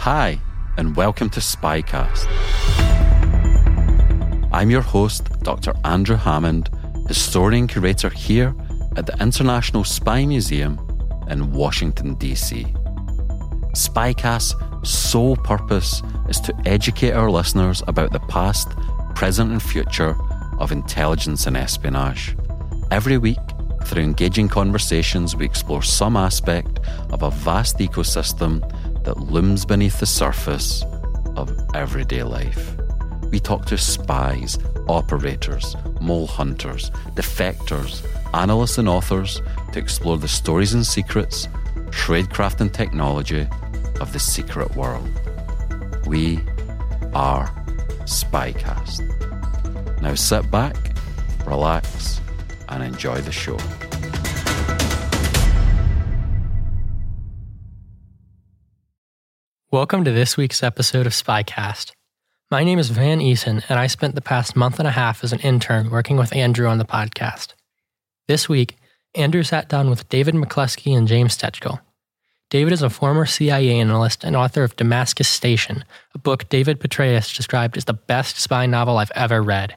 Hi, 0.00 0.40
and 0.78 0.96
welcome 0.96 1.28
to 1.28 1.40
Spycast. 1.40 2.26
I'm 4.50 4.70
your 4.70 4.80
host, 4.80 5.28
Dr. 5.42 5.74
Andrew 5.84 6.16
Hammond, 6.16 6.70
historian 7.06 7.66
curator 7.66 8.08
here 8.08 8.54
at 8.96 9.04
the 9.04 9.14
International 9.20 9.84
Spy 9.84 10.24
Museum 10.24 10.80
in 11.28 11.52
Washington, 11.52 12.14
D.C. 12.14 12.64
Spycast's 13.74 14.54
sole 14.90 15.36
purpose 15.36 16.00
is 16.30 16.40
to 16.40 16.54
educate 16.64 17.12
our 17.12 17.30
listeners 17.30 17.82
about 17.86 18.10
the 18.10 18.20
past, 18.20 18.70
present, 19.14 19.52
and 19.52 19.62
future 19.62 20.16
of 20.58 20.72
intelligence 20.72 21.46
and 21.46 21.58
espionage. 21.58 22.34
Every 22.90 23.18
week, 23.18 23.36
through 23.84 24.02
engaging 24.04 24.48
conversations, 24.48 25.36
we 25.36 25.44
explore 25.44 25.82
some 25.82 26.16
aspect 26.16 26.78
of 27.10 27.22
a 27.22 27.30
vast 27.30 27.76
ecosystem 27.78 28.62
that 29.04 29.18
looms 29.18 29.64
beneath 29.64 30.00
the 30.00 30.06
surface 30.06 30.84
of 31.36 31.50
everyday 31.74 32.22
life. 32.22 32.76
We 33.30 33.40
talk 33.40 33.66
to 33.66 33.78
spies, 33.78 34.58
operators, 34.88 35.76
mole 36.00 36.26
hunters, 36.26 36.90
defectors, 37.14 38.04
analysts, 38.34 38.78
and 38.78 38.88
authors 38.88 39.40
to 39.72 39.78
explore 39.78 40.18
the 40.18 40.28
stories 40.28 40.74
and 40.74 40.86
secrets, 40.86 41.46
tradecraft, 41.90 42.60
and 42.60 42.72
technology 42.72 43.46
of 44.00 44.12
the 44.12 44.18
secret 44.18 44.74
world. 44.74 45.08
We 46.06 46.40
are 47.14 47.46
Spycast. 48.04 49.02
Now 50.00 50.14
sit 50.14 50.50
back, 50.50 50.76
relax, 51.46 52.20
and 52.68 52.82
enjoy 52.82 53.20
the 53.20 53.32
show. 53.32 53.58
Welcome 59.72 60.02
to 60.02 60.10
this 60.10 60.36
week's 60.36 60.64
episode 60.64 61.06
of 61.06 61.12
Spycast. 61.12 61.92
My 62.50 62.64
name 62.64 62.80
is 62.80 62.90
Van 62.90 63.20
Eason, 63.20 63.62
and 63.68 63.78
I 63.78 63.86
spent 63.86 64.16
the 64.16 64.20
past 64.20 64.56
month 64.56 64.80
and 64.80 64.88
a 64.88 64.90
half 64.90 65.22
as 65.22 65.32
an 65.32 65.38
intern 65.38 65.90
working 65.90 66.16
with 66.16 66.34
Andrew 66.34 66.66
on 66.66 66.78
the 66.78 66.84
podcast. 66.84 67.54
This 68.26 68.48
week, 68.48 68.78
Andrew 69.14 69.44
sat 69.44 69.68
down 69.68 69.88
with 69.88 70.08
David 70.08 70.34
McCloskey 70.34 70.98
and 70.98 71.06
James 71.06 71.38
Stejskal. 71.38 71.78
David 72.50 72.72
is 72.72 72.82
a 72.82 72.90
former 72.90 73.26
CIA 73.26 73.78
analyst 73.78 74.24
and 74.24 74.34
author 74.34 74.64
of 74.64 74.74
Damascus 74.74 75.28
Station, 75.28 75.84
a 76.16 76.18
book 76.18 76.48
David 76.48 76.80
Petraeus 76.80 77.32
described 77.36 77.76
as 77.76 77.84
the 77.84 77.94
best 77.94 78.40
spy 78.40 78.66
novel 78.66 78.98
I've 78.98 79.12
ever 79.14 79.40
read. 79.40 79.76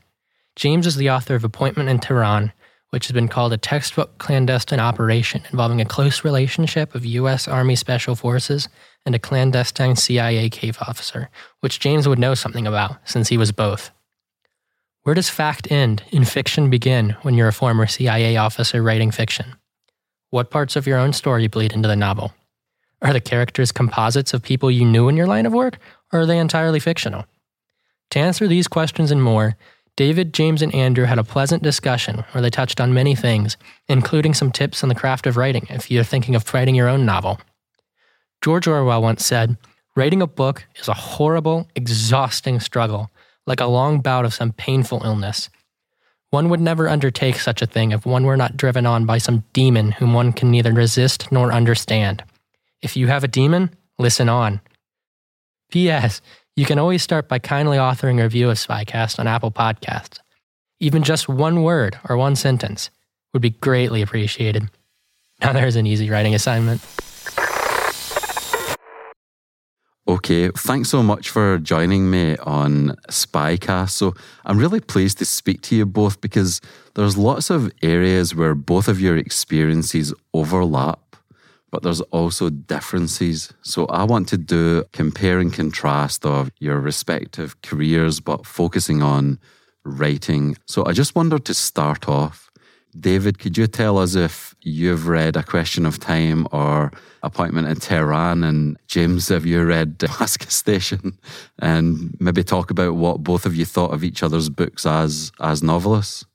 James 0.56 0.88
is 0.88 0.96
the 0.96 1.12
author 1.12 1.36
of 1.36 1.44
Appointment 1.44 1.90
in 1.90 2.00
Tehran, 2.00 2.52
which 2.90 3.06
has 3.06 3.14
been 3.14 3.28
called 3.28 3.54
a 3.54 3.58
textbook 3.58 4.18
clandestine 4.18 4.80
operation 4.80 5.44
involving 5.52 5.82
a 5.82 5.86
close 5.86 6.24
relationship 6.24 6.96
of 6.96 7.06
U.S. 7.06 7.48
Army 7.48 7.76
Special 7.76 8.16
Forces 8.16 8.68
and 9.06 9.16
a 9.16 9.20
clandestine 9.20 9.96
CIA 9.96 10.50
case 10.50 10.78
officer, 10.82 11.30
which 11.60 11.80
James 11.80 12.08
would 12.08 12.20
know 12.20 12.36
something 12.36 12.66
about 12.66 12.98
since 13.08 13.30
he 13.30 13.38
was 13.38 13.52
both. 13.52 13.92
Where 15.04 15.16
does 15.16 15.30
fact 15.30 15.70
end 15.70 16.04
and 16.14 16.28
fiction 16.28 16.70
begin 16.70 17.18
when 17.24 17.36
you're 17.36 17.50
a 17.50 17.54
former 17.54 17.88
CIA 17.88 18.38
officer 18.38 18.82
writing 18.82 19.12
fiction? 19.12 19.56
What 20.30 20.50
parts 20.50 20.76
of 20.76 20.88
your 20.88 20.98
own 20.98 21.14
story 21.14 21.48
bleed 21.48 21.74
into 21.74 21.88
the 21.88 21.96
novel? 21.96 22.34
Are 23.02 23.12
the 23.12 23.20
characters 23.20 23.74
composites 23.74 24.34
of 24.34 24.42
people 24.42 24.72
you 24.72 24.86
knew 24.86 25.10
in 25.10 25.18
your 25.18 25.28
line 25.28 25.46
of 25.46 25.54
work, 25.54 25.78
or 26.12 26.22
are 26.22 26.26
they 26.26 26.40
entirely 26.40 26.80
fictional? 26.80 27.26
To 28.12 28.20
answer 28.20 28.48
these 28.48 28.70
questions 28.70 29.12
and 29.12 29.22
more, 29.22 29.58
David, 29.96 30.34
James, 30.34 30.62
and 30.62 30.74
Andrew 30.74 31.06
had 31.06 31.20
a 31.20 31.24
pleasant 31.24 31.62
discussion 31.62 32.24
where 32.32 32.42
they 32.42 32.50
touched 32.50 32.80
on 32.80 32.94
many 32.94 33.14
things, 33.14 33.58
including 33.88 34.34
some 34.34 34.52
tips 34.52 34.82
on 34.82 34.90
the 34.90 34.96
craft 34.96 35.28
of 35.28 35.38
writing 35.38 35.68
if 35.70 35.92
you're 35.92 36.04
thinking 36.04 36.34
of 36.34 36.52
writing 36.54 36.74
your 36.74 36.88
own 36.88 37.06
novel. 37.06 37.40
George 38.44 38.68
Orwell 38.68 39.02
once 39.02 39.26
said, 39.26 39.58
Writing 39.96 40.22
a 40.22 40.28
book 40.28 40.66
is 40.76 40.90
a 40.90 40.94
horrible, 40.94 41.70
exhausting 41.76 42.60
struggle, 42.60 43.10
like 43.48 43.62
a 43.62 43.68
long 43.68 44.02
bout 44.02 44.26
of 44.26 44.34
some 44.34 44.52
painful 44.52 45.02
illness. 45.06 45.50
One 46.30 46.50
would 46.50 46.60
never 46.60 46.90
undertake 46.90 47.38
such 47.40 47.62
a 47.62 47.66
thing 47.66 47.94
if 47.94 48.06
one 48.06 48.26
were 48.26 48.36
not 48.36 48.58
driven 48.58 48.86
on 48.86 49.06
by 49.06 49.18
some 49.18 49.46
demon 49.54 49.92
whom 49.92 50.14
one 50.14 50.34
can 50.34 50.52
neither 50.52 50.74
resist 50.74 51.32
nor 51.32 51.54
understand. 51.54 52.22
If 52.82 52.98
you 52.98 53.08
have 53.08 53.24
a 53.24 53.30
demon, 53.30 53.70
listen 53.98 54.28
on. 54.28 54.60
P.S. 55.72 56.20
You 56.58 56.66
can 56.66 56.80
always 56.80 57.02
start 57.02 57.30
by 57.30 57.40
kindly 57.40 57.78
authoring 57.78 58.20
a 58.20 58.24
review 58.24 58.50
of 58.50 58.58
Spycast 58.58 59.20
on 59.20 59.28
Apple 59.28 59.52
Podcasts. 59.52 60.20
Even 60.82 61.04
just 61.04 61.30
one 61.30 61.64
word 61.64 61.98
or 62.10 62.18
one 62.18 62.36
sentence 62.36 62.90
would 63.32 63.42
be 63.42 63.52
greatly 63.52 64.02
appreciated. 64.02 64.70
Now 65.40 65.54
there's 65.54 65.78
an 65.78 65.88
easy 65.88 66.10
writing 66.10 66.36
assignment. 66.36 66.82
Okay, 70.06 70.50
thanks 70.50 70.90
so 70.90 71.02
much 71.02 71.30
for 71.30 71.58
joining 71.60 72.12
me 72.12 72.36
on 72.40 72.98
Spycast. 73.10 73.92
So, 73.92 74.14
I'm 74.44 74.58
really 74.58 74.82
pleased 74.82 75.18
to 75.20 75.26
speak 75.26 75.62
to 75.62 75.78
you 75.78 75.86
both 75.86 76.20
because 76.20 76.60
there's 76.96 77.18
lots 77.18 77.50
of 77.50 77.72
areas 77.82 78.36
where 78.36 78.54
both 78.54 78.90
of 78.90 79.00
your 79.00 79.16
experiences 79.16 80.14
overlap, 80.34 81.16
but 81.72 81.84
there's 81.84 82.02
also 82.12 82.50
differences. 82.50 83.54
So, 83.62 83.86
I 83.86 84.04
want 84.04 84.28
to 84.30 84.38
do 84.38 84.84
compare 84.92 85.40
and 85.40 85.54
contrast 85.54 86.26
of 86.26 86.52
your 86.60 86.82
respective 86.82 87.62
careers, 87.62 88.20
but 88.20 88.46
focusing 88.46 89.02
on 89.02 89.40
writing. 89.86 90.58
So, 90.66 90.86
I 90.86 90.92
just 90.92 91.16
wondered 91.16 91.46
to 91.46 91.54
start 91.54 92.10
off, 92.10 92.43
David, 93.00 93.40
could 93.40 93.58
you 93.58 93.68
tell 93.68 93.98
us 93.98 94.16
if 94.16 94.56
you've 94.62 95.08
read 95.08 95.36
A 95.36 95.44
Question 95.44 95.86
of 95.86 96.00
Time 96.00 96.48
or 96.52 96.92
appointment 97.24 97.68
in 97.68 97.78
Tehran. 97.78 98.44
And 98.44 98.78
James, 98.88 99.30
have 99.30 99.46
you 99.46 99.64
read 99.64 99.98
Damascus 99.98 100.54
Station? 100.54 101.18
And 101.60 102.16
maybe 102.20 102.44
talk 102.44 102.70
about 102.70 102.96
what 102.96 103.24
both 103.24 103.46
of 103.46 103.56
you 103.56 103.66
thought 103.66 103.94
of 103.94 104.04
each 104.04 104.22
other's 104.22 104.50
books 104.50 104.86
as 104.86 105.32
as 105.40 105.64
novelists. 105.64 106.26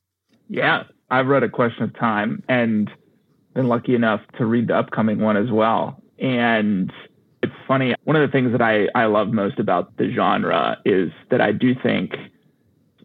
Yeah, 0.49 0.85
I've 1.11 1.27
read 1.27 1.43
A 1.43 1.49
Question 1.49 1.85
of 1.85 1.97
Time 1.97 2.43
and 2.49 2.91
been 3.55 3.69
lucky 3.69 3.95
enough 3.95 4.21
to 4.39 4.47
read 4.47 4.69
the 4.69 4.77
upcoming 4.77 5.21
one 5.21 5.37
as 5.37 5.51
well. 5.51 6.03
And 6.19 6.93
it's 7.43 7.53
funny. 7.67 7.94
One 8.05 8.17
of 8.17 8.23
the 8.23 8.32
things 8.32 8.53
that 8.53 8.62
I, 8.62 8.88
I 8.94 9.06
love 9.06 9.29
most 9.29 9.59
about 9.59 9.97
the 9.99 10.12
genre 10.12 10.79
is 10.85 11.12
that 11.31 11.41
I 11.41 11.53
do 11.53 11.75
think 11.75 12.15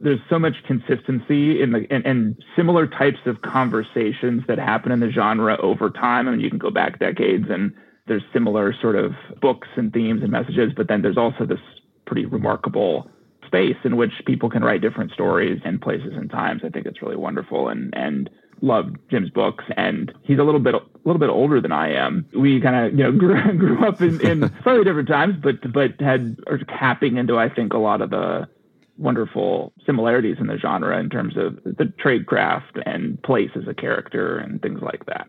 there's 0.04 0.20
so 0.30 0.38
much 0.38 0.56
consistency 0.68 1.62
in 1.62 1.72
the 1.72 1.88
and, 1.90 2.36
similar 2.56 2.86
types 2.86 3.20
of 3.26 3.42
conversations 3.42 4.44
that 4.48 4.60
happen 4.60 4.92
in 4.92 5.00
the 5.00 5.10
genre 5.10 5.58
over 5.62 5.90
time. 5.90 6.28
I 6.28 6.32
mean, 6.32 6.42
you 6.42 6.50
can 6.50 6.60
go 6.60 6.70
back 6.70 7.00
decades 7.00 7.46
and 7.50 7.74
there's 8.06 8.22
similar 8.34 8.76
sort 8.80 8.98
of 8.98 9.14
books 9.42 9.70
and 9.78 9.94
themes 9.94 10.22
and 10.22 10.32
messages, 10.32 10.74
but 10.76 10.90
then 10.90 11.02
there's 11.02 11.18
also 11.18 11.46
this 11.46 11.60
pretty 12.06 12.26
remarkable 12.26 13.10
space 13.46 13.78
in 13.86 13.96
which 13.96 14.12
people 14.26 14.50
can 14.50 14.62
write 14.62 14.82
different 14.82 15.12
stories 15.12 15.62
and 15.64 15.82
places 15.82 16.12
and 16.14 16.30
times. 16.30 16.62
I 16.66 16.70
think 16.70 16.86
it's 16.86 17.02
really 17.02 17.16
wonderful 17.16 17.70
and 17.70 17.94
and 17.96 18.30
love 18.62 18.94
Jim's 19.10 19.30
books 19.30 19.66
and 19.76 20.14
he's 20.24 20.40
a 20.40 20.44
little 20.44 20.60
bit 20.60 20.76
a 20.76 20.82
little 21.06 21.20
bit 21.20 21.30
older 21.30 21.62
than 21.62 21.72
I 21.72 21.94
am. 21.94 22.26
We 22.38 22.60
kind 22.60 22.88
of 22.88 22.92
you 22.92 23.04
know 23.06 23.12
grew, 23.18 23.58
grew 23.58 23.88
up 23.88 24.02
in, 24.02 24.20
in 24.20 24.52
slightly 24.64 24.84
different 24.84 25.08
times, 25.08 25.36
but 25.42 25.72
but 25.72 26.00
had 26.02 26.38
are 26.48 26.58
tapping 26.58 27.16
into 27.16 27.38
I 27.38 27.48
think 27.48 27.72
a 27.72 27.78
lot 27.78 28.02
of 28.02 28.10
the 28.10 28.50
wonderful 28.98 29.74
similarities 29.86 30.38
in 30.40 30.48
the 30.48 30.58
genre 30.58 31.00
in 31.00 31.10
terms 31.10 31.36
of 31.38 31.56
the 31.64 31.92
trade 32.00 32.26
craft 32.26 32.78
and 32.86 33.22
place 33.24 33.50
as 33.56 33.68
a 33.68 33.74
character 33.74 34.38
and 34.38 34.62
things 34.62 34.82
like 34.82 35.06
that. 35.08 35.28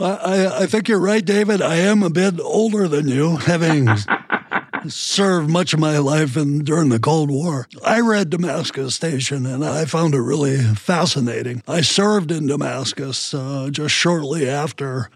I, 0.00 0.62
I 0.62 0.66
think 0.66 0.88
you're 0.88 1.00
right, 1.00 1.24
David. 1.24 1.60
I 1.60 1.76
am 1.76 2.02
a 2.02 2.10
bit 2.10 2.38
older 2.38 2.86
than 2.86 3.08
you, 3.08 3.36
having 3.36 3.88
served 4.88 5.50
much 5.50 5.72
of 5.72 5.80
my 5.80 5.98
life 5.98 6.36
in, 6.36 6.60
during 6.60 6.88
the 6.88 7.00
Cold 7.00 7.30
War. 7.30 7.66
I 7.84 8.00
read 8.00 8.30
Damascus 8.30 8.94
Station 8.94 9.44
and 9.44 9.64
I 9.64 9.86
found 9.86 10.14
it 10.14 10.20
really 10.20 10.58
fascinating. 10.58 11.62
I 11.66 11.80
served 11.80 12.30
in 12.30 12.46
Damascus 12.46 13.34
uh, 13.34 13.70
just 13.72 13.94
shortly 13.94 14.48
after 14.48 15.10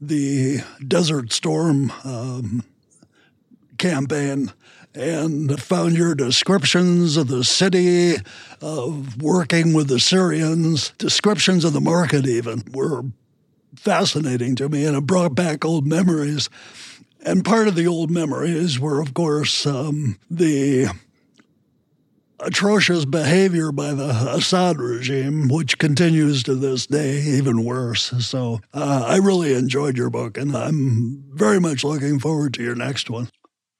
the 0.00 0.60
Desert 0.86 1.32
Storm 1.32 1.92
um, 2.02 2.64
campaign 3.78 4.52
and 4.94 5.60
found 5.60 5.96
your 5.96 6.14
descriptions 6.14 7.16
of 7.16 7.28
the 7.28 7.44
city, 7.44 8.16
of 8.60 9.20
working 9.20 9.72
with 9.72 9.88
the 9.88 9.98
Syrians, 9.98 10.90
descriptions 10.98 11.64
of 11.64 11.72
the 11.72 11.80
market 11.80 12.26
even 12.26 12.62
were 12.72 13.02
fascinating 13.76 14.54
to 14.56 14.68
me 14.68 14.84
and 14.84 14.96
it 14.96 15.06
brought 15.06 15.34
back 15.34 15.64
old 15.64 15.86
memories. 15.86 16.48
And 17.20 17.44
part 17.44 17.68
of 17.68 17.74
the 17.74 17.86
old 17.86 18.10
memories 18.10 18.78
were, 18.78 19.00
of 19.00 19.14
course, 19.14 19.66
um, 19.66 20.18
the 20.30 20.88
atrocious 22.38 23.04
behavior 23.04 23.72
by 23.72 23.92
the 23.92 24.10
Assad 24.30 24.78
regime, 24.78 25.48
which 25.48 25.78
continues 25.78 26.42
to 26.42 26.54
this 26.54 26.86
day, 26.86 27.20
even 27.20 27.64
worse. 27.64 28.12
So 28.26 28.60
uh, 28.74 29.06
I 29.08 29.16
really 29.16 29.54
enjoyed 29.54 29.96
your 29.96 30.10
book, 30.10 30.36
and 30.36 30.54
I'm 30.54 31.24
very 31.32 31.60
much 31.60 31.82
looking 31.82 32.18
forward 32.18 32.54
to 32.54 32.62
your 32.62 32.74
next 32.74 33.08
one. 33.08 33.30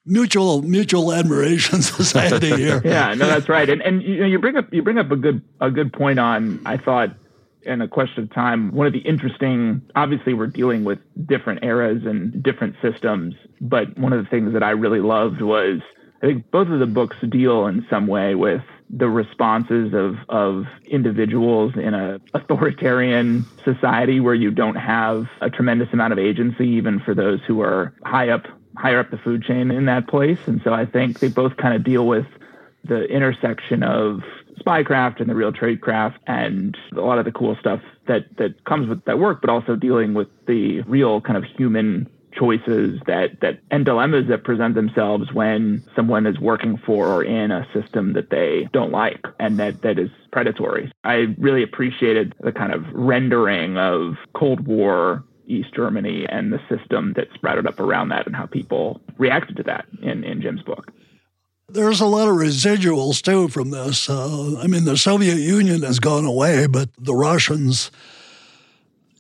Mutual 0.07 0.63
mutual 0.63 1.13
admiration 1.13 1.83
society 1.83 2.55
here. 2.57 2.83
yeah, 2.85 3.15
no, 3.15 3.27
that's 3.27 3.49
right. 3.49 3.69
And 3.69 3.83
and 3.83 4.03
you 4.03 4.21
know, 4.21 4.27
you 4.27 4.39
bring 4.39 4.57
up 4.57 4.73
you 4.73 4.83
bring 4.83 4.99
up 4.99 5.11
a 5.11 5.17
good 5.17 5.43
a 5.61 5.71
good 5.71 5.93
point 5.93 6.19
on. 6.19 6.61
I 6.67 6.77
thought 6.77 7.11
in 7.63 7.81
a 7.81 7.89
question 7.89 8.25
of 8.25 8.33
time, 8.35 8.73
one 8.73 8.87
of 8.87 8.93
the 8.93 8.99
interesting, 9.01 9.81
obviously, 9.97 10.35
we're 10.35 10.49
dealing 10.49 10.85
with 10.85 10.99
different 11.27 11.65
eras 11.65 12.03
and 12.05 12.43
different 12.43 12.77
systems, 12.83 13.35
but 13.61 13.97
one 13.99 14.13
of 14.13 14.23
the 14.23 14.29
things 14.29 14.53
that 14.53 14.63
I 14.63 14.71
really 14.71 15.01
loved 15.01 15.41
was 15.41 15.81
I 16.23 16.27
think 16.27 16.51
both 16.51 16.69
of 16.69 16.79
the 16.79 16.87
books 16.87 17.17
deal 17.29 17.67
in 17.67 17.87
some 17.91 18.07
way 18.07 18.35
with 18.35 18.63
the 18.89 19.09
responses 19.09 19.93
of, 19.93 20.17
of 20.29 20.65
individuals 20.87 21.75
in 21.77 21.95
a 21.95 22.19
authoritarian 22.33 23.45
society 23.65 24.21
where 24.21 24.35
you 24.35 24.51
don't 24.51 24.77
have 24.77 25.27
a 25.41 25.51
tremendous 25.51 25.89
amount 25.93 26.13
of 26.13 26.19
agency, 26.19 26.67
even 26.67 27.01
for 27.01 27.15
those 27.15 27.41
who 27.47 27.61
are 27.61 27.93
high 28.05 28.31
up, 28.31 28.47
higher 28.77 29.01
up 29.01 29.11
the 29.11 29.19
food 29.19 29.43
chain 29.43 29.71
in 29.71 29.87
that 29.87 30.09
place. 30.09 30.39
And 30.47 30.61
so 30.63 30.73
I 30.73 30.87
think 30.87 31.21
they 31.21 31.29
both 31.29 31.57
kind 31.57 31.75
of 31.75 31.85
deal 31.85 32.07
with 32.07 32.27
the 32.85 33.05
intersection 33.05 33.83
of 33.83 34.21
spycraft 34.61 35.21
and 35.21 35.29
the 35.29 35.35
real 35.35 35.53
tradecraft 35.53 36.17
and 36.27 36.77
a 36.97 37.01
lot 37.01 37.19
of 37.19 37.25
the 37.25 37.33
cool 37.33 37.57
stuff 37.59 37.81
that 38.07 38.25
that 38.37 38.65
comes 38.65 38.89
with 38.89 39.05
that 39.05 39.19
work, 39.19 39.41
but 39.41 39.51
also 39.51 39.75
dealing 39.77 40.15
with 40.15 40.29
the 40.47 40.83
real 40.83 41.21
kind 41.21 41.37
of 41.37 41.45
human 41.45 42.09
choices 42.33 43.01
that 43.07 43.41
that 43.41 43.61
and 43.71 43.85
dilemmas 43.85 44.27
that 44.29 44.45
present 44.45 44.75
themselves 44.75 45.33
when 45.33 45.83
someone 45.95 46.27
is 46.27 46.39
working 46.41 46.77
for 46.85 47.07
or 47.07 47.23
in 47.23 47.51
a 47.51 47.67
system 47.73 48.13
that 48.13 48.31
they 48.31 48.69
don't 48.73 48.91
like 48.91 49.25
and 49.39 49.59
that 49.59 49.83
that 49.83 49.99
is 49.99 50.11
predatory. 50.33 50.93
I 51.05 51.35
really 51.39 51.63
appreciated 51.63 52.35
the 52.41 52.53
kind 52.53 52.73
of 52.73 52.85
rendering 52.93 53.77
of 53.79 54.17
Cold 54.35 54.67
War 54.67 55.23
East 55.47 55.75
Germany 55.75 56.27
and 56.29 56.53
the 56.53 56.61
system 56.69 57.13
that 57.17 57.29
sprouted 57.35 57.67
up 57.67 57.81
around 57.81 58.09
that 58.09 58.27
and 58.27 58.35
how 58.35 58.47
people 58.47 59.01
reacted 59.19 59.57
to 59.57 59.63
that 59.65 59.87
in, 60.03 60.25
in 60.25 60.41
Jim's 60.41 60.63
book. 60.63 60.93
There's 61.69 62.01
a 62.01 62.07
lot 62.07 62.29
of 62.29 62.35
residuals 62.35 63.23
too 63.23 63.49
from 63.49 63.71
this. 63.71 64.09
Uh, 64.09 64.61
I 64.61 64.67
mean, 64.67 64.85
the 64.85 64.97
Soviet 64.97 65.37
Union 65.37 65.83
has 65.83 65.99
gone 65.99 66.25
away, 66.25 66.67
but 66.67 66.91
the 66.99 67.15
Russians, 67.15 67.91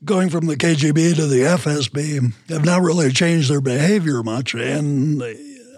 going 0.04 0.28
from 0.28 0.46
the 0.46 0.56
KGB 0.56 1.16
to 1.16 1.26
the 1.26 1.40
FSB, 1.40 2.32
have 2.50 2.64
not 2.64 2.82
really 2.82 3.10
changed 3.10 3.50
their 3.50 3.62
behavior 3.62 4.22
much. 4.22 4.54
And 4.54 5.22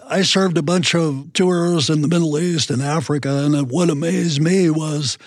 I 0.09 0.21
served 0.23 0.57
a 0.57 0.61
bunch 0.61 0.93
of 0.93 1.31
tours 1.33 1.89
in 1.89 2.01
the 2.01 2.07
Middle 2.07 2.37
East 2.37 2.69
and 2.69 2.81
Africa, 2.81 3.45
and 3.45 3.69
what 3.71 3.89
amazed 3.89 4.41
me 4.41 4.69
was 4.69 5.17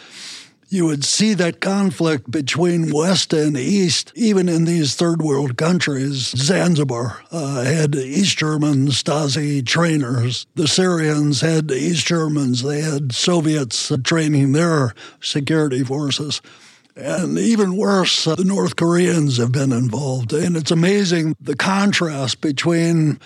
you 0.71 0.87
would 0.87 1.05
see 1.05 1.35
that 1.35 1.61
conflict 1.61 2.31
between 2.31 2.93
West 2.93 3.33
and 3.33 3.57
East, 3.57 4.13
even 4.15 4.49
in 4.49 4.65
these 4.65 4.95
third 4.95 5.21
world 5.21 5.57
countries. 5.57 6.33
Zanzibar 6.37 7.23
uh, 7.33 7.65
had 7.65 7.97
East 7.97 8.39
German 8.39 8.87
Stasi 8.87 9.67
trainers. 9.67 10.47
The 10.55 10.69
Syrians 10.69 11.41
had 11.41 11.73
East 11.73 12.07
Germans. 12.07 12.63
They 12.63 12.83
had 12.83 13.13
Soviets 13.13 13.93
training 14.05 14.53
their 14.53 14.95
security 15.21 15.83
forces. 15.83 16.41
And 16.95 17.37
even 17.37 17.77
worse, 17.77 18.27
uh, 18.27 18.37
the 18.37 18.45
North 18.45 18.77
Koreans 18.77 19.39
have 19.39 19.51
been 19.51 19.73
involved. 19.73 20.33
And 20.33 20.57
it's 20.57 20.71
amazing 20.71 21.35
the 21.41 21.57
contrast 21.57 22.41
between 22.41 23.19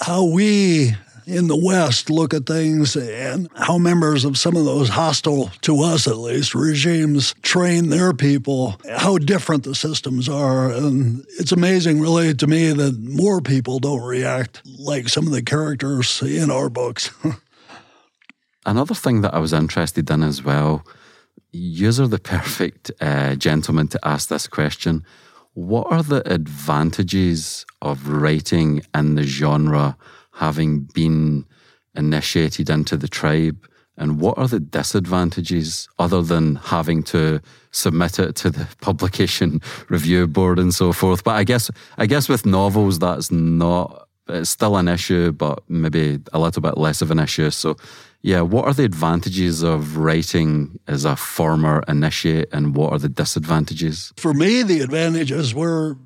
how 0.00 0.24
we 0.24 0.94
in 1.26 1.48
the 1.48 1.56
West 1.56 2.10
look 2.10 2.34
at 2.34 2.46
things 2.46 2.96
and 2.96 3.48
how 3.54 3.78
members 3.78 4.24
of 4.24 4.38
some 4.38 4.56
of 4.56 4.64
those 4.64 4.88
hostile, 4.88 5.50
to 5.62 5.80
us 5.82 6.06
at 6.06 6.16
least, 6.16 6.54
regimes 6.54 7.34
train 7.42 7.88
their 7.88 8.12
people, 8.12 8.80
how 8.96 9.18
different 9.18 9.64
the 9.64 9.74
systems 9.74 10.28
are. 10.28 10.70
And 10.70 11.24
it's 11.38 11.52
amazing, 11.52 12.00
really, 12.00 12.34
to 12.34 12.46
me 12.46 12.72
that 12.72 12.98
more 12.98 13.40
people 13.40 13.78
don't 13.78 14.02
react 14.02 14.62
like 14.66 15.08
some 15.08 15.26
of 15.26 15.32
the 15.32 15.42
characters 15.42 16.22
in 16.22 16.50
our 16.50 16.68
books. 16.68 17.10
Another 18.66 18.94
thing 18.94 19.22
that 19.22 19.34
I 19.34 19.38
was 19.38 19.52
interested 19.52 20.08
in 20.08 20.22
as 20.22 20.42
well, 20.42 20.84
you 21.52 21.88
are 21.88 22.06
the 22.06 22.18
perfect 22.22 22.90
uh, 23.00 23.34
gentleman 23.34 23.88
to 23.88 24.00
ask 24.04 24.28
this 24.28 24.46
question. 24.46 25.04
What 25.54 25.92
are 25.92 26.02
the 26.02 26.26
advantages 26.32 27.66
of 27.82 28.08
writing 28.08 28.82
in 28.94 29.16
the 29.16 29.24
genre 29.24 29.96
having 30.42 30.80
been 30.92 31.44
initiated 31.94 32.68
into 32.68 32.96
the 32.96 33.08
tribe? 33.08 33.58
And 33.96 34.20
what 34.20 34.38
are 34.38 34.48
the 34.48 34.58
disadvantages 34.58 35.88
other 35.98 36.22
than 36.22 36.56
having 36.56 37.02
to 37.04 37.40
submit 37.70 38.18
it 38.18 38.34
to 38.36 38.50
the 38.50 38.66
publication 38.80 39.60
review 39.88 40.26
board 40.26 40.58
and 40.58 40.74
so 40.74 40.92
forth? 40.92 41.22
But 41.22 41.36
I 41.36 41.44
guess 41.44 41.70
I 41.98 42.06
guess 42.06 42.28
with 42.28 42.44
novels 42.44 42.98
that's 42.98 43.30
not 43.30 44.08
it's 44.28 44.50
still 44.50 44.76
an 44.76 44.88
issue, 44.88 45.32
but 45.32 45.62
maybe 45.68 46.18
a 46.32 46.38
little 46.38 46.62
bit 46.62 46.78
less 46.78 47.02
of 47.02 47.10
an 47.10 47.18
issue. 47.18 47.50
So 47.50 47.76
yeah, 48.22 48.40
what 48.40 48.64
are 48.66 48.72
the 48.72 48.84
advantages 48.84 49.62
of 49.62 49.96
writing 49.96 50.78
as 50.86 51.04
a 51.04 51.16
former 51.16 51.82
initiate 51.88 52.48
and 52.52 52.74
what 52.74 52.92
are 52.92 52.98
the 52.98 53.08
disadvantages? 53.08 54.12
For 54.16 54.32
me, 54.32 54.62
the 54.62 54.80
advantages 54.80 55.54
were 55.54 55.96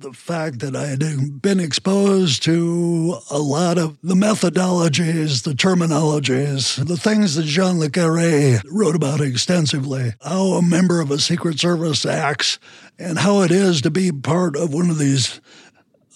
the 0.00 0.12
fact 0.12 0.60
that 0.60 0.76
I 0.76 0.86
had 0.86 1.42
been 1.42 1.58
exposed 1.58 2.44
to 2.44 3.18
a 3.30 3.38
lot 3.38 3.78
of 3.78 3.98
the 4.00 4.14
methodologies, 4.14 5.42
the 5.42 5.54
terminologies, 5.54 6.84
the 6.86 6.96
things 6.96 7.34
that 7.34 7.46
Jean 7.46 7.80
Le 7.80 7.90
Carre 7.90 8.60
wrote 8.70 8.94
about 8.94 9.20
extensively, 9.20 10.14
how 10.22 10.52
a 10.52 10.62
member 10.62 11.00
of 11.00 11.10
a 11.10 11.18
Secret 11.18 11.58
Service 11.58 12.06
acts, 12.06 12.60
and 12.98 13.18
how 13.18 13.40
it 13.40 13.50
is 13.50 13.82
to 13.82 13.90
be 13.90 14.12
part 14.12 14.56
of 14.56 14.72
one 14.72 14.88
of 14.88 14.98
these 14.98 15.40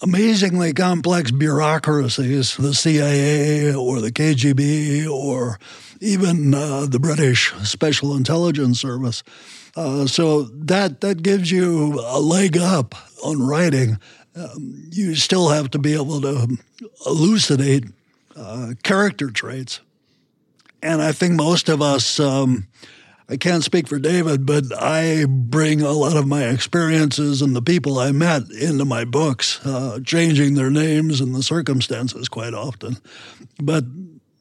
amazingly 0.01 0.73
complex 0.73 1.31
bureaucracies, 1.31 2.55
the 2.55 2.73
CIA 2.73 3.73
or 3.73 3.99
the 3.99 4.11
KGB 4.11 5.09
or 5.09 5.59
even 5.99 6.53
uh, 6.53 6.85
the 6.85 6.99
British 6.99 7.53
Special 7.63 8.15
Intelligence 8.15 8.79
Service. 8.79 9.23
Uh, 9.75 10.05
so 10.05 10.43
that 10.43 11.01
that 11.01 11.23
gives 11.23 11.49
you 11.49 11.99
a 12.05 12.19
leg 12.19 12.57
up 12.57 12.95
on 13.23 13.41
writing. 13.41 13.97
Um, 14.35 14.87
you 14.91 15.15
still 15.15 15.49
have 15.49 15.71
to 15.71 15.79
be 15.79 15.93
able 15.93 16.21
to 16.21 16.57
elucidate 17.05 17.85
uh, 18.35 18.73
character 18.83 19.31
traits, 19.31 19.79
and 20.81 21.01
I 21.01 21.11
think 21.11 21.33
most 21.33 21.69
of 21.69 21.81
us. 21.81 22.19
Um, 22.19 22.67
I 23.29 23.37
can't 23.37 23.63
speak 23.63 23.87
for 23.87 23.99
David, 23.99 24.45
but 24.45 24.65
I 24.77 25.25
bring 25.25 25.81
a 25.81 25.93
lot 25.93 26.17
of 26.17 26.27
my 26.27 26.43
experiences 26.43 27.41
and 27.41 27.55
the 27.55 27.61
people 27.61 27.97
I 27.97 28.11
met 28.11 28.43
into 28.51 28.83
my 28.83 29.05
books, 29.05 29.65
uh, 29.65 29.99
changing 30.03 30.55
their 30.55 30.69
names 30.69 31.21
and 31.21 31.33
the 31.33 31.41
circumstances 31.41 32.27
quite 32.27 32.53
often. 32.53 32.97
But 33.61 33.85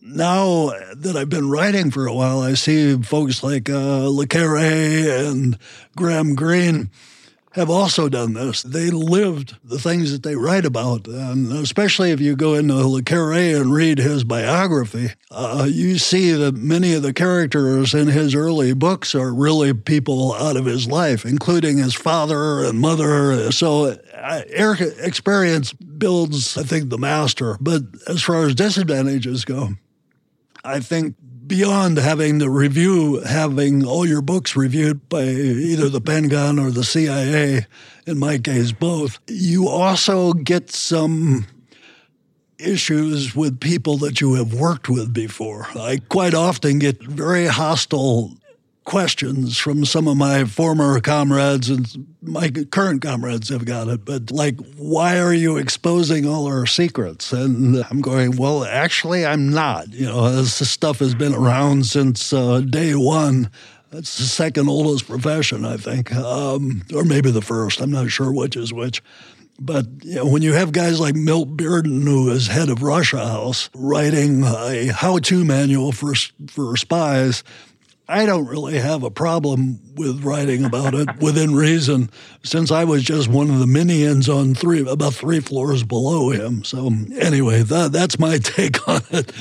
now 0.02 0.70
that 0.94 1.16
I've 1.16 1.30
been 1.30 1.48
writing 1.48 1.90
for 1.90 2.06
a 2.06 2.14
while, 2.14 2.40
I 2.40 2.54
see 2.54 3.00
folks 3.02 3.42
like 3.42 3.70
uh, 3.70 4.08
Le 4.08 4.26
Carre 4.26 5.28
and 5.28 5.58
Graham 5.96 6.34
Greene 6.34 6.90
have 7.52 7.70
also 7.70 8.08
done 8.08 8.32
this. 8.32 8.62
They 8.62 8.90
lived 8.90 9.56
the 9.62 9.78
things 9.78 10.10
that 10.12 10.22
they 10.22 10.36
write 10.36 10.64
about. 10.64 11.06
And 11.06 11.52
especially 11.52 12.10
if 12.10 12.20
you 12.20 12.34
go 12.34 12.54
into 12.54 12.74
Le 12.74 13.02
Carre 13.02 13.56
and 13.56 13.72
read 13.72 13.98
his 13.98 14.24
biography, 14.24 15.12
uh, 15.30 15.68
you 15.70 15.98
see 15.98 16.32
that 16.32 16.54
many 16.54 16.94
of 16.94 17.02
the 17.02 17.12
characters 17.12 17.94
in 17.94 18.08
his 18.08 18.34
early 18.34 18.72
books 18.72 19.14
are 19.14 19.32
really 19.32 19.74
people 19.74 20.34
out 20.34 20.56
of 20.56 20.64
his 20.64 20.86
life, 20.86 21.24
including 21.24 21.78
his 21.78 21.94
father 21.94 22.64
and 22.64 22.80
mother. 22.80 23.52
So 23.52 23.98
uh, 24.14 24.42
experience 24.48 25.72
builds, 25.72 26.56
I 26.56 26.62
think, 26.62 26.88
the 26.88 26.98
master. 26.98 27.58
But 27.60 27.82
as 28.08 28.22
far 28.22 28.46
as 28.46 28.54
disadvantages 28.54 29.44
go, 29.44 29.74
I 30.64 30.80
think 30.80 31.16
beyond 31.46 31.98
having 31.98 32.38
the 32.38 32.48
review, 32.50 33.20
having 33.20 33.84
all 33.84 34.06
your 34.06 34.22
books 34.22 34.56
reviewed 34.56 35.08
by 35.08 35.24
either 35.24 35.88
the 35.88 36.00
Pentagon 36.00 36.58
or 36.58 36.70
the 36.70 36.84
CIA, 36.84 37.66
in 38.06 38.18
my 38.18 38.38
case, 38.38 38.72
both, 38.72 39.18
you 39.26 39.68
also 39.68 40.32
get 40.32 40.70
some 40.70 41.46
issues 42.58 43.34
with 43.34 43.58
people 43.58 43.96
that 43.98 44.20
you 44.20 44.34
have 44.34 44.54
worked 44.54 44.88
with 44.88 45.12
before. 45.12 45.66
I 45.74 46.00
quite 46.08 46.34
often 46.34 46.78
get 46.78 47.02
very 47.02 47.46
hostile 47.46 48.36
questions 48.84 49.58
from 49.58 49.84
some 49.84 50.08
of 50.08 50.16
my 50.16 50.44
former 50.44 51.00
comrades 51.00 51.70
and 51.70 52.06
my 52.20 52.48
current 52.50 53.00
comrades 53.00 53.48
have 53.48 53.64
got 53.64 53.88
it 53.88 54.04
but 54.04 54.30
like 54.30 54.56
why 54.76 55.18
are 55.18 55.32
you 55.32 55.56
exposing 55.56 56.26
all 56.26 56.46
our 56.46 56.66
secrets? 56.66 57.32
And 57.32 57.84
i'm 57.90 58.00
going 58.00 58.36
well 58.36 58.64
actually 58.64 59.24
i'm 59.24 59.50
not. 59.50 59.92
You 59.92 60.06
know 60.06 60.30
this 60.32 60.68
stuff 60.68 60.98
has 60.98 61.14
been 61.14 61.34
around 61.34 61.86
since 61.86 62.32
uh, 62.32 62.60
day 62.60 62.94
one. 62.94 63.50
It's 63.92 64.16
the 64.16 64.24
second 64.24 64.68
oldest 64.68 65.06
profession 65.06 65.64
i 65.64 65.76
think 65.76 66.12
um, 66.14 66.82
or 66.94 67.04
maybe 67.04 67.30
the 67.30 67.42
first. 67.42 67.80
I'm 67.80 67.92
not 67.92 68.10
sure 68.10 68.32
which 68.32 68.56
is 68.56 68.72
which. 68.72 69.02
But 69.60 69.86
you 70.02 70.16
know, 70.16 70.26
when 70.26 70.42
you 70.42 70.54
have 70.54 70.72
guys 70.72 70.98
like 70.98 71.14
Milt 71.14 71.56
Bearden, 71.56 72.02
who 72.02 72.30
is 72.30 72.48
head 72.48 72.68
of 72.68 72.82
Russia 72.82 73.24
House, 73.24 73.70
writing 73.74 74.42
a 74.42 74.86
how-to 74.86 75.44
manual 75.44 75.92
for 75.92 76.14
for 76.48 76.76
spies, 76.76 77.44
I 78.08 78.26
don't 78.26 78.46
really 78.46 78.78
have 78.78 79.04
a 79.04 79.10
problem 79.10 79.78
with 79.94 80.24
writing 80.24 80.64
about 80.64 80.94
it 80.94 81.08
within 81.18 81.54
reason, 81.54 82.10
since 82.42 82.70
I 82.70 82.84
was 82.84 83.02
just 83.02 83.28
one 83.28 83.48
of 83.48 83.58
the 83.58 83.66
minions 83.66 84.28
on 84.28 84.54
three 84.54 84.86
about 84.86 85.14
three 85.14 85.40
floors 85.40 85.84
below 85.84 86.30
him. 86.30 86.64
So 86.64 86.90
anyway, 87.16 87.62
that 87.62 87.92
that's 87.92 88.18
my 88.18 88.38
take 88.42 88.86
on 88.88 89.02
it. 89.10 89.32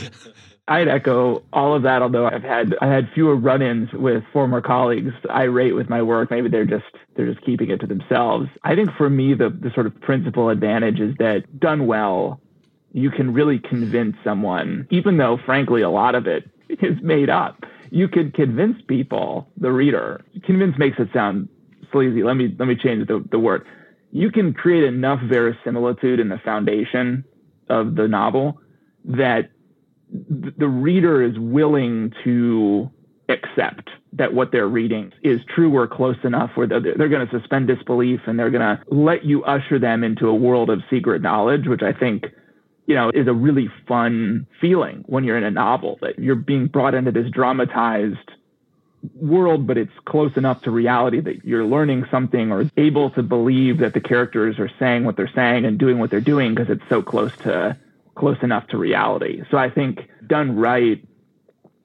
I'd 0.68 0.88
echo 0.88 1.44
all 1.52 1.76
of 1.76 1.84
that. 1.84 2.02
Although 2.02 2.28
I've 2.28 2.44
had 2.44 2.76
I 2.82 2.88
had 2.88 3.10
fewer 3.14 3.36
run-ins 3.36 3.92
with 3.94 4.24
former 4.32 4.62
colleagues 4.62 5.14
irate 5.30 5.76
with 5.76 5.90
my 5.90 6.02
work. 6.02 6.30
Maybe 6.30 6.48
they're 6.48 6.66
just 6.66 6.86
they're 7.16 7.32
just 7.32 7.44
keeping 7.46 7.70
it 7.72 7.82
to 7.82 7.88
themselves. 7.88 8.48
I 8.64 8.76
think 8.76 8.92
for 8.96 9.10
me 9.10 9.34
the 9.34 9.50
the 9.50 9.72
sort 9.74 9.88
of 9.88 10.00
principal 10.02 10.50
advantage 10.50 11.00
is 11.00 11.16
that 11.18 11.60
done 11.60 11.88
well, 11.88 12.40
you 12.94 13.10
can 13.10 13.34
really 13.34 13.60
convince 13.60 14.16
someone, 14.24 14.88
even 14.92 15.18
though 15.18 15.38
frankly 15.46 15.82
a 15.82 15.90
lot 15.90 16.14
of 16.16 16.28
it 16.28 16.50
is 16.70 17.02
made 17.02 17.30
up. 17.30 17.66
You 17.92 18.08
could 18.08 18.34
convince 18.34 18.82
people, 18.88 19.48
the 19.58 19.72
reader. 19.72 20.24
Convince 20.44 20.78
makes 20.78 20.98
it 20.98 21.10
sound 21.14 21.50
sleazy. 21.92 22.24
Let 22.24 22.36
me 22.36 22.56
let 22.58 22.68
me 22.68 22.76
change 22.76 23.08
the, 23.08 23.24
the 23.30 23.38
word. 23.38 23.66
You 24.12 24.32
can 24.32 24.54
create 24.54 24.84
enough 24.84 25.20
verisimilitude 25.22 26.20
in 26.20 26.30
the 26.30 26.40
foundation 26.40 27.24
of 27.70 27.96
the 27.96 28.08
novel 28.08 28.60
that 29.06 29.52
the 30.12 30.68
reader 30.68 31.22
is 31.22 31.38
willing 31.38 32.14
to 32.24 32.90
accept 33.30 33.90
that 34.14 34.34
what 34.34 34.52
they're 34.52 34.68
reading 34.68 35.12
is 35.24 35.40
true 35.56 35.74
or 35.76 35.88
close 35.88 36.18
enough 36.24 36.52
where 36.56 36.68
they're, 36.68 36.82
they're 36.82 37.08
going 37.08 37.26
to 37.26 37.40
suspend 37.40 37.68
disbelief 37.68 38.20
and 38.28 38.38
they're 38.38 38.50
going 38.50 38.78
to 38.78 38.84
let 38.94 39.24
you 39.24 39.44
usher 39.46 39.80
them 39.80 40.04
into 40.04 40.28
a 40.28 40.36
world 40.36 40.70
of 40.70 40.82
secret 40.90 41.22
knowledge, 41.22 41.68
which 41.68 41.82
I 41.82 41.94
think, 41.94 42.26
you 42.86 42.96
know, 42.96 43.10
is 43.10 43.28
a 43.28 43.34
really 43.34 43.70
fun 43.88 44.48
feeling 44.60 45.04
when 45.08 45.24
you're 45.24 45.38
in 45.38 45.44
a 45.44 45.52
novel 45.52 45.98
that 46.02 46.20
you're 46.20 46.36
being 46.36 46.68
brought 46.68 46.94
into 46.94 47.12
this 47.12 47.30
dramatized 47.30 48.32
world, 49.16 49.66
but 49.66 49.78
it's 49.78 49.92
close 50.06 50.36
enough 50.38 50.62
to 50.64 50.72
reality 50.72 51.20
that 51.20 51.46
you're 51.46 51.66
learning 51.66 52.06
something 52.12 52.52
or 52.52 52.70
able 52.78 53.10
to 53.12 53.24
believe 53.24 53.80
that 53.80 53.94
the 53.94 54.00
characters 54.00 54.60
are 54.60 54.70
saying 54.80 55.06
what 55.06 55.16
they're 55.16 55.32
saying 55.34 55.66
and 55.66 55.78
doing 55.78 56.00
what 56.00 56.10
they're 56.10 56.22
doing 56.22 56.54
because 56.54 56.70
it's 56.70 56.88
so 56.90 57.02
close 57.02 57.36
to 57.38 57.78
close 58.16 58.38
enough 58.44 58.68
to 58.68 58.78
reality. 58.78 59.42
So 59.50 59.58
I 59.58 59.70
think 59.70 60.08
done 60.28 60.56
right, 60.56 61.04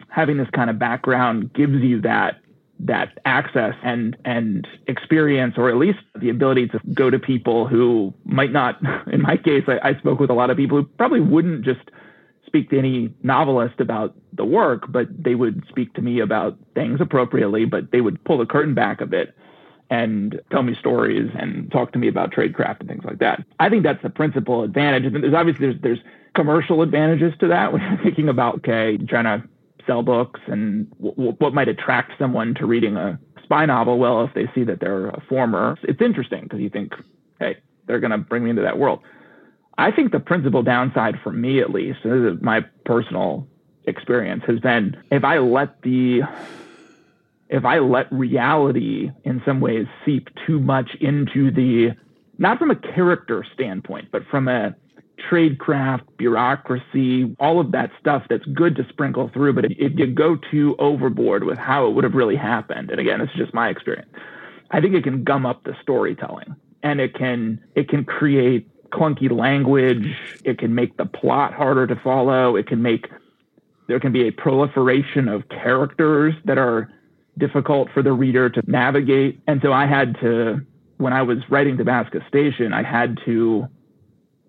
having 0.08 0.36
this 0.36 0.50
kind 0.50 0.70
of 0.70 0.78
background 0.78 1.52
gives 1.52 1.80
you 1.82 2.00
that 2.02 2.40
that 2.78 3.18
access 3.24 3.74
and 3.82 4.16
and 4.24 4.66
experience 4.86 5.54
or 5.56 5.68
at 5.68 5.76
least 5.76 5.98
the 6.20 6.28
ability 6.28 6.68
to 6.68 6.78
go 6.92 7.08
to 7.08 7.18
people 7.18 7.66
who 7.66 8.12
might 8.24 8.52
not 8.52 8.78
in 9.12 9.22
my 9.22 9.36
case 9.36 9.64
I, 9.66 9.90
I 9.90 9.98
spoke 9.98 10.20
with 10.20 10.30
a 10.30 10.34
lot 10.34 10.50
of 10.50 10.56
people 10.56 10.78
who 10.78 10.84
probably 10.84 11.20
wouldn't 11.20 11.64
just 11.64 11.80
speak 12.46 12.70
to 12.70 12.78
any 12.78 13.12
novelist 13.22 13.80
about 13.80 14.14
the 14.32 14.44
work 14.44 14.84
but 14.90 15.08
they 15.18 15.34
would 15.34 15.64
speak 15.68 15.94
to 15.94 16.02
me 16.02 16.20
about 16.20 16.58
things 16.74 17.00
appropriately 17.00 17.64
but 17.64 17.90
they 17.92 18.00
would 18.00 18.22
pull 18.24 18.38
the 18.38 18.46
curtain 18.46 18.74
back 18.74 19.00
a 19.00 19.06
bit 19.06 19.34
and 19.90 20.40
tell 20.50 20.62
me 20.62 20.74
stories 20.74 21.30
and 21.38 21.70
talk 21.70 21.92
to 21.92 21.98
me 21.98 22.08
about 22.08 22.32
tradecraft 22.32 22.80
and 22.80 22.88
things 22.88 23.04
like 23.04 23.18
that. 23.18 23.44
I 23.60 23.68
think 23.68 23.82
that's 23.82 24.02
the 24.02 24.10
principal 24.10 24.64
advantage. 24.64 25.04
And 25.04 25.22
there's 25.22 25.34
obviously 25.34 25.68
there's 25.68 25.80
there's 25.80 25.98
commercial 26.34 26.82
advantages 26.82 27.32
to 27.40 27.48
that 27.48 27.72
when 27.72 27.82
you're 27.82 28.02
thinking 28.02 28.28
about 28.28 28.56
okay, 28.56 28.96
trying 28.98 29.24
to 29.24 29.48
sell 29.86 30.02
books 30.02 30.40
and 30.46 30.90
w- 31.00 31.32
what 31.38 31.54
might 31.54 31.68
attract 31.68 32.12
someone 32.18 32.54
to 32.54 32.66
reading 32.66 32.96
a 32.96 33.18
spy 33.42 33.66
novel. 33.66 33.98
Well, 33.98 34.24
if 34.24 34.34
they 34.34 34.50
see 34.54 34.64
that 34.64 34.80
they're 34.80 35.08
a 35.08 35.22
former, 35.28 35.78
it's 35.82 36.00
interesting 36.00 36.42
because 36.42 36.60
you 36.60 36.70
think, 36.70 36.92
hey, 37.38 37.58
they're 37.86 38.00
going 38.00 38.10
to 38.10 38.18
bring 38.18 38.44
me 38.44 38.50
into 38.50 38.62
that 38.62 38.78
world. 38.78 39.00
I 39.78 39.90
think 39.90 40.12
the 40.12 40.20
principal 40.20 40.62
downside 40.62 41.16
for 41.22 41.32
me, 41.32 41.60
at 41.60 41.70
least, 41.70 41.98
this 42.02 42.12
is 42.12 42.42
my 42.42 42.62
personal 42.84 43.46
experience, 43.84 44.42
has 44.46 44.58
been 44.60 44.96
if 45.10 45.22
I 45.22 45.38
let 45.38 45.82
the 45.82 46.22
if 47.48 47.64
I 47.64 47.78
let 47.78 48.10
reality 48.12 49.10
in 49.24 49.42
some 49.44 49.60
ways 49.60 49.86
seep 50.04 50.28
too 50.46 50.58
much 50.58 50.90
into 51.00 51.50
the, 51.52 51.94
not 52.38 52.58
from 52.58 52.72
a 52.72 52.74
character 52.74 53.46
standpoint, 53.54 54.08
but 54.10 54.22
from 54.28 54.48
a 54.48 54.74
tradecraft, 55.18 56.02
bureaucracy, 56.18 57.34
all 57.40 57.60
of 57.60 57.72
that 57.72 57.90
stuff 57.98 58.24
that's 58.28 58.44
good 58.46 58.76
to 58.76 58.86
sprinkle 58.88 59.30
through. 59.32 59.54
But 59.54 59.66
if, 59.66 59.98
you 59.98 60.06
go 60.06 60.36
too 60.50 60.76
overboard 60.78 61.44
with 61.44 61.58
how 61.58 61.86
it 61.86 61.94
would 61.94 62.04
have 62.04 62.14
really 62.14 62.36
happened, 62.36 62.90
and 62.90 63.00
again, 63.00 63.20
this 63.20 63.30
is 63.30 63.36
just 63.36 63.54
my 63.54 63.68
experience, 63.68 64.10
I 64.70 64.80
think 64.80 64.94
it 64.94 65.04
can 65.04 65.24
gum 65.24 65.46
up 65.46 65.64
the 65.64 65.74
storytelling 65.80 66.56
and 66.82 67.00
it 67.00 67.14
can, 67.14 67.62
it 67.74 67.88
can 67.88 68.04
create 68.04 68.68
clunky 68.90 69.30
language. 69.30 70.16
It 70.44 70.58
can 70.58 70.74
make 70.74 70.96
the 70.96 71.06
plot 71.06 71.52
harder 71.52 71.86
to 71.86 71.96
follow. 71.96 72.56
It 72.56 72.66
can 72.66 72.82
make, 72.82 73.08
there 73.88 74.00
can 74.00 74.12
be 74.12 74.26
a 74.28 74.30
proliferation 74.30 75.28
of 75.28 75.48
characters 75.48 76.34
that 76.44 76.58
are 76.58 76.90
difficult 77.38 77.88
for 77.92 78.02
the 78.02 78.12
reader 78.12 78.48
to 78.48 78.62
navigate. 78.66 79.40
And 79.46 79.60
so 79.62 79.72
I 79.72 79.86
had 79.86 80.18
to, 80.20 80.64
when 80.98 81.12
I 81.12 81.22
was 81.22 81.38
writing 81.50 81.76
Damascus 81.76 82.22
Station, 82.28 82.72
I 82.72 82.82
had 82.82 83.18
to 83.26 83.68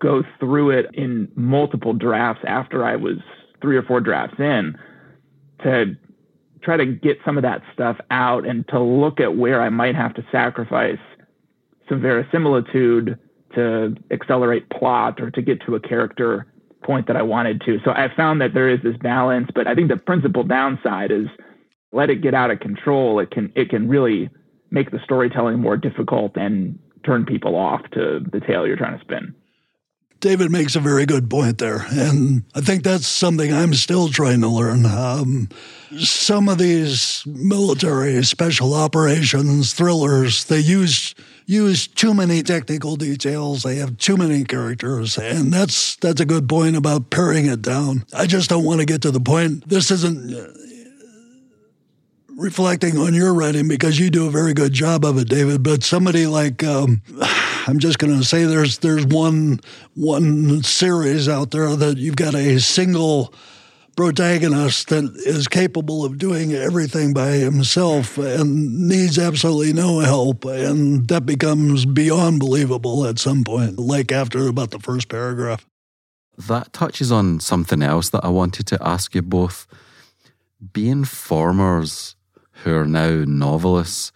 go 0.00 0.22
through 0.38 0.70
it 0.70 0.86
in 0.94 1.30
multiple 1.34 1.92
drafts 1.92 2.42
after 2.46 2.84
I 2.84 2.96
was 2.96 3.18
three 3.60 3.76
or 3.76 3.82
four 3.82 4.00
drafts 4.00 4.38
in 4.38 4.76
to 5.62 5.96
try 6.62 6.76
to 6.76 6.86
get 6.86 7.18
some 7.24 7.36
of 7.36 7.42
that 7.42 7.62
stuff 7.72 7.96
out 8.10 8.46
and 8.46 8.66
to 8.68 8.80
look 8.80 9.20
at 9.20 9.36
where 9.36 9.60
I 9.60 9.68
might 9.68 9.94
have 9.94 10.14
to 10.14 10.24
sacrifice 10.30 10.98
some 11.88 12.00
verisimilitude 12.00 13.18
to 13.54 13.96
accelerate 14.10 14.68
plot 14.70 15.20
or 15.20 15.30
to 15.30 15.42
get 15.42 15.60
to 15.66 15.74
a 15.74 15.80
character 15.80 16.46
point 16.84 17.06
that 17.06 17.16
I 17.16 17.22
wanted 17.22 17.62
to. 17.62 17.78
So 17.84 17.90
I 17.90 18.08
found 18.14 18.40
that 18.40 18.54
there 18.54 18.68
is 18.68 18.80
this 18.82 18.96
balance, 18.98 19.48
but 19.54 19.66
I 19.66 19.74
think 19.74 19.88
the 19.88 19.96
principal 19.96 20.44
downside 20.44 21.10
is 21.10 21.26
let 21.92 22.10
it 22.10 22.22
get 22.22 22.34
out 22.34 22.50
of 22.50 22.60
control, 22.60 23.18
it 23.18 23.30
can 23.30 23.52
it 23.56 23.70
can 23.70 23.88
really 23.88 24.28
make 24.70 24.90
the 24.90 25.00
storytelling 25.02 25.58
more 25.58 25.76
difficult 25.76 26.36
and 26.36 26.78
turn 27.04 27.24
people 27.24 27.56
off 27.56 27.80
to 27.92 28.20
the 28.32 28.40
tale 28.40 28.66
you're 28.66 28.76
trying 28.76 28.98
to 28.98 29.04
spin. 29.04 29.34
David 30.20 30.50
makes 30.50 30.74
a 30.74 30.80
very 30.80 31.06
good 31.06 31.30
point 31.30 31.58
there. 31.58 31.86
And 31.90 32.42
I 32.54 32.60
think 32.60 32.82
that's 32.82 33.06
something 33.06 33.52
I'm 33.52 33.74
still 33.74 34.08
trying 34.08 34.40
to 34.40 34.48
learn. 34.48 34.84
Um, 34.84 35.48
some 35.98 36.48
of 36.48 36.58
these 36.58 37.22
military 37.26 38.22
special 38.24 38.74
operations 38.74 39.72
thrillers, 39.72 40.44
they 40.44 40.58
use 40.58 41.14
use 41.46 41.86
too 41.86 42.12
many 42.12 42.42
technical 42.42 42.96
details. 42.96 43.62
They 43.62 43.76
have 43.76 43.96
too 43.96 44.16
many 44.16 44.44
characters, 44.44 45.16
and 45.16 45.52
that's 45.52 45.96
that's 45.96 46.20
a 46.20 46.26
good 46.26 46.48
point 46.48 46.76
about 46.76 47.10
paring 47.10 47.46
it 47.46 47.62
down. 47.62 48.04
I 48.12 48.26
just 48.26 48.50
don't 48.50 48.64
want 48.64 48.80
to 48.80 48.86
get 48.86 49.02
to 49.02 49.10
the 49.10 49.20
point. 49.20 49.68
This 49.68 49.90
isn't 49.90 50.36
reflecting 52.36 52.98
on 52.98 53.14
your 53.14 53.34
writing 53.34 53.66
because 53.66 53.98
you 53.98 54.10
do 54.10 54.26
a 54.26 54.30
very 54.30 54.52
good 54.52 54.72
job 54.72 55.04
of 55.04 55.18
it, 55.18 55.28
David. 55.28 55.62
But 55.62 55.82
somebody 55.82 56.26
like 56.26 56.62
um, 56.62 57.02
I'm 57.68 57.80
just 57.80 57.98
going 57.98 58.18
to 58.18 58.24
say 58.24 58.46
there's 58.46 58.78
there's 58.78 59.04
one 59.04 59.60
one 59.94 60.62
series 60.62 61.28
out 61.28 61.50
there 61.50 61.76
that 61.76 61.98
you've 61.98 62.16
got 62.16 62.34
a 62.34 62.58
single 62.60 63.34
protagonist 63.94 64.88
that 64.88 65.04
is 65.26 65.48
capable 65.48 66.02
of 66.02 66.16
doing 66.16 66.54
everything 66.54 67.12
by 67.12 67.32
himself 67.32 68.16
and 68.16 68.88
needs 68.88 69.18
absolutely 69.18 69.74
no 69.74 69.98
help 69.98 70.46
and 70.46 71.08
that 71.08 71.26
becomes 71.26 71.84
beyond 71.84 72.40
believable 72.40 73.04
at 73.04 73.18
some 73.18 73.44
point 73.44 73.78
like 73.78 74.12
after 74.12 74.48
about 74.48 74.70
the 74.70 74.78
first 74.78 75.10
paragraph. 75.10 75.66
That 76.38 76.72
touches 76.72 77.12
on 77.12 77.38
something 77.40 77.82
else 77.82 78.08
that 78.10 78.24
i 78.24 78.28
wanted 78.28 78.66
to 78.68 78.78
ask 78.80 79.14
you 79.14 79.20
both. 79.20 79.66
Being 80.72 81.04
formers 81.04 82.16
who 82.62 82.74
are 82.74 82.86
now 82.86 83.24
novelists, 83.26 84.10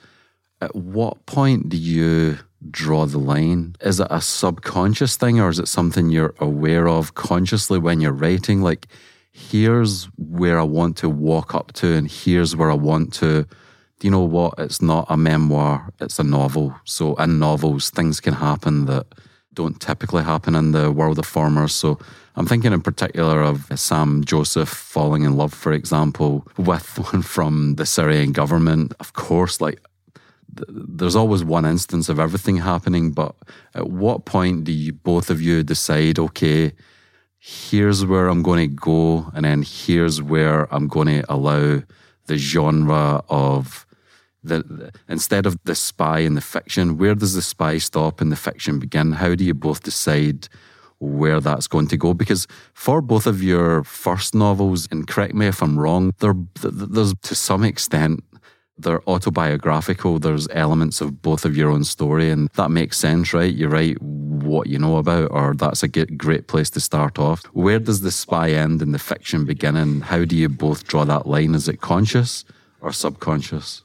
at 0.62 0.74
what 0.74 1.26
point 1.26 1.68
do 1.68 1.76
you 1.76 2.38
draw 2.70 3.06
the 3.06 3.18
line? 3.18 3.76
Is 3.80 4.00
it 4.00 4.06
a 4.10 4.20
subconscious 4.20 5.16
thing 5.16 5.40
or 5.40 5.48
is 5.48 5.58
it 5.58 5.68
something 5.68 6.10
you're 6.10 6.34
aware 6.38 6.88
of 6.88 7.14
consciously 7.14 7.78
when 7.78 8.00
you're 8.00 8.12
writing? 8.12 8.62
Like, 8.62 8.86
here's 9.32 10.04
where 10.16 10.58
I 10.58 10.62
want 10.62 10.96
to 10.98 11.08
walk 11.08 11.54
up 11.54 11.72
to, 11.74 11.94
and 11.94 12.10
here's 12.10 12.54
where 12.54 12.70
I 12.70 12.74
want 12.74 13.12
to. 13.14 13.44
Do 13.98 14.06
you 14.06 14.10
know 14.10 14.20
what? 14.20 14.54
It's 14.58 14.82
not 14.82 15.06
a 15.08 15.16
memoir, 15.16 15.90
it's 16.00 16.18
a 16.18 16.24
novel. 16.24 16.74
So, 16.84 17.14
in 17.16 17.38
novels, 17.38 17.90
things 17.90 18.20
can 18.20 18.34
happen 18.34 18.86
that 18.86 19.06
don't 19.54 19.80
typically 19.80 20.22
happen 20.22 20.54
in 20.54 20.72
the 20.72 20.90
world 20.90 21.18
of 21.18 21.26
formers. 21.26 21.74
So, 21.74 21.98
I'm 22.34 22.46
thinking 22.46 22.72
in 22.72 22.80
particular 22.80 23.42
of 23.42 23.66
Sam 23.78 24.24
Joseph 24.24 24.68
falling 24.68 25.24
in 25.24 25.36
love, 25.36 25.52
for 25.52 25.72
example, 25.72 26.46
with 26.56 26.98
one 27.12 27.22
from 27.22 27.74
the 27.76 27.86
Syrian 27.86 28.32
government. 28.32 28.94
Of 29.00 29.12
course, 29.12 29.60
like 29.60 29.80
there's 30.68 31.16
always 31.16 31.44
one 31.44 31.64
instance 31.64 32.08
of 32.08 32.18
everything 32.18 32.58
happening, 32.58 33.12
but 33.12 33.34
at 33.74 33.88
what 33.88 34.24
point 34.24 34.64
do 34.64 34.72
you 34.72 34.92
both 34.92 35.30
of 35.30 35.40
you 35.40 35.62
decide, 35.62 36.18
okay, 36.18 36.72
here's 37.38 38.04
where 38.04 38.28
I'm 38.28 38.42
going 38.42 38.70
to 38.70 38.74
go, 38.74 39.30
and 39.34 39.44
then 39.44 39.62
here's 39.62 40.22
where 40.22 40.72
I'm 40.72 40.88
going 40.88 41.08
to 41.08 41.24
allow 41.32 41.82
the 42.26 42.36
genre 42.36 43.24
of 43.28 43.86
the, 44.44 44.62
the, 44.62 44.92
instead 45.08 45.46
of 45.46 45.56
the 45.64 45.74
spy 45.74 46.20
and 46.20 46.36
the 46.36 46.40
fiction, 46.40 46.98
where 46.98 47.14
does 47.14 47.34
the 47.34 47.42
spy 47.42 47.78
stop 47.78 48.20
and 48.20 48.30
the 48.30 48.36
fiction 48.36 48.78
begin? 48.78 49.12
How 49.12 49.34
do 49.34 49.44
you 49.44 49.54
both 49.54 49.82
decide 49.82 50.48
where 50.98 51.40
that's 51.40 51.66
going 51.66 51.88
to 51.88 51.96
go? 51.96 52.14
Because 52.14 52.46
for 52.74 53.00
both 53.00 53.26
of 53.26 53.42
your 53.42 53.84
first 53.84 54.34
novels, 54.34 54.88
and 54.90 55.06
correct 55.06 55.34
me 55.34 55.46
if 55.46 55.62
I'm 55.62 55.78
wrong, 55.78 56.12
there, 56.18 56.34
there's 56.62 57.14
to 57.22 57.34
some 57.34 57.64
extent 57.64 58.22
they're 58.78 59.06
autobiographical. 59.08 60.18
There's 60.18 60.48
elements 60.50 61.00
of 61.00 61.22
both 61.22 61.44
of 61.44 61.56
your 61.56 61.70
own 61.70 61.84
story, 61.84 62.30
and 62.30 62.48
that 62.54 62.70
makes 62.70 62.98
sense, 62.98 63.32
right? 63.32 63.52
You 63.52 63.68
write 63.68 64.00
what 64.00 64.66
you 64.66 64.78
know 64.78 64.96
about, 64.96 65.30
or 65.30 65.54
that's 65.54 65.82
a 65.82 65.88
great 65.88 66.46
place 66.48 66.70
to 66.70 66.80
start 66.80 67.18
off. 67.18 67.44
Where 67.46 67.78
does 67.78 68.00
the 68.00 68.10
spy 68.10 68.50
end 68.50 68.82
and 68.82 68.94
the 68.94 68.98
fiction 68.98 69.44
begin, 69.44 69.76
and 69.76 70.04
how 70.04 70.24
do 70.24 70.36
you 70.36 70.48
both 70.48 70.84
draw 70.84 71.04
that 71.04 71.26
line? 71.26 71.54
Is 71.54 71.68
it 71.68 71.80
conscious 71.80 72.44
or 72.80 72.92
subconscious? 72.92 73.82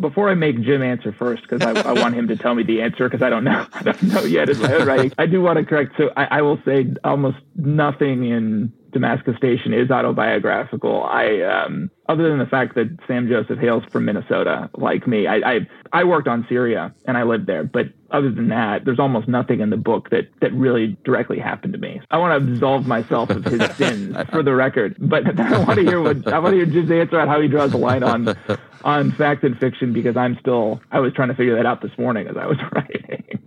before 0.00 0.30
I 0.30 0.34
make 0.34 0.60
Jim 0.62 0.82
answer 0.82 1.12
first, 1.12 1.42
because 1.42 1.60
I, 1.60 1.78
I, 1.88 1.92
want 1.92 2.14
him 2.14 2.26
to 2.28 2.36
tell 2.36 2.54
me 2.54 2.62
the 2.62 2.80
answer, 2.80 3.08
because 3.08 3.22
I 3.22 3.28
don't 3.28 3.44
know, 3.44 3.66
I 3.72 3.82
don't 3.82 4.02
know 4.02 4.22
yet 4.22 4.48
writing. 4.86 5.12
I 5.18 5.26
do 5.26 5.42
want 5.42 5.58
to 5.58 5.64
correct. 5.64 5.92
So 5.98 6.10
I, 6.16 6.38
I, 6.38 6.42
will 6.42 6.58
say 6.64 6.86
almost 7.04 7.38
nothing 7.54 8.24
in 8.24 8.72
Damascus 8.92 9.36
Station 9.36 9.74
is 9.74 9.90
autobiographical. 9.90 11.04
I, 11.04 11.40
um, 11.42 11.90
other 12.10 12.28
than 12.28 12.40
the 12.40 12.46
fact 12.46 12.74
that 12.74 12.88
Sam 13.06 13.28
Joseph 13.28 13.60
hails 13.60 13.84
from 13.92 14.04
Minnesota, 14.04 14.68
like 14.76 15.06
me, 15.06 15.28
I, 15.28 15.36
I, 15.36 15.60
I 15.92 16.02
worked 16.02 16.26
on 16.26 16.44
Syria 16.48 16.92
and 17.04 17.16
I 17.16 17.22
lived 17.22 17.46
there. 17.46 17.62
But 17.62 17.86
other 18.10 18.32
than 18.32 18.48
that, 18.48 18.84
there's 18.84 18.98
almost 18.98 19.28
nothing 19.28 19.60
in 19.60 19.70
the 19.70 19.76
book 19.76 20.10
that 20.10 20.28
that 20.40 20.52
really 20.52 20.96
directly 21.04 21.38
happened 21.38 21.72
to 21.74 21.78
me. 21.78 22.00
I 22.10 22.18
want 22.18 22.44
to 22.44 22.52
absolve 22.52 22.84
myself 22.84 23.30
of 23.30 23.44
his 23.44 23.62
sins 23.76 24.16
for 24.30 24.42
the 24.42 24.52
record. 24.54 24.96
But 24.98 25.38
I 25.40 25.58
want 25.64 25.78
to 25.78 25.84
hear 25.84 26.02
what 26.02 26.26
I 26.26 26.40
want 26.40 26.54
to 26.54 26.56
hear 26.56 26.66
Jim's 26.66 26.90
answer 26.90 27.20
on 27.20 27.28
how 27.28 27.40
he 27.40 27.46
draws 27.46 27.70
the 27.70 27.78
line 27.78 28.02
on 28.02 28.36
on 28.82 29.12
fact 29.12 29.44
and 29.44 29.56
fiction 29.56 29.92
because 29.92 30.16
I'm 30.16 30.36
still 30.40 30.80
I 30.90 30.98
was 30.98 31.12
trying 31.12 31.28
to 31.28 31.34
figure 31.36 31.54
that 31.54 31.66
out 31.66 31.80
this 31.80 31.96
morning 31.96 32.26
as 32.26 32.36
I 32.36 32.46
was 32.46 32.58
writing. 32.72 33.38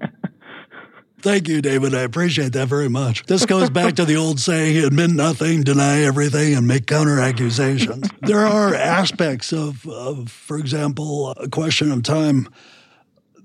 Thank 1.23 1.47
you, 1.47 1.61
David. 1.61 1.95
I 1.95 2.01
appreciate 2.01 2.51
that 2.51 2.67
very 2.67 2.89
much. 2.89 3.25
This 3.27 3.45
goes 3.45 3.69
back 3.69 3.95
to 3.95 4.03
the 4.03 4.17
old 4.17 4.41
saying 4.41 4.83
admit 4.83 5.09
nothing, 5.11 5.63
deny 5.63 6.01
everything, 6.01 6.53
and 6.53 6.67
make 6.67 6.85
counter 6.85 7.17
accusations. 7.17 8.09
there 8.19 8.45
are 8.45 8.75
aspects 8.75 9.53
of, 9.53 9.87
of, 9.87 10.29
for 10.29 10.57
example, 10.57 11.31
a 11.31 11.47
question 11.47 11.93
of 11.93 12.03
time 12.03 12.49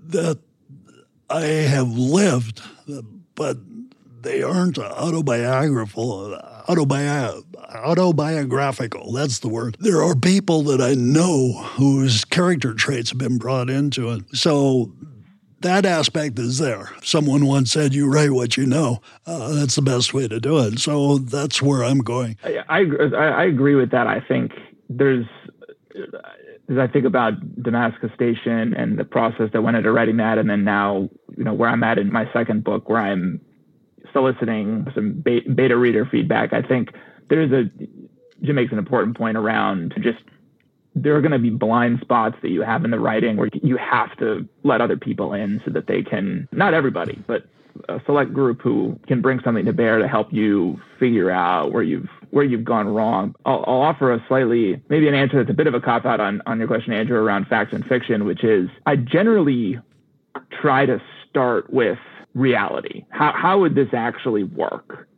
that 0.08 0.40
I 1.30 1.42
have 1.42 1.92
lived, 1.92 2.62
but 3.36 3.58
they 4.22 4.42
aren't 4.42 4.78
autobiographical. 4.80 6.36
Autobi- 6.68 7.44
autobiographical, 7.54 9.12
that's 9.12 9.38
the 9.38 9.48
word. 9.48 9.76
There 9.78 10.02
are 10.02 10.16
people 10.16 10.64
that 10.64 10.80
I 10.80 10.94
know 10.94 11.52
whose 11.52 12.24
character 12.24 12.74
traits 12.74 13.10
have 13.10 13.18
been 13.18 13.38
brought 13.38 13.70
into 13.70 14.10
it. 14.10 14.24
So 14.32 14.90
that 15.60 15.84
aspect 15.84 16.38
is 16.38 16.58
there. 16.58 16.90
Someone 17.02 17.46
once 17.46 17.72
said, 17.72 17.94
"You 17.94 18.10
write 18.10 18.30
what 18.30 18.56
you 18.56 18.66
know." 18.66 19.00
Uh, 19.26 19.52
that's 19.54 19.76
the 19.76 19.82
best 19.82 20.14
way 20.14 20.28
to 20.28 20.40
do 20.40 20.58
it. 20.58 20.78
So 20.78 21.18
that's 21.18 21.60
where 21.60 21.84
I'm 21.84 21.98
going. 21.98 22.36
I, 22.44 22.64
I, 22.68 22.80
I 23.14 23.44
agree 23.44 23.74
with 23.74 23.90
that. 23.90 24.06
I 24.06 24.20
think 24.20 24.52
there's, 24.88 25.26
as 26.68 26.78
I 26.78 26.86
think 26.86 27.04
about 27.04 27.34
Damascus 27.62 28.10
Station 28.14 28.74
and 28.74 28.98
the 28.98 29.04
process 29.04 29.50
that 29.52 29.62
went 29.62 29.76
into 29.76 29.90
writing 29.92 30.16
that, 30.18 30.38
and 30.38 30.48
then 30.48 30.64
now, 30.64 31.08
you 31.36 31.44
know, 31.44 31.54
where 31.54 31.68
I'm 31.68 31.82
at 31.82 31.98
in 31.98 32.12
my 32.12 32.30
second 32.32 32.64
book, 32.64 32.88
where 32.88 33.00
I'm 33.00 33.40
soliciting 34.12 34.86
some 34.94 35.22
beta 35.22 35.76
reader 35.76 36.06
feedback. 36.06 36.52
I 36.52 36.62
think 36.62 36.90
there's 37.28 37.52
a 37.52 37.70
Jim 38.42 38.54
makes 38.54 38.72
an 38.72 38.78
important 38.78 39.16
point 39.16 39.36
around 39.36 39.92
to 39.92 40.00
just 40.00 40.22
there 40.94 41.16
are 41.16 41.20
going 41.20 41.32
to 41.32 41.38
be 41.38 41.50
blind 41.50 42.00
spots 42.00 42.36
that 42.42 42.50
you 42.50 42.62
have 42.62 42.84
in 42.84 42.90
the 42.90 42.98
writing 42.98 43.36
where 43.36 43.48
you 43.62 43.76
have 43.76 44.16
to 44.18 44.48
let 44.64 44.80
other 44.80 44.96
people 44.96 45.32
in 45.32 45.60
so 45.64 45.70
that 45.70 45.86
they 45.86 46.02
can, 46.02 46.48
not 46.52 46.74
everybody, 46.74 47.22
but 47.26 47.46
a 47.88 48.00
select 48.06 48.32
group 48.32 48.60
who 48.60 48.98
can 49.06 49.20
bring 49.20 49.40
something 49.44 49.64
to 49.64 49.72
bear 49.72 49.98
to 49.98 50.08
help 50.08 50.32
you 50.32 50.80
figure 50.98 51.30
out 51.30 51.72
where 51.72 51.82
you've 51.82 52.08
where 52.30 52.44
you've 52.44 52.64
gone 52.64 52.88
wrong. 52.88 53.34
I'll, 53.46 53.64
I'll 53.66 53.80
offer 53.82 54.12
a 54.12 54.24
slightly 54.28 54.82
maybe 54.88 55.08
an 55.08 55.14
answer 55.14 55.38
that's 55.38 55.50
a 55.50 55.54
bit 55.54 55.66
of 55.66 55.74
a 55.74 55.80
cop 55.80 56.04
out 56.04 56.20
on 56.20 56.42
on 56.46 56.58
your 56.58 56.68
question, 56.68 56.92
Andrew, 56.92 57.18
around 57.18 57.46
facts 57.46 57.72
and 57.72 57.86
fiction, 57.86 58.24
which 58.24 58.44
is 58.44 58.68
I 58.86 58.96
generally 58.96 59.78
try 60.60 60.86
to 60.86 61.00
start 61.28 61.72
with 61.72 61.98
reality. 62.34 63.04
How 63.10 63.32
how 63.32 63.60
would 63.60 63.74
this 63.74 63.88
actually 63.92 64.44
work? 64.44 65.08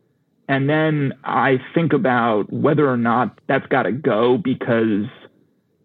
And 0.47 0.69
then 0.69 1.13
I 1.23 1.59
think 1.73 1.93
about 1.93 2.51
whether 2.51 2.89
or 2.89 2.97
not 2.97 3.39
that's 3.47 3.65
got 3.67 3.83
to 3.83 3.91
go 3.91 4.37
because 4.37 5.05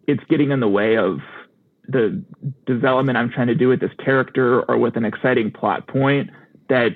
it's 0.07 0.23
getting 0.29 0.51
in 0.51 0.61
the 0.61 0.69
way 0.69 0.97
of 0.97 1.21
the 1.89 2.23
development 2.67 3.17
I'm 3.17 3.31
trying 3.31 3.47
to 3.49 3.55
do 3.55 3.69
with 3.69 3.81
this 3.81 3.93
character 4.05 4.63
or 4.63 4.79
with 4.79 4.97
an 4.97 5.05
exciting 5.05 5.51
plot 5.51 5.87
point 5.87 6.31
that 6.69 6.93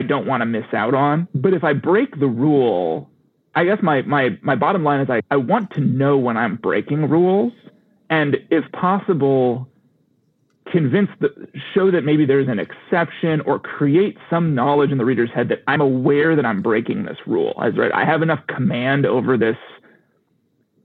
I 0.00 0.04
don't 0.04 0.26
want 0.26 0.40
to 0.40 0.46
miss 0.46 0.66
out 0.72 0.94
on. 0.94 1.28
But 1.34 1.54
if 1.54 1.62
I 1.62 1.74
break 1.74 2.18
the 2.18 2.26
rule, 2.26 3.10
I 3.54 3.64
guess 3.64 3.78
my 3.82 4.02
my 4.02 4.38
my 4.42 4.56
bottom 4.56 4.82
line 4.82 5.00
is 5.00 5.10
I, 5.10 5.22
I 5.30 5.36
want 5.36 5.70
to 5.72 5.80
know 5.80 6.16
when 6.16 6.36
I'm 6.36 6.56
breaking 6.56 7.08
rules 7.08 7.52
and 8.10 8.36
if 8.50 8.70
possible 8.72 9.68
convince 10.70 11.10
the 11.20 11.28
show 11.74 11.90
that 11.90 12.02
maybe 12.02 12.24
there's 12.24 12.48
an 12.48 12.58
exception 12.58 13.40
or 13.42 13.58
create 13.58 14.16
some 14.30 14.54
knowledge 14.54 14.90
in 14.90 14.98
the 14.98 15.04
reader's 15.04 15.30
head 15.30 15.48
that 15.48 15.62
I'm 15.66 15.80
aware 15.80 16.34
that 16.34 16.46
I'm 16.46 16.62
breaking 16.62 17.04
this 17.04 17.18
rule. 17.26 17.54
As 17.62 17.76
right, 17.76 17.92
I 17.92 18.04
have 18.04 18.22
enough 18.22 18.40
command 18.48 19.06
over 19.06 19.36
this 19.36 19.56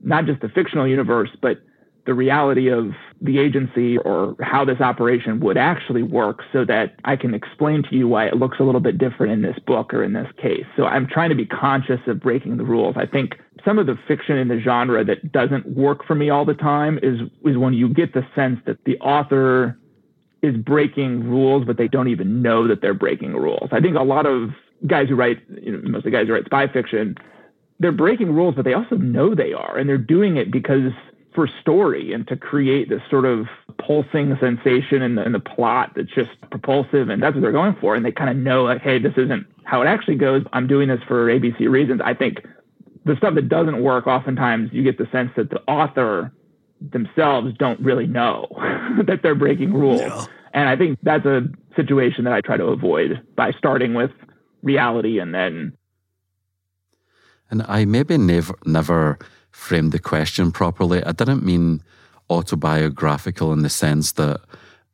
not 0.00 0.26
just 0.26 0.40
the 0.40 0.48
fictional 0.48 0.86
universe, 0.86 1.30
but 1.40 1.60
the 2.08 2.14
reality 2.14 2.70
of 2.70 2.92
the 3.20 3.38
agency 3.38 3.98
or 3.98 4.34
how 4.40 4.64
this 4.64 4.80
operation 4.80 5.40
would 5.40 5.58
actually 5.58 6.02
work 6.02 6.40
so 6.54 6.64
that 6.64 6.94
I 7.04 7.16
can 7.16 7.34
explain 7.34 7.82
to 7.82 7.94
you 7.94 8.08
why 8.08 8.26
it 8.26 8.36
looks 8.36 8.56
a 8.60 8.62
little 8.62 8.80
bit 8.80 8.96
different 8.96 9.30
in 9.30 9.42
this 9.42 9.58
book 9.66 9.92
or 9.92 10.02
in 10.02 10.14
this 10.14 10.26
case. 10.40 10.64
So 10.74 10.86
I'm 10.86 11.06
trying 11.06 11.28
to 11.28 11.34
be 11.34 11.44
conscious 11.44 12.00
of 12.06 12.18
breaking 12.18 12.56
the 12.56 12.64
rules. 12.64 12.96
I 12.96 13.04
think 13.04 13.34
some 13.62 13.78
of 13.78 13.84
the 13.84 13.98
fiction 14.08 14.38
in 14.38 14.48
the 14.48 14.58
genre 14.58 15.04
that 15.04 15.32
doesn't 15.32 15.76
work 15.76 16.02
for 16.06 16.14
me 16.14 16.30
all 16.30 16.46
the 16.46 16.54
time 16.54 16.98
is 17.02 17.20
is 17.44 17.58
when 17.58 17.74
you 17.74 17.92
get 17.92 18.14
the 18.14 18.26
sense 18.34 18.58
that 18.64 18.78
the 18.86 18.98
author 19.00 19.78
is 20.40 20.56
breaking 20.56 21.28
rules 21.28 21.66
but 21.66 21.76
they 21.76 21.88
don't 21.88 22.08
even 22.08 22.40
know 22.40 22.66
that 22.68 22.80
they're 22.80 22.94
breaking 22.94 23.34
rules. 23.34 23.68
I 23.70 23.80
think 23.80 23.96
a 23.96 24.02
lot 24.02 24.24
of 24.24 24.48
guys 24.86 25.10
who 25.10 25.14
write 25.14 25.42
you 25.60 25.72
know, 25.72 25.90
most 25.90 25.98
of 25.98 26.04
the 26.04 26.10
guys 26.12 26.26
who 26.26 26.32
write 26.32 26.46
spy 26.46 26.68
fiction 26.68 27.16
they're 27.80 27.92
breaking 27.92 28.34
rules 28.34 28.54
but 28.54 28.64
they 28.64 28.72
also 28.72 28.96
know 28.96 29.34
they 29.34 29.52
are 29.52 29.76
and 29.76 29.90
they're 29.90 29.98
doing 29.98 30.38
it 30.38 30.50
because 30.50 30.90
for 31.34 31.48
story 31.60 32.12
and 32.12 32.26
to 32.28 32.36
create 32.36 32.88
this 32.88 33.02
sort 33.10 33.24
of 33.24 33.46
pulsing 33.78 34.36
sensation 34.40 35.02
in 35.02 35.14
the, 35.14 35.24
in 35.24 35.32
the 35.32 35.40
plot 35.40 35.92
that's 35.94 36.12
just 36.14 36.30
propulsive 36.50 37.08
and 37.08 37.22
that's 37.22 37.34
what 37.34 37.42
they're 37.42 37.52
going 37.52 37.76
for. 37.80 37.94
And 37.94 38.04
they 38.04 38.12
kind 38.12 38.30
of 38.30 38.36
know 38.36 38.64
like 38.64 38.80
hey 38.82 38.98
this 38.98 39.14
isn't 39.16 39.46
how 39.64 39.82
it 39.82 39.86
actually 39.86 40.16
goes. 40.16 40.42
I'm 40.52 40.66
doing 40.66 40.88
this 40.88 41.00
for 41.06 41.26
abc 41.26 41.68
reasons. 41.68 42.00
I 42.04 42.14
think 42.14 42.38
the 43.04 43.16
stuff 43.16 43.34
that 43.34 43.48
doesn't 43.48 43.82
work 43.82 44.06
oftentimes 44.06 44.70
you 44.72 44.82
get 44.82 44.98
the 44.98 45.08
sense 45.10 45.30
that 45.36 45.50
the 45.50 45.60
author 45.62 46.32
themselves 46.80 47.52
don't 47.58 47.80
really 47.80 48.06
know 48.06 48.46
that 49.06 49.20
they're 49.22 49.34
breaking 49.34 49.72
rules. 49.72 50.00
Yeah. 50.00 50.26
and 50.52 50.68
i 50.68 50.76
think 50.76 50.98
that's 51.02 51.26
a 51.26 51.42
situation 51.74 52.24
that 52.24 52.32
i 52.32 52.40
try 52.40 52.56
to 52.56 52.66
avoid 52.66 53.20
by 53.34 53.50
starting 53.52 53.94
with 53.94 54.10
reality 54.62 55.18
and 55.18 55.34
then 55.34 55.72
and 57.50 57.62
i 57.66 57.84
maybe 57.84 58.16
never 58.18 58.54
never 58.66 59.18
framed 59.58 59.92
the 59.92 59.98
question 59.98 60.52
properly. 60.52 61.02
I 61.02 61.12
didn't 61.12 61.42
mean 61.42 61.82
autobiographical 62.30 63.52
in 63.52 63.62
the 63.62 63.68
sense 63.68 64.12
that 64.12 64.40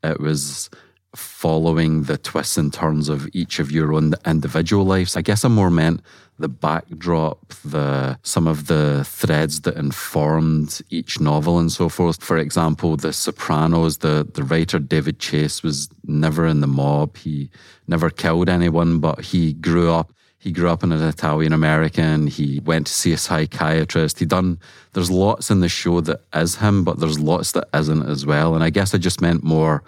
it 0.03 0.19
was 0.19 0.71
following 1.15 2.05
the 2.05 2.17
twists 2.17 2.57
and 2.57 2.73
turns 2.73 3.09
of 3.09 3.29
each 3.33 3.61
of 3.61 3.71
your 3.71 3.93
own 3.93 4.15
individual 4.27 4.85
lives. 4.85 5.17
I 5.17 5.23
guess 5.23 5.45
I 5.45 5.49
more 5.49 5.71
meant 5.71 6.01
the 6.39 6.49
backdrop, 6.49 7.53
the 7.63 8.19
some 8.23 8.49
of 8.49 8.67
the 8.67 9.05
threads 9.05 9.61
that 9.61 9.77
informed 9.77 10.81
each 10.89 11.21
novel 11.21 11.59
and 11.59 11.71
so 11.71 11.89
forth. 11.89 12.25
For 12.25 12.39
example, 12.39 12.97
The 12.97 13.13
Sopranos, 13.13 13.99
the, 13.99 14.27
the 14.35 14.43
writer 14.43 14.79
David 14.79 15.21
Chase 15.21 15.63
was 15.63 15.89
never 16.05 16.47
in 16.47 16.61
the 16.61 16.67
mob. 16.67 17.19
He 17.19 17.51
never 17.87 18.09
killed 18.11 18.49
anyone, 18.49 18.99
but 18.99 19.21
he 19.21 19.53
grew 19.53 19.93
up 19.93 20.14
he 20.45 20.53
grew 20.53 20.69
up 20.69 20.85
in 20.85 20.93
an 20.93 21.03
Italian 21.03 21.55
American. 21.55 22.27
He 22.27 22.61
went 22.67 22.87
to 22.87 22.93
see 22.93 23.15
a 23.15 23.17
psychiatrist. 23.17 24.19
He 24.19 24.27
done. 24.27 24.59
There's 24.93 25.11
lots 25.11 25.51
in 25.51 25.61
the 25.61 25.71
show 25.71 26.03
that 26.03 26.21
is 26.35 26.57
him, 26.57 26.85
but 26.85 27.01
there's 27.01 27.19
lots 27.19 27.53
that 27.53 27.67
isn't 27.73 28.07
as 28.07 28.27
well. 28.27 28.55
And 28.55 28.63
I 28.63 28.69
guess 28.69 28.95
I 28.95 28.99
just 28.99 29.23
meant 29.23 29.43
more 29.43 29.83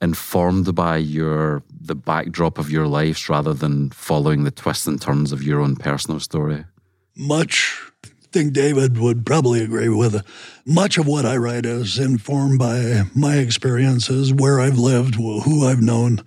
informed 0.00 0.74
by 0.74 0.96
your 0.96 1.62
the 1.78 1.94
backdrop 1.94 2.56
of 2.56 2.70
your 2.70 2.86
lives 2.86 3.28
rather 3.28 3.52
than 3.52 3.90
following 3.90 4.44
the 4.44 4.50
twists 4.50 4.86
and 4.86 5.02
turns 5.02 5.32
of 5.32 5.42
your 5.42 5.60
own 5.60 5.76
personal 5.76 6.18
story. 6.18 6.64
Much 7.14 7.78
I 8.06 8.08
think 8.32 8.54
David 8.54 8.96
would 8.96 9.26
probably 9.26 9.62
agree 9.62 9.90
with 9.90 10.14
it. 10.14 10.24
Much 10.64 10.96
of 10.96 11.06
what 11.06 11.26
I 11.26 11.36
write 11.36 11.66
is 11.66 11.98
informed 11.98 12.58
by 12.58 13.02
my 13.14 13.36
experiences, 13.36 14.32
where 14.32 14.60
I've 14.60 14.78
lived, 14.78 15.16
who 15.16 15.66
I've 15.66 15.82
known, 15.82 16.24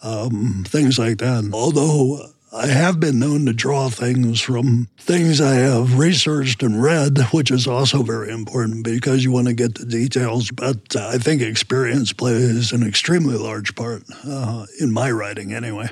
um, 0.00 0.64
things 0.68 0.96
like 0.96 1.18
that. 1.18 1.50
Although 1.52 2.33
I 2.56 2.68
have 2.68 3.00
been 3.00 3.18
known 3.18 3.46
to 3.46 3.52
draw 3.52 3.88
things 3.88 4.40
from 4.40 4.88
things 4.96 5.40
I 5.40 5.54
have 5.54 5.98
researched 5.98 6.62
and 6.62 6.80
read, 6.80 7.18
which 7.32 7.50
is 7.50 7.66
also 7.66 8.04
very 8.04 8.30
important 8.30 8.84
because 8.84 9.24
you 9.24 9.32
want 9.32 9.48
to 9.48 9.54
get 9.54 9.74
the 9.74 9.84
details. 9.84 10.52
But 10.52 10.94
uh, 10.94 11.08
I 11.08 11.18
think 11.18 11.42
experience 11.42 12.12
plays 12.12 12.70
an 12.70 12.86
extremely 12.86 13.36
large 13.36 13.74
part 13.74 14.04
uh, 14.24 14.66
in 14.78 14.92
my 14.92 15.10
writing, 15.10 15.52
anyway. 15.52 15.88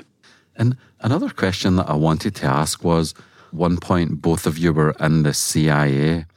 And 0.55 0.77
another 1.01 1.29
question 1.29 1.75
that 1.75 1.89
I 1.89 1.95
wanted 1.95 2.33
to 2.35 2.45
ask 2.45 2.81
was 2.81 3.13
one 3.51 3.75
point, 3.75 4.21
both 4.21 4.47
of 4.47 4.57
you 4.57 4.71
were 4.71 4.95
in 5.01 5.23
the 5.23 5.33
CIA. 5.33 6.27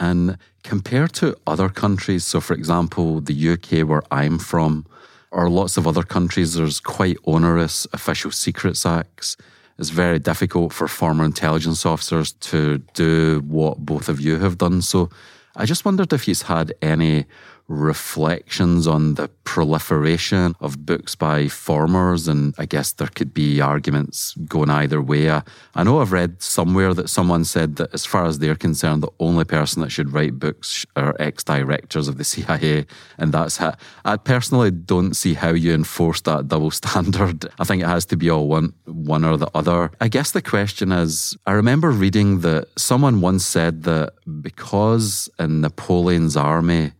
And 0.00 0.38
compared 0.64 1.12
to 1.14 1.36
other 1.46 1.68
countries, 1.68 2.24
so 2.24 2.40
for 2.40 2.54
example, 2.54 3.20
the 3.20 3.50
UK, 3.50 3.86
where 3.86 4.02
I'm 4.10 4.38
from, 4.38 4.86
or 5.30 5.50
lots 5.50 5.76
of 5.76 5.86
other 5.86 6.04
countries, 6.04 6.54
there's 6.54 6.80
quite 6.80 7.18
onerous 7.26 7.86
official 7.92 8.30
secrets 8.30 8.86
acts 8.86 9.36
it's 9.78 9.90
very 9.90 10.18
difficult 10.18 10.72
for 10.72 10.88
former 10.88 11.24
intelligence 11.24 11.86
officers 11.86 12.32
to 12.32 12.78
do 12.94 13.42
what 13.46 13.78
both 13.78 14.08
of 14.08 14.20
you 14.20 14.38
have 14.38 14.58
done. 14.58 14.82
So 14.82 15.08
I 15.56 15.66
just 15.66 15.84
wondered 15.84 16.12
if 16.12 16.26
you've 16.26 16.42
had 16.42 16.72
any 16.82 17.26
reflections 17.68 18.86
on 18.86 19.14
the 19.14 19.28
proliferation 19.44 20.54
of 20.60 20.84
books 20.86 21.14
by 21.14 21.48
formers, 21.48 22.26
and 22.26 22.54
I 22.58 22.64
guess 22.64 22.92
there 22.92 23.08
could 23.08 23.32
be 23.34 23.60
arguments 23.60 24.34
going 24.46 24.70
either 24.70 25.00
way. 25.00 25.30
I, 25.30 25.42
I 25.74 25.84
know 25.84 26.00
I've 26.00 26.12
read 26.12 26.42
somewhere 26.42 26.94
that 26.94 27.08
someone 27.08 27.44
said 27.44 27.76
that, 27.76 27.92
as 27.92 28.06
far 28.06 28.24
as 28.24 28.38
they're 28.38 28.54
concerned, 28.54 29.02
the 29.02 29.12
only 29.20 29.44
person 29.44 29.82
that 29.82 29.90
should 29.90 30.12
write 30.12 30.38
books 30.38 30.86
are 30.96 31.14
ex 31.20 31.44
directors 31.44 32.08
of 32.08 32.16
the 32.16 32.24
CIA, 32.32 32.86
and 33.18 33.32
that's 33.32 33.58
how 33.58 33.74
I 34.04 34.16
personally 34.16 34.70
don't 34.70 35.14
see 35.14 35.34
how 35.34 35.50
you 35.50 35.74
enforce 35.74 36.22
that 36.22 36.48
double 36.48 36.70
standard. 36.82 37.46
I 37.58 37.64
think 37.64 37.82
it 37.82 37.88
has 37.88 38.06
to 38.06 38.16
be 38.16 38.30
all 38.30 38.48
one, 38.48 38.72
one 38.86 39.24
or 39.24 39.36
the 39.36 39.50
other. 39.54 39.90
I 40.00 40.08
guess 40.08 40.30
the 40.30 40.42
question 40.42 40.90
is 40.90 41.36
I 41.46 41.52
remember 41.52 41.90
reading 41.90 42.40
that 42.40 42.68
someone 42.76 43.20
once 43.20 43.44
said 43.44 43.82
that 43.84 44.14
because 44.42 45.28
in 45.38 45.60
Napoleon's 45.60 46.36
army, 46.36 46.92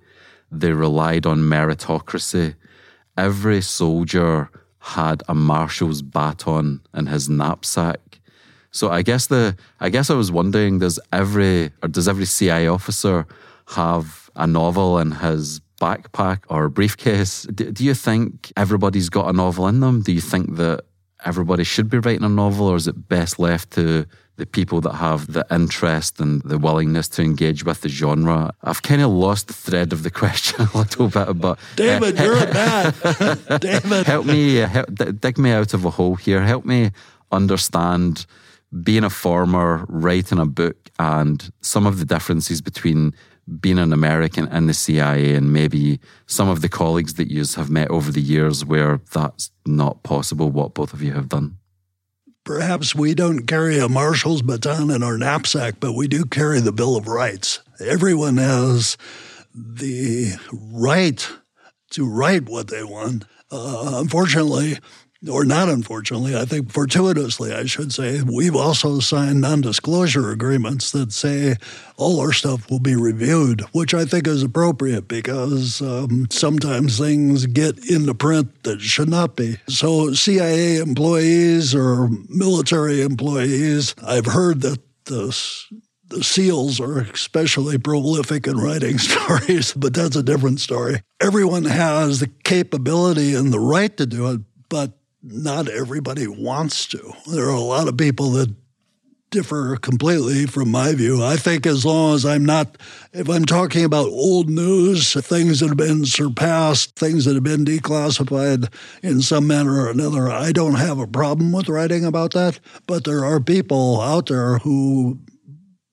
they 0.51 0.73
relied 0.73 1.27
on 1.27 1.41
meritocracy. 1.41 2.55
Every 3.17 3.61
soldier 3.61 4.51
had 4.79 5.23
a 5.29 5.35
marshal's 5.35 6.03
baton 6.03 6.81
in 6.95 7.07
his 7.07 7.29
knapsack. 7.29 8.21
So 8.71 8.91
I 8.91 9.03
guess 9.03 9.27
the 9.27 9.57
I 9.81 9.89
guess 9.89 10.11
I 10.11 10.15
was 10.15 10.31
wondering 10.31 10.79
does 10.79 11.01
every 11.13 11.71
or 11.83 11.89
does 11.89 12.09
every 12.09 12.27
CIA 12.27 12.69
officer 12.69 13.27
have 13.69 14.31
a 14.37 14.47
novel 14.47 14.99
in 14.99 15.13
his 15.13 15.61
backpack 15.81 16.41
or 16.49 16.69
briefcase? 16.69 17.43
Do 17.43 17.85
you 17.85 17.95
think 17.95 18.53
everybody's 18.57 19.09
got 19.09 19.29
a 19.29 19.33
novel 19.33 19.67
in 19.69 19.81
them? 19.81 20.03
Do 20.03 20.13
you 20.13 20.21
think 20.21 20.57
that 20.57 20.85
everybody 21.25 21.65
should 21.65 21.91
be 21.91 21.99
writing 21.99 22.25
a 22.25 22.29
novel, 22.29 22.69
or 22.69 22.77
is 22.77 22.87
it 22.87 23.09
best 23.09 23.39
left 23.39 23.73
to 23.73 24.07
the 24.39 24.47
people 24.47 24.81
that 24.81 24.95
have 24.95 25.33
the 25.33 25.45
interest 25.51 26.21
and 26.21 26.41
the 26.43 26.59
willingness 26.59 27.09
to 27.09 27.23
engage 27.23 27.65
with 27.65 27.81
the 27.81 27.89
genre. 27.89 28.55
I've 28.63 28.83
kind 28.83 29.03
of 29.03 29.11
lost 29.11 29.49
the 29.49 29.53
thread 29.53 29.93
of 29.93 30.05
the 30.05 30.11
question 30.23 30.67
a 30.73 30.79
little 30.79 31.09
bit, 31.09 31.39
but 31.39 31.59
David, 31.77 32.19
uh, 32.19 32.23
you're 32.23 32.37
a 32.37 32.55
man. 32.55 33.61
David, 33.61 34.07
help 34.07 34.27
me, 34.27 34.63
uh, 34.63 34.69
help, 34.69 34.89
dig 35.21 35.39
me 35.39 35.51
out 35.51 35.75
of 35.75 35.85
a 35.85 35.91
hole 35.91 36.15
here. 36.15 36.41
Help 36.43 36.65
me 36.65 36.93
understand 37.33 38.27
being 38.83 39.05
a 39.05 39.11
former, 39.11 39.85
writing 39.89 40.39
a 40.39 40.47
book, 40.47 40.91
and 40.99 41.51
some 41.61 41.87
of 41.87 41.99
the 41.99 42.05
differences 42.05 42.61
between 42.61 43.15
being 43.61 43.79
an 43.79 43.93
American 43.93 44.47
in 44.49 44.67
the 44.67 44.75
CIA 44.75 45.35
and 45.35 45.53
maybe 45.53 46.01
some 46.27 46.49
of 46.49 46.61
the 46.61 46.69
colleagues 46.69 47.15
that 47.15 47.31
you 47.31 47.45
have 47.57 47.71
met 47.71 47.91
over 47.91 48.13
the 48.13 48.21
years 48.21 48.65
where 48.65 49.01
that's 49.13 49.51
not 49.67 50.03
possible. 50.03 50.51
What 50.51 50.75
both 50.75 50.93
of 50.93 51.03
you 51.03 51.15
have 51.15 51.29
done. 51.29 51.57
Perhaps 52.49 52.95
we 52.95 53.15
don't 53.15 53.47
carry 53.47 53.79
a 53.79 53.91
marshal's 53.91 54.41
baton 54.41 54.91
in 54.91 55.03
our 55.03 55.19
knapsack, 55.19 55.81
but 55.81 55.93
we 55.93 56.09
do 56.09 56.25
carry 56.25 56.61
the 56.61 56.73
Bill 56.73 56.97
of 56.97 57.07
Rights. 57.07 57.61
Everyone 57.79 58.39
has 58.39 58.97
the 59.55 60.33
right 60.51 61.31
to 61.91 62.09
write 62.09 62.49
what 62.49 62.69
they 62.69 62.83
want. 62.83 63.27
Uh, 63.51 63.91
unfortunately, 63.97 64.79
or 65.27 65.45
not 65.45 65.69
unfortunately, 65.69 66.37
I 66.37 66.45
think 66.45 66.71
fortuitously, 66.71 67.53
I 67.53 67.65
should 67.65 67.93
say, 67.93 68.23
we've 68.23 68.55
also 68.55 69.01
signed 69.01 69.41
non 69.41 69.61
disclosure 69.61 70.31
agreements 70.31 70.93
that 70.93 71.13
say 71.13 71.57
all 71.97 72.21
our 72.21 72.33
stuff 72.33 72.71
will 72.71 72.79
be 72.79 72.95
reviewed, 72.95 73.63
which 73.73 73.95
I 73.95 74.05
think 74.05 74.29
is 74.29 74.43
appropriate 74.43 75.09
because 75.09 75.83
um, 75.83 76.29
sometimes 76.31 76.99
things 76.99 77.47
get 77.47 77.91
into 77.91 78.15
print 78.15 78.63
that 78.63 78.81
should 78.81 79.09
not 79.09 79.35
be. 79.35 79.57
So, 79.69 80.13
CIA 80.13 80.77
employees 80.77 81.75
or 81.75 82.09
military 82.29 83.03
employees, 83.03 83.97
I've 84.05 84.27
heard 84.27 84.61
that 84.63 84.79
the 85.07 85.37
the 86.09 86.25
SEALs 86.25 86.81
are 86.81 87.01
especially 87.01 87.77
prolific 87.77 88.47
in 88.47 88.57
writing 88.57 88.99
stories, 88.99 89.75
but 89.75 89.93
that's 89.93 90.17
a 90.17 90.23
different 90.23 90.61
story. 90.61 91.03
Everyone 91.21 91.65
has 91.65 92.21
the 92.21 92.29
capability 92.45 93.35
and 93.35 93.53
the 93.53 93.61
right 93.61 93.95
to 93.97 94.07
do 94.07 94.31
it, 94.31 94.41
but 94.71 94.98
not 95.23 95.69
everybody 95.69 96.27
wants 96.27 96.87
to. 96.87 97.13
There 97.27 97.47
are 97.47 97.51
a 97.51 97.61
lot 97.61 97.89
of 97.89 97.97
people 97.97 98.31
that 98.33 98.55
differ 99.31 99.77
completely 99.77 100.47
from 100.47 100.71
my 100.71 100.95
view. 100.95 101.23
I 101.23 101.37
think 101.37 101.67
as 101.67 101.85
long 101.85 102.15
as 102.15 102.25
I'm 102.25 102.45
not, 102.45 102.79
if 103.13 103.29
I'm 103.29 103.45
talking 103.45 103.85
about 103.85 104.09
old 104.09 104.49
news, 104.49 105.13
things 105.13 105.61
that 105.61 105.69
have 105.69 105.77
been 105.77 106.07
surpassed, 106.07 106.97
things 106.97 107.25
that 107.25 107.35
have 107.35 107.43
been 107.43 107.65
declassified 107.65 108.73
in 109.03 109.21
some 109.21 109.47
manner 109.47 109.83
or 109.83 109.91
another, 109.91 110.31
I 110.31 110.53
don't 110.53 110.77
have 110.77 110.99
a 110.99 111.07
problem 111.07 111.53
with 111.53 111.69
writing 111.69 112.05
about 112.05 112.33
that. 112.33 112.59
But 112.87 113.05
there 113.05 113.25
are 113.25 113.41
people 113.41 114.01
out 114.01 114.27
there 114.27 114.59
who 114.59 115.19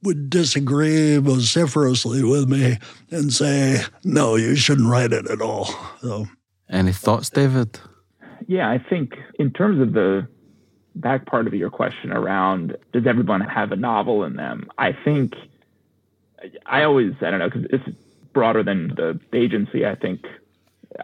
would 0.03 0.29
disagree 0.29 1.17
vociferously 1.17 2.23
with 2.23 2.47
me 2.47 2.77
and 3.09 3.33
say, 3.33 3.81
no, 4.03 4.35
you 4.35 4.55
shouldn't 4.55 4.89
write 4.89 5.11
it 5.11 5.29
at 5.29 5.41
all. 5.41 5.65
So. 6.01 6.27
Any 6.69 6.93
thoughts, 6.93 7.29
David? 7.29 7.79
Yeah, 8.47 8.69
I 8.69 8.77
think 8.77 9.17
in 9.39 9.51
terms 9.51 9.81
of 9.81 9.93
the 9.93 10.27
back 10.95 11.25
part 11.25 11.47
of 11.47 11.53
your 11.53 11.69
question 11.69 12.11
around 12.11 12.77
does 12.93 13.05
everyone 13.05 13.41
have 13.41 13.71
a 13.71 13.75
novel 13.75 14.23
in 14.23 14.35
them? 14.35 14.69
I 14.77 14.93
think 14.93 15.35
I 16.65 16.83
always 16.83 17.13
I 17.21 17.31
don't 17.31 17.39
know 17.39 17.49
because 17.49 17.65
it's 17.69 17.97
broader 18.33 18.63
than 18.63 18.89
the 18.89 19.19
agency. 19.33 19.85
I 19.85 19.95
think 19.95 20.25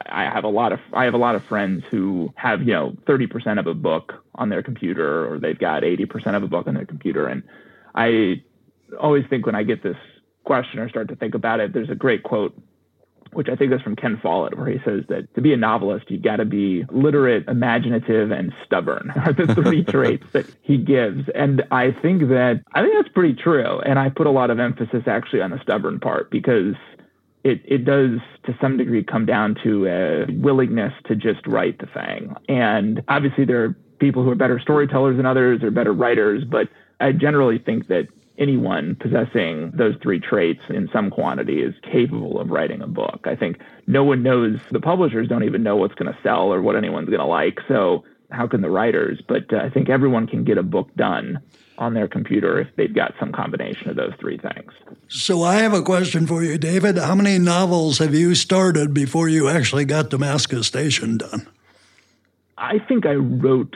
I 0.05 0.23
have 0.23 0.43
a 0.43 0.49
lot 0.49 0.71
of 0.71 0.79
I 0.93 1.05
have 1.05 1.13
a 1.13 1.17
lot 1.17 1.35
of 1.35 1.43
friends 1.43 1.83
who 1.89 2.33
have 2.35 2.61
you 2.61 2.73
know 2.73 2.95
30% 3.05 3.59
of 3.59 3.67
a 3.67 3.73
book 3.73 4.23
on 4.35 4.49
their 4.49 4.63
computer 4.63 5.31
or 5.31 5.39
they've 5.39 5.57
got 5.57 5.83
80% 5.83 6.35
of 6.35 6.43
a 6.43 6.47
book 6.47 6.67
on 6.67 6.75
their 6.75 6.85
computer, 6.85 7.27
and 7.27 7.43
I 7.95 8.43
always 8.99 9.25
think 9.29 9.45
when 9.45 9.55
I 9.55 9.63
get 9.63 9.83
this 9.83 9.97
question 10.43 10.79
or 10.79 10.89
start 10.89 11.07
to 11.09 11.15
think 11.15 11.35
about 11.35 11.59
it, 11.59 11.73
there's 11.73 11.89
a 11.89 11.95
great 11.95 12.23
quote 12.23 12.57
which 13.33 13.49
I 13.49 13.55
think 13.55 13.71
is 13.73 13.81
from 13.81 13.95
Ken 13.95 14.19
Follett, 14.21 14.57
where 14.57 14.67
he 14.67 14.79
says 14.83 15.03
that 15.09 15.33
to 15.35 15.41
be 15.41 15.53
a 15.53 15.57
novelist, 15.57 16.09
you've 16.09 16.21
got 16.21 16.37
to 16.37 16.45
be 16.45 16.85
literate, 16.91 17.47
imaginative, 17.47 18.31
and 18.31 18.53
stubborn 18.65 19.11
are 19.25 19.33
the 19.33 19.53
three 19.53 19.83
traits 19.87 20.25
that 20.33 20.45
he 20.61 20.77
gives. 20.77 21.29
And 21.35 21.63
I 21.71 21.91
think 21.91 22.29
that 22.29 22.61
I 22.73 22.81
think 22.81 22.93
that's 22.95 23.13
pretty 23.13 23.33
true. 23.33 23.79
And 23.81 23.99
I 23.99 24.09
put 24.09 24.27
a 24.27 24.31
lot 24.31 24.49
of 24.49 24.59
emphasis 24.59 25.03
actually 25.07 25.41
on 25.41 25.51
the 25.51 25.59
stubborn 25.61 25.99
part 25.99 26.31
because 26.31 26.75
it, 27.43 27.61
it 27.65 27.85
does 27.85 28.19
to 28.43 28.55
some 28.61 28.77
degree 28.77 29.03
come 29.03 29.25
down 29.25 29.55
to 29.63 29.87
a 29.87 30.25
willingness 30.31 30.93
to 31.05 31.15
just 31.15 31.45
write 31.47 31.79
the 31.79 31.87
thing. 31.87 32.35
And 32.47 33.03
obviously 33.07 33.45
there 33.45 33.63
are 33.63 33.75
people 33.99 34.23
who 34.23 34.29
are 34.29 34.35
better 34.35 34.59
storytellers 34.59 35.17
than 35.17 35.25
others 35.25 35.63
or 35.63 35.71
better 35.71 35.93
writers, 35.93 36.43
but 36.43 36.69
I 36.99 37.11
generally 37.11 37.57
think 37.57 37.87
that 37.87 38.07
anyone 38.37 38.95
possessing 38.95 39.71
those 39.71 39.95
three 40.01 40.19
traits 40.19 40.61
in 40.69 40.89
some 40.91 41.09
quantity 41.09 41.61
is 41.61 41.75
capable 41.83 42.39
of 42.39 42.49
writing 42.49 42.81
a 42.81 42.87
book. 42.87 43.21
I 43.25 43.35
think 43.35 43.59
no 43.87 44.03
one 44.03 44.23
knows, 44.23 44.59
the 44.71 44.79
publishers 44.79 45.27
don't 45.27 45.43
even 45.43 45.63
know 45.63 45.75
what's 45.75 45.95
going 45.95 46.11
to 46.11 46.19
sell 46.23 46.53
or 46.53 46.61
what 46.61 46.75
anyone's 46.75 47.09
going 47.09 47.19
to 47.19 47.25
like. 47.25 47.59
So, 47.67 48.03
how 48.31 48.47
can 48.47 48.61
the 48.61 48.69
writers? 48.69 49.21
But 49.27 49.53
uh, 49.53 49.57
I 49.57 49.69
think 49.69 49.89
everyone 49.89 50.25
can 50.25 50.45
get 50.45 50.57
a 50.57 50.63
book 50.63 50.89
done 50.95 51.39
on 51.77 51.93
their 51.93 52.07
computer 52.07 52.59
if 52.61 52.67
they've 52.77 52.93
got 52.93 53.13
some 53.19 53.33
combination 53.33 53.89
of 53.89 53.97
those 53.97 54.13
three 54.19 54.37
things. 54.37 54.71
So, 55.09 55.43
I 55.43 55.55
have 55.55 55.73
a 55.73 55.81
question 55.81 56.25
for 56.25 56.41
you, 56.41 56.57
David. 56.57 56.97
How 56.97 57.15
many 57.15 57.37
novels 57.37 57.97
have 57.97 58.15
you 58.15 58.35
started 58.35 58.93
before 58.93 59.27
you 59.27 59.49
actually 59.49 59.85
got 59.85 60.09
Damascus 60.09 60.67
Station 60.67 61.17
done? 61.17 61.47
I 62.57 62.79
think 62.79 63.05
I 63.05 63.15
wrote 63.15 63.75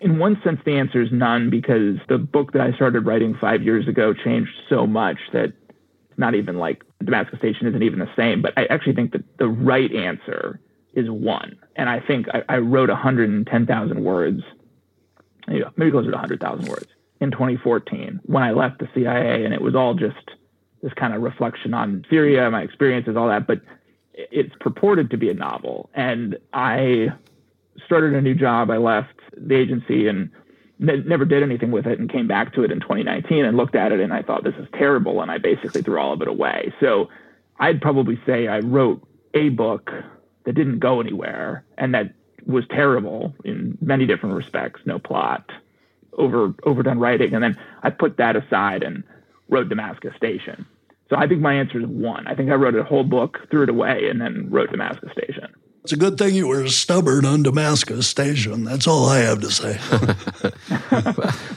in 0.00 0.18
one 0.18 0.40
sense, 0.44 0.60
the 0.64 0.76
answer 0.78 1.02
is 1.02 1.10
none 1.10 1.50
because 1.50 1.96
the 2.08 2.18
book 2.18 2.52
that 2.52 2.62
I 2.62 2.72
started 2.72 3.04
writing 3.06 3.36
five 3.40 3.62
years 3.62 3.88
ago 3.88 4.14
changed 4.14 4.52
so 4.68 4.86
much 4.86 5.18
that 5.32 5.52
not 6.16 6.34
even 6.34 6.58
like 6.58 6.84
Damascus 7.02 7.38
Station 7.38 7.66
isn't 7.66 7.82
even 7.82 7.98
the 7.98 8.10
same. 8.16 8.42
But 8.42 8.54
I 8.56 8.66
actually 8.66 8.94
think 8.94 9.12
that 9.12 9.24
the 9.38 9.48
right 9.48 9.92
answer 9.92 10.60
is 10.94 11.10
one. 11.10 11.58
And 11.76 11.88
I 11.88 12.00
think 12.00 12.26
I, 12.32 12.42
I 12.48 12.58
wrote 12.58 12.88
110,000 12.88 14.04
words, 14.04 14.42
maybe 15.46 15.90
closer 15.90 16.10
to 16.10 16.16
100,000 16.16 16.68
words 16.68 16.88
in 17.20 17.30
2014 17.30 18.20
when 18.26 18.42
I 18.42 18.52
left 18.52 18.78
the 18.78 18.88
CIA. 18.94 19.44
And 19.44 19.52
it 19.52 19.60
was 19.60 19.74
all 19.74 19.94
just 19.94 20.30
this 20.82 20.92
kind 20.94 21.14
of 21.14 21.22
reflection 21.22 21.74
on 21.74 22.04
Syria, 22.08 22.50
my 22.50 22.62
experiences, 22.62 23.16
all 23.16 23.28
that. 23.28 23.46
But 23.46 23.62
it's 24.14 24.54
purported 24.60 25.10
to 25.10 25.16
be 25.16 25.30
a 25.30 25.34
novel. 25.34 25.90
And 25.94 26.36
I 26.52 27.08
started 27.84 28.14
a 28.14 28.20
new 28.20 28.34
job. 28.34 28.70
I 28.70 28.76
left 28.76 29.17
the 29.40 29.54
agency 29.54 30.08
and 30.08 30.30
ne- 30.78 31.02
never 31.02 31.24
did 31.24 31.42
anything 31.42 31.70
with 31.70 31.86
it 31.86 31.98
and 31.98 32.10
came 32.10 32.26
back 32.26 32.52
to 32.54 32.64
it 32.64 32.70
in 32.70 32.80
2019 32.80 33.44
and 33.44 33.56
looked 33.56 33.74
at 33.74 33.92
it 33.92 34.00
and 34.00 34.12
I 34.12 34.22
thought 34.22 34.44
this 34.44 34.54
is 34.56 34.66
terrible 34.72 35.20
and 35.20 35.30
I 35.30 35.38
basically 35.38 35.82
threw 35.82 35.98
all 35.98 36.12
of 36.12 36.22
it 36.22 36.28
away. 36.28 36.72
So 36.80 37.08
I'd 37.58 37.80
probably 37.80 38.20
say 38.26 38.48
I 38.48 38.60
wrote 38.60 39.02
a 39.34 39.50
book 39.50 39.90
that 40.44 40.54
didn't 40.54 40.78
go 40.78 41.00
anywhere 41.00 41.64
and 41.76 41.94
that 41.94 42.12
was 42.46 42.64
terrible 42.70 43.34
in 43.44 43.76
many 43.80 44.06
different 44.06 44.34
respects, 44.34 44.80
no 44.84 44.98
plot, 44.98 45.50
over 46.14 46.52
overdone 46.64 46.98
writing, 46.98 47.34
and 47.34 47.44
then 47.44 47.56
I 47.82 47.90
put 47.90 48.16
that 48.16 48.36
aside 48.36 48.82
and 48.82 49.04
wrote 49.48 49.68
Damascus 49.68 50.14
Station. 50.16 50.66
So 51.10 51.16
I 51.16 51.26
think 51.26 51.40
my 51.40 51.54
answer 51.54 51.78
is 51.78 51.86
one. 51.86 52.26
I 52.26 52.34
think 52.34 52.50
I 52.50 52.54
wrote 52.54 52.74
a 52.74 52.84
whole 52.84 53.04
book, 53.04 53.46
threw 53.50 53.62
it 53.62 53.68
away, 53.68 54.08
and 54.10 54.20
then 54.20 54.48
wrote 54.50 54.70
Damascus 54.70 55.10
Station. 55.12 55.54
It's 55.88 55.94
a 55.94 55.96
good 55.96 56.18
thing 56.18 56.34
you 56.34 56.48
were 56.48 56.68
stubborn 56.68 57.24
on 57.24 57.42
Damascus 57.42 58.06
Station. 58.06 58.64
That's 58.64 58.86
all 58.86 59.08
I 59.08 59.20
have 59.20 59.40
to 59.40 59.50
say. 59.50 59.78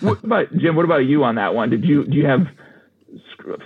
but 0.23 0.57
Jim, 0.57 0.77
what 0.77 0.85
about 0.85 1.03
you 1.03 1.25
on 1.25 1.35
that 1.35 1.53
one? 1.53 1.69
Did 1.69 1.83
you 1.83 2.05
do 2.05 2.15
you 2.15 2.25
have 2.27 2.47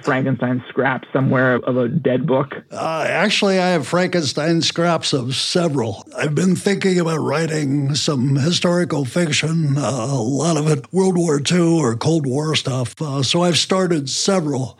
Frankenstein 0.01 0.63
scraps 0.67 1.07
somewhere 1.13 1.57
of 1.57 1.77
a 1.77 1.87
dead 1.87 2.25
book? 2.25 2.55
Uh, 2.71 3.05
actually, 3.07 3.59
I 3.59 3.67
have 3.67 3.85
Frankenstein 3.85 4.63
scraps 4.63 5.13
of 5.13 5.35
several. 5.35 6.03
I've 6.17 6.33
been 6.33 6.55
thinking 6.55 6.99
about 6.99 7.19
writing 7.19 7.93
some 7.93 8.35
historical 8.35 9.05
fiction, 9.05 9.77
uh, 9.77 9.81
a 9.81 10.19
lot 10.19 10.57
of 10.57 10.67
it 10.67 10.91
World 10.91 11.15
War 11.15 11.39
II 11.39 11.79
or 11.79 11.95
Cold 11.95 12.25
War 12.25 12.55
stuff. 12.55 12.99
Uh, 12.99 13.21
so 13.21 13.43
I've 13.43 13.59
started 13.59 14.09
several. 14.09 14.79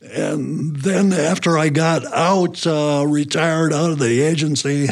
And 0.00 0.76
then 0.76 1.12
after 1.12 1.58
I 1.58 1.68
got 1.68 2.04
out, 2.06 2.66
uh, 2.66 3.04
retired 3.06 3.72
out 3.72 3.90
of 3.90 3.98
the 3.98 4.22
agency, 4.22 4.88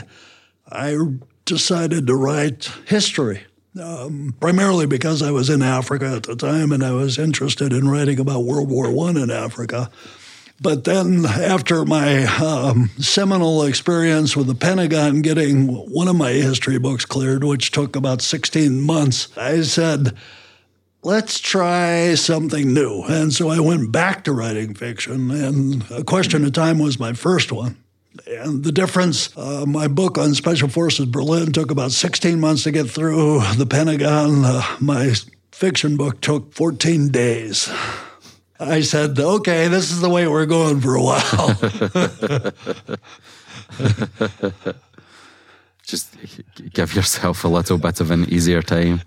I 0.70 0.96
decided 1.44 2.06
to 2.06 2.14
write 2.14 2.70
history. 2.86 3.44
Um, 3.80 4.34
primarily 4.40 4.86
because 4.86 5.22
I 5.22 5.30
was 5.30 5.48
in 5.50 5.62
Africa 5.62 6.06
at 6.16 6.24
the 6.24 6.34
time 6.34 6.72
and 6.72 6.82
I 6.82 6.92
was 6.92 7.16
interested 7.16 7.72
in 7.72 7.88
writing 7.88 8.18
about 8.18 8.44
World 8.44 8.68
War 8.68 8.86
I 8.86 9.10
in 9.10 9.30
Africa. 9.30 9.90
But 10.60 10.82
then, 10.82 11.24
after 11.24 11.84
my 11.84 12.24
um, 12.24 12.90
seminal 12.98 13.62
experience 13.62 14.36
with 14.36 14.48
the 14.48 14.56
Pentagon 14.56 15.22
getting 15.22 15.68
one 15.68 16.08
of 16.08 16.16
my 16.16 16.32
history 16.32 16.78
books 16.78 17.04
cleared, 17.04 17.44
which 17.44 17.70
took 17.70 17.94
about 17.94 18.22
16 18.22 18.80
months, 18.80 19.28
I 19.36 19.62
said, 19.62 20.16
let's 21.02 21.40
try 21.40 22.14
something 22.14 22.72
new. 22.72 23.02
And 23.04 23.32
so 23.32 23.48
I 23.48 23.60
went 23.60 23.92
back 23.92 24.24
to 24.24 24.32
writing 24.32 24.74
fiction, 24.74 25.30
and 25.30 25.84
A 25.90 26.04
Question 26.04 26.44
of 26.44 26.52
Time 26.52 26.78
was 26.78 26.98
my 26.98 27.12
first 27.12 27.52
one. 27.52 27.76
And 28.26 28.64
the 28.64 28.72
difference, 28.72 29.36
uh, 29.36 29.64
my 29.66 29.86
book 29.86 30.18
on 30.18 30.34
Special 30.34 30.68
Forces 30.68 31.06
Berlin 31.06 31.52
took 31.52 31.70
about 31.70 31.92
16 31.92 32.40
months 32.40 32.64
to 32.64 32.72
get 32.72 32.90
through. 32.90 33.40
The 33.56 33.66
Pentagon, 33.66 34.44
uh, 34.44 34.62
my 34.80 35.14
fiction 35.52 35.96
book 35.96 36.20
took 36.20 36.52
14 36.52 37.08
days. 37.08 37.72
I 38.60 38.80
said, 38.80 39.18
okay, 39.18 39.68
this 39.68 39.92
is 39.92 40.00
the 40.00 40.08
way 40.08 40.26
we're 40.26 40.46
going 40.46 40.80
for 40.80 40.96
a 40.96 41.02
while. 41.02 41.54
Just 45.84 46.16
give 46.72 46.94
yourself 46.94 47.44
a 47.44 47.48
little 47.48 47.78
bit 47.78 48.00
of 48.00 48.10
an 48.10 48.28
easier 48.28 48.62
time. 48.62 49.00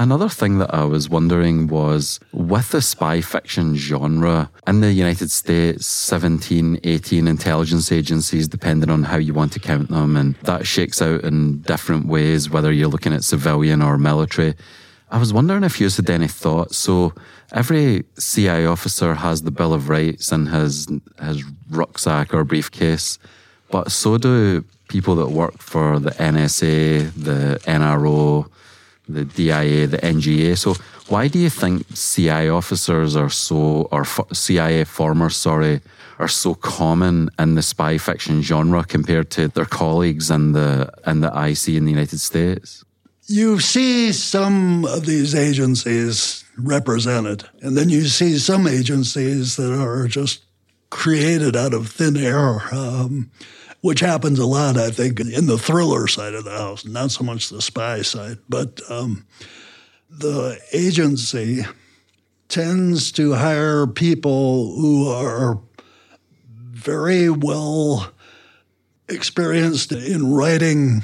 Another 0.00 0.28
thing 0.28 0.58
that 0.58 0.72
I 0.72 0.84
was 0.84 1.10
wondering 1.10 1.66
was 1.66 2.20
with 2.32 2.70
the 2.70 2.80
spy 2.80 3.20
fiction 3.20 3.74
genre 3.74 4.48
in 4.64 4.80
the 4.80 4.92
United 4.92 5.28
States, 5.28 5.88
17, 5.88 6.78
18 6.84 7.26
intelligence 7.26 7.90
agencies, 7.90 8.46
depending 8.46 8.90
on 8.90 9.02
how 9.02 9.16
you 9.16 9.34
want 9.34 9.52
to 9.54 9.58
count 9.58 9.88
them, 9.88 10.16
and 10.16 10.36
that 10.44 10.68
shakes 10.68 11.02
out 11.02 11.24
in 11.24 11.62
different 11.62 12.06
ways, 12.06 12.48
whether 12.48 12.70
you're 12.70 12.86
looking 12.86 13.12
at 13.12 13.24
civilian 13.24 13.82
or 13.82 13.98
military. 13.98 14.54
I 15.10 15.18
was 15.18 15.32
wondering 15.32 15.64
if 15.64 15.80
you 15.80 15.88
had 15.88 16.10
any 16.10 16.28
thoughts. 16.28 16.76
So 16.76 17.12
every 17.50 18.04
CIA 18.18 18.66
officer 18.66 19.14
has 19.14 19.42
the 19.42 19.50
Bill 19.50 19.74
of 19.74 19.88
Rights 19.88 20.30
and 20.30 20.48
his 20.48 20.86
his 21.20 21.42
rucksack 21.70 22.32
or 22.32 22.44
briefcase, 22.44 23.18
but 23.72 23.90
so 23.90 24.16
do 24.16 24.64
people 24.88 25.16
that 25.16 25.30
work 25.30 25.58
for 25.58 25.98
the 25.98 26.10
NSA, 26.10 27.12
the 27.14 27.58
NRO, 27.64 28.48
the 29.08 29.24
DIA, 29.24 29.86
the 29.86 29.98
NGA. 29.98 30.56
So 30.56 30.74
why 31.08 31.28
do 31.28 31.38
you 31.38 31.50
think 31.50 31.86
CIA 31.94 32.48
officers 32.48 33.16
are 33.16 33.30
so, 33.30 33.88
or 33.90 34.04
CIA 34.32 34.84
formers, 34.84 35.36
sorry, 35.36 35.80
are 36.18 36.28
so 36.28 36.54
common 36.54 37.30
in 37.38 37.54
the 37.54 37.62
spy 37.62 37.96
fiction 37.98 38.42
genre 38.42 38.84
compared 38.84 39.30
to 39.30 39.48
their 39.48 39.64
colleagues 39.64 40.30
in 40.30 40.52
the 40.52 40.92
in 41.06 41.20
the 41.20 41.28
IC 41.28 41.68
in 41.68 41.84
the 41.84 41.92
United 41.92 42.18
States? 42.20 42.84
You 43.26 43.60
see 43.60 44.12
some 44.12 44.84
of 44.84 45.06
these 45.06 45.34
agencies 45.34 46.44
represented, 46.56 47.44
and 47.62 47.76
then 47.76 47.88
you 47.88 48.06
see 48.06 48.38
some 48.38 48.66
agencies 48.66 49.56
that 49.56 49.72
are 49.72 50.08
just 50.08 50.42
created 50.90 51.54
out 51.54 51.74
of 51.74 51.88
thin 51.88 52.16
air. 52.16 52.62
Um, 52.74 53.30
which 53.80 54.00
happens 54.00 54.38
a 54.38 54.46
lot, 54.46 54.76
I 54.76 54.90
think, 54.90 55.20
in 55.20 55.46
the 55.46 55.58
thriller 55.58 56.08
side 56.08 56.34
of 56.34 56.44
the 56.44 56.56
house, 56.56 56.84
not 56.84 57.10
so 57.10 57.24
much 57.24 57.48
the 57.48 57.62
spy 57.62 58.02
side. 58.02 58.38
But 58.48 58.80
um, 58.90 59.26
the 60.10 60.58
agency 60.72 61.64
tends 62.48 63.12
to 63.12 63.34
hire 63.34 63.86
people 63.86 64.74
who 64.74 65.08
are 65.08 65.60
very 66.48 67.30
well 67.30 68.12
experienced 69.08 69.92
in 69.92 70.32
writing 70.32 71.02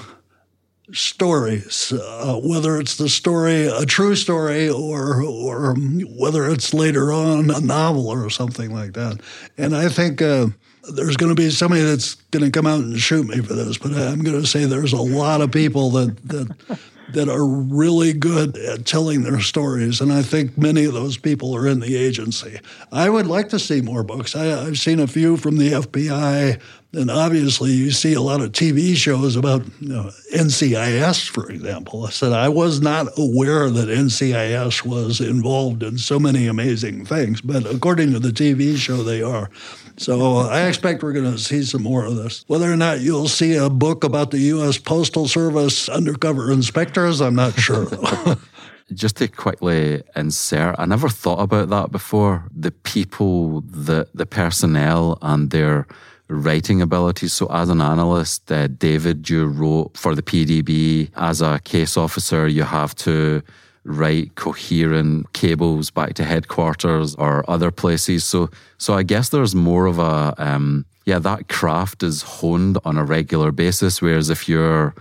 stories, 0.92 1.92
uh, 1.92 2.38
whether 2.42 2.78
it's 2.78 2.96
the 2.96 3.08
story, 3.08 3.66
a 3.66 3.84
true 3.87 4.14
story, 4.14 4.68
or 4.68 5.22
or 5.22 5.74
whether 5.74 6.48
it's 6.48 6.74
later 6.74 7.12
on 7.12 7.50
a 7.50 7.60
novel 7.60 8.08
or 8.08 8.30
something 8.30 8.72
like 8.72 8.92
that. 8.92 9.20
And 9.56 9.74
I 9.74 9.88
think 9.88 10.20
uh, 10.22 10.48
there's 10.92 11.16
going 11.16 11.35
to 11.35 11.40
be 11.40 11.51
somebody 11.51 11.83
that's 11.83 12.14
going 12.31 12.44
to 12.44 12.51
come 12.51 12.66
out 12.66 12.81
and 12.81 12.99
shoot 12.99 13.27
me 13.27 13.40
for 13.40 13.55
this, 13.55 13.79
but 13.79 13.92
I'm 13.92 14.23
going 14.23 14.40
to 14.40 14.47
say 14.47 14.64
there's 14.64 14.92
a 14.92 15.01
lot 15.01 15.40
of 15.40 15.51
people 15.51 15.90
that 15.90 16.16
that 16.29 16.79
that 17.12 17.29
are 17.29 17.47
really 17.47 18.12
good 18.12 18.57
at 18.57 18.87
telling 18.87 19.23
their 19.23 19.40
stories, 19.40 20.01
and 20.01 20.12
I 20.12 20.23
think 20.23 20.59
many 20.59 20.85
of 20.85 20.94
those 20.94 21.16
people 21.16 21.55
are 21.57 21.66
in 21.66 21.81
the 21.81 21.97
agency. 21.97 22.61
I 22.92 23.09
would 23.09 23.27
like 23.27 23.49
to 23.51 23.59
see 23.59 23.81
more 23.81 24.03
books. 24.03 24.35
I, 24.35 24.44
have 24.44 24.79
seen 24.79 25.01
a 25.01 25.07
few 25.07 25.37
from 25.37 25.57
the 25.57 25.73
FBI, 25.73 26.61
and 26.92 27.11
obviously 27.11 27.73
you 27.73 27.90
see 27.90 28.14
a 28.14 28.20
lot 28.20 28.40
of 28.40 28.53
TV 28.53 28.97
shows 28.97 29.37
about 29.37 29.64
you 29.81 29.88
know, 29.88 30.11
NCIS, 30.35 31.29
for 31.29 31.51
example. 31.51 32.07
I 32.07 32.11
said 32.11 32.33
I 32.33 32.49
was 32.49 32.81
not 32.81 33.09
aware 33.18 33.70
that 33.70 33.88
NCIS 33.88 34.85
was 34.85 35.20
involved 35.20 35.83
in 35.83 35.99
so 35.99 36.18
many 36.18 36.47
amazing 36.47 37.05
things, 37.05 37.40
but 37.40 37.66
according 37.66 38.12
to 38.12 38.18
the 38.18 38.31
TV 38.31 38.77
show, 38.77 39.03
they 39.03 39.23
are. 39.23 39.51
So 39.96 40.38
I 40.38 40.66
expect 40.66 41.02
we're 41.02 41.12
going 41.12 41.30
to 41.30 41.38
see 41.38 41.62
some 41.62 41.83
more 41.83 42.04
of 42.04 42.16
this. 42.16 42.44
Whether 42.48 42.72
or 42.72 42.76
not 42.76 43.00
you'll 43.00 43.28
see 43.28 43.54
a 43.54 43.70
book 43.70 44.04
about 44.04 44.30
the 44.30 44.38
U.S. 44.38 44.78
Postal 44.78 45.28
Service 45.28 45.88
undercover 45.88 46.50
inspectors, 46.50 47.20
I'm 47.20 47.35
not 47.35 47.59
sure. 47.59 47.87
Just 48.92 49.16
to 49.16 49.28
quickly 49.28 50.02
insert, 50.14 50.74
I 50.78 50.85
never 50.85 51.09
thought 51.09 51.40
about 51.40 51.70
that 51.70 51.90
before. 51.90 52.44
The 52.54 52.70
people, 52.70 53.62
the 53.62 54.07
the 54.12 54.26
personnel, 54.26 55.16
and 55.22 55.50
their 55.50 55.87
writing 56.28 56.83
abilities. 56.83 57.33
So, 57.33 57.46
as 57.46 57.70
an 57.70 57.80
analyst, 57.80 58.52
uh, 58.52 58.66
David, 58.66 59.30
you 59.30 59.46
wrote 59.46 59.96
for 59.96 60.14
the 60.14 60.22
PDB. 60.22 61.11
As 61.16 61.40
a 61.40 61.61
case 61.61 61.96
officer, 61.96 62.46
you 62.46 62.64
have 62.64 62.94
to 62.96 63.42
write 63.85 64.35
coherent 64.35 65.33
cables 65.33 65.90
back 65.90 66.14
to 66.14 66.25
headquarters 66.25 67.14
or 67.16 67.49
other 67.49 67.70
places. 67.70 68.25
So, 68.25 68.51
so 68.79 68.94
I 68.94 69.03
guess 69.03 69.29
there's 69.29 69.55
more 69.55 69.87
of 69.87 69.99
a, 69.99 70.35
um, 70.38 70.87
yeah, 71.05 71.18
that 71.18 71.49
craft 71.49 72.03
is 72.03 72.23
honed 72.23 72.79
on 72.85 72.97
a 72.97 73.05
regular 73.05 73.53
basis. 73.53 74.01
Whereas 74.01 74.31
if 74.31 74.49
you're 74.49 74.94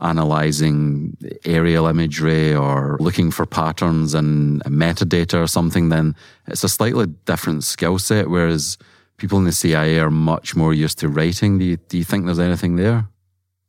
analyzing 0.00 1.16
aerial 1.44 1.86
imagery 1.86 2.54
or 2.54 2.96
looking 3.00 3.30
for 3.30 3.44
patterns 3.44 4.14
and 4.14 4.62
metadata 4.64 5.42
or 5.42 5.46
something, 5.46 5.90
then 5.90 6.16
it's 6.46 6.64
a 6.64 6.68
slightly 6.68 7.06
different 7.26 7.64
skill 7.64 7.98
set. 7.98 8.30
Whereas 8.30 8.78
people 9.18 9.38
in 9.38 9.44
the 9.44 9.52
CIA 9.52 10.00
are 10.00 10.10
much 10.10 10.56
more 10.56 10.72
used 10.72 10.98
to 11.00 11.08
writing. 11.08 11.58
Do 11.58 11.64
you, 11.66 11.76
do 11.76 11.98
you 11.98 12.04
think 12.04 12.24
there's 12.24 12.38
anything 12.38 12.76
there? 12.76 13.06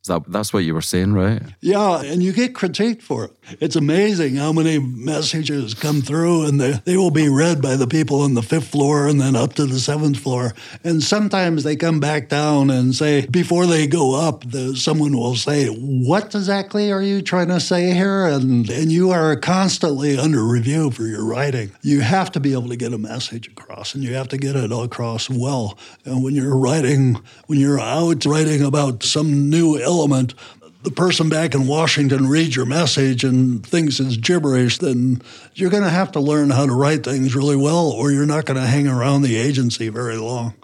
That, 0.08 0.24
that's 0.26 0.52
what 0.52 0.64
you 0.64 0.74
were 0.74 0.82
saying, 0.82 1.12
right? 1.12 1.40
Yeah, 1.60 2.02
and 2.02 2.24
you 2.24 2.32
get 2.32 2.54
critiqued 2.54 3.02
for 3.02 3.26
it. 3.26 3.30
It's 3.60 3.76
amazing 3.76 4.34
how 4.34 4.52
many 4.52 4.80
messages 4.80 5.74
come 5.74 6.02
through, 6.02 6.46
and 6.46 6.60
they, 6.60 6.72
they 6.84 6.96
will 6.96 7.12
be 7.12 7.28
read 7.28 7.62
by 7.62 7.76
the 7.76 7.86
people 7.86 8.22
on 8.22 8.34
the 8.34 8.42
fifth 8.42 8.66
floor 8.68 9.06
and 9.06 9.20
then 9.20 9.36
up 9.36 9.52
to 9.54 9.66
the 9.66 9.78
seventh 9.78 10.18
floor. 10.18 10.54
And 10.82 11.04
sometimes 11.04 11.62
they 11.62 11.76
come 11.76 12.00
back 12.00 12.28
down 12.28 12.68
and 12.68 12.92
say, 12.92 13.26
before 13.26 13.66
they 13.66 13.86
go 13.86 14.16
up, 14.16 14.42
the, 14.50 14.74
someone 14.74 15.16
will 15.16 15.36
say, 15.36 15.66
What 15.68 16.34
exactly 16.34 16.90
are 16.90 17.02
you 17.02 17.22
trying 17.22 17.48
to 17.48 17.60
say 17.60 17.94
here? 17.94 18.26
And, 18.26 18.68
and 18.70 18.90
you 18.90 19.10
are 19.10 19.36
constantly 19.36 20.18
under 20.18 20.42
review 20.42 20.90
for 20.90 21.04
your 21.04 21.24
writing. 21.24 21.70
You 21.82 22.00
have 22.00 22.32
to 22.32 22.40
be 22.40 22.54
able 22.54 22.68
to 22.70 22.76
get 22.76 22.92
a 22.92 22.98
message 22.98 23.46
across, 23.46 23.94
and 23.94 24.02
you 24.02 24.14
have 24.14 24.28
to 24.28 24.36
get 24.36 24.56
it 24.56 24.72
across 24.72 25.30
well. 25.30 25.78
And 26.04 26.24
when 26.24 26.34
you're 26.34 26.56
writing, 26.56 27.22
when 27.46 27.60
you're 27.60 27.78
out 27.78 28.26
writing 28.26 28.64
about 28.64 29.04
some 29.04 29.48
new 29.48 29.76
element, 29.98 30.34
the 30.82 30.90
person 30.90 31.28
back 31.28 31.54
in 31.54 31.66
Washington 31.66 32.28
reads 32.28 32.56
your 32.56 32.66
message 32.66 33.24
and 33.24 33.64
thinks 33.64 34.00
it's 34.00 34.16
gibberish, 34.16 34.78
then 34.78 35.22
you're 35.54 35.70
going 35.70 35.84
to 35.84 35.90
have 35.90 36.12
to 36.12 36.20
learn 36.20 36.50
how 36.50 36.66
to 36.66 36.72
write 36.72 37.04
things 37.04 37.36
really 37.36 37.56
well, 37.56 37.90
or 37.90 38.10
you're 38.10 38.26
not 38.26 38.46
going 38.46 38.60
to 38.60 38.66
hang 38.66 38.88
around 38.88 39.22
the 39.22 39.36
agency 39.36 39.88
very 39.88 40.16
long. 40.16 40.54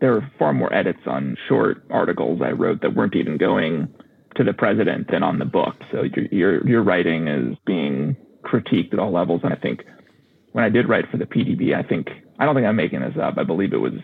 There 0.00 0.14
are 0.14 0.30
far 0.38 0.52
more 0.52 0.72
edits 0.72 1.00
on 1.06 1.36
short 1.48 1.82
articles 1.90 2.40
I 2.42 2.50
wrote 2.50 2.82
that 2.82 2.94
weren't 2.94 3.16
even 3.16 3.36
going 3.36 3.92
to 4.36 4.44
the 4.44 4.52
president 4.52 5.10
than 5.10 5.22
on 5.22 5.38
the 5.38 5.44
book. 5.44 5.76
So 5.90 6.02
your 6.02 6.26
your, 6.30 6.68
your 6.68 6.82
writing 6.82 7.28
is 7.28 7.56
being 7.64 8.16
critiqued 8.42 8.92
at 8.92 8.98
all 8.98 9.12
levels, 9.12 9.40
and 9.44 9.52
I 9.52 9.56
think 9.56 9.84
when 10.52 10.64
I 10.64 10.68
did 10.68 10.88
write 10.88 11.08
for 11.10 11.16
the 11.16 11.24
PDB, 11.24 11.74
I 11.74 11.82
think 11.82 12.10
I 12.38 12.44
don't 12.44 12.54
think 12.54 12.66
I'm 12.66 12.76
making 12.76 13.00
this 13.00 13.16
up. 13.20 13.38
I 13.38 13.44
believe 13.44 13.72
it 13.72 13.78
was 13.78 13.94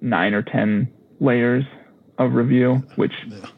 nine 0.00 0.34
or 0.34 0.42
ten 0.42 0.92
layers 1.20 1.64
of 2.18 2.32
review, 2.32 2.82
which 2.96 3.12
yeah 3.28 3.50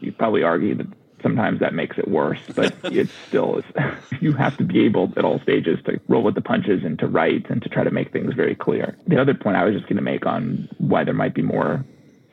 you 0.00 0.12
probably 0.12 0.42
argue 0.42 0.74
that 0.76 0.86
sometimes 1.22 1.60
that 1.60 1.74
makes 1.74 1.98
it 1.98 2.08
worse, 2.08 2.40
but 2.54 2.74
it's 2.84 3.12
still 3.26 3.62
you 4.20 4.32
have 4.32 4.56
to 4.58 4.64
be 4.64 4.84
able 4.84 5.12
at 5.16 5.24
all 5.24 5.40
stages 5.40 5.78
to 5.86 6.00
roll 6.08 6.22
with 6.22 6.34
the 6.34 6.40
punches 6.40 6.84
and 6.84 6.98
to 6.98 7.06
write 7.06 7.48
and 7.50 7.62
to 7.62 7.68
try 7.68 7.84
to 7.84 7.90
make 7.90 8.12
things 8.12 8.34
very 8.34 8.54
clear. 8.54 8.96
The 9.06 9.20
other 9.20 9.34
point 9.34 9.56
I 9.56 9.64
was 9.64 9.74
just 9.74 9.86
going 9.86 9.96
to 9.96 10.02
make 10.02 10.26
on 10.26 10.68
why 10.78 11.04
there 11.04 11.14
might 11.14 11.34
be 11.34 11.42
more 11.42 11.84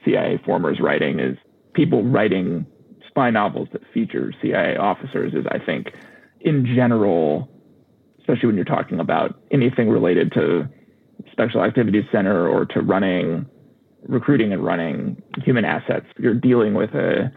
CIA 0.04 0.40
formers 0.46 0.80
writing 0.80 1.20
is 1.20 1.38
people 1.74 2.04
writing 2.04 2.66
spy 3.08 3.30
novels 3.30 3.70
that 3.72 3.82
feature 3.94 4.34
CIA 4.42 4.78
officers 4.78 5.34
is 5.34 5.46
I 5.50 5.60
think 5.60 5.94
in 6.42 6.66
general, 6.66 7.50
especially 8.20 8.48
when 8.48 8.56
you're 8.56 8.66
talking 8.66 9.00
about 9.00 9.40
anything 9.52 9.90
related 9.90 10.32
to 10.34 10.68
Special 11.32 11.64
Activities 11.64 12.06
Center 12.12 12.48
or 12.48 12.66
to 12.68 12.82
running 12.82 13.46
recruiting 14.08 14.54
and 14.54 14.64
running 14.64 15.22
human 15.44 15.66
assets, 15.66 16.06
you're 16.20 16.36
dealing 16.36 16.76
with 16.76 16.94
a 16.94 17.32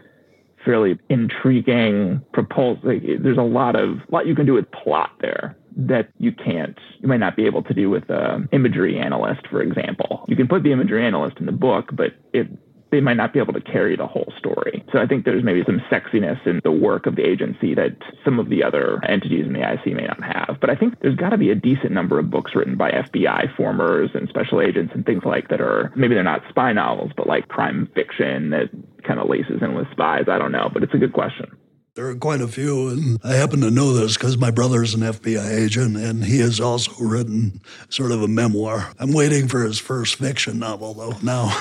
fairly 0.63 0.99
intriguing 1.09 2.21
proposal. 2.33 2.99
There's 3.19 3.37
a 3.37 3.41
lot 3.41 3.75
of 3.75 3.99
lot 4.09 4.27
you 4.27 4.35
can 4.35 4.45
do 4.45 4.53
with 4.53 4.69
plot 4.71 5.11
there 5.21 5.55
that 5.75 6.09
you 6.17 6.31
can't 6.31 6.77
you 6.99 7.07
might 7.07 7.19
not 7.19 7.35
be 7.35 7.45
able 7.45 7.63
to 7.63 7.73
do 7.73 7.89
with 7.89 8.09
an 8.09 8.49
imagery 8.51 8.99
analyst 8.99 9.47
for 9.49 9.61
example 9.61 10.25
you 10.27 10.35
can 10.35 10.47
put 10.47 10.63
the 10.63 10.71
imagery 10.71 11.05
analyst 11.05 11.37
in 11.39 11.45
the 11.45 11.51
book 11.51 11.89
but 11.93 12.11
it 12.33 12.47
they 12.91 13.01
might 13.01 13.17
not 13.17 13.33
be 13.33 13.39
able 13.39 13.53
to 13.53 13.61
carry 13.61 13.95
the 13.95 14.07
whole 14.07 14.31
story. 14.37 14.83
So 14.91 14.99
I 14.99 15.05
think 15.05 15.25
there's 15.25 15.43
maybe 15.43 15.63
some 15.65 15.79
sexiness 15.91 16.45
in 16.45 16.59
the 16.63 16.71
work 16.71 17.05
of 17.05 17.15
the 17.15 17.23
agency 17.23 17.75
that 17.75 17.95
some 18.25 18.39
of 18.39 18.49
the 18.49 18.63
other 18.63 18.99
entities 19.07 19.45
in 19.45 19.53
the 19.53 19.61
IC 19.61 19.93
may 19.95 20.05
not 20.05 20.23
have. 20.23 20.57
But 20.59 20.69
I 20.69 20.75
think 20.75 20.99
there's 21.01 21.15
got 21.15 21.29
to 21.29 21.37
be 21.37 21.51
a 21.51 21.55
decent 21.55 21.91
number 21.91 22.17
of 22.17 22.29
books 22.29 22.55
written 22.55 22.75
by 22.77 22.91
FBI 22.91 23.55
formers 23.55 24.09
and 24.13 24.27
special 24.29 24.61
agents 24.61 24.93
and 24.95 25.05
things 25.05 25.23
like 25.23 25.49
that 25.49 25.61
are 25.61 25.91
maybe 25.95 26.15
they're 26.15 26.23
not 26.23 26.43
spy 26.49 26.73
novels, 26.73 27.11
but 27.15 27.27
like 27.27 27.47
crime 27.47 27.89
fiction 27.93 28.49
that 28.51 28.69
kind 29.03 29.19
of 29.19 29.29
laces 29.29 29.61
in 29.61 29.75
with 29.75 29.89
spies. 29.91 30.25
I 30.27 30.37
don't 30.37 30.51
know, 30.51 30.69
but 30.73 30.83
it's 30.83 30.93
a 30.93 30.97
good 30.97 31.13
question. 31.13 31.55
There 31.99 32.07
are 32.07 32.15
quite 32.15 32.39
a 32.39 32.47
few, 32.47 32.87
and 32.87 33.19
I 33.25 33.33
happen 33.33 33.59
to 33.59 33.69
know 33.69 33.91
this 33.91 34.15
because 34.15 34.37
my 34.37 34.51
brother 34.51 34.81
is 34.81 34.93
an 34.93 35.01
FBI 35.01 35.65
agent, 35.65 35.97
and 35.97 36.23
he 36.23 36.39
has 36.39 36.61
also 36.61 36.93
written 36.97 37.59
sort 37.89 38.13
of 38.13 38.23
a 38.23 38.27
memoir. 38.29 38.93
I'm 38.99 39.11
waiting 39.11 39.49
for 39.49 39.63
his 39.63 39.79
first 39.79 40.15
fiction 40.15 40.59
novel, 40.59 40.93
though, 40.93 41.17
now. 41.21 41.51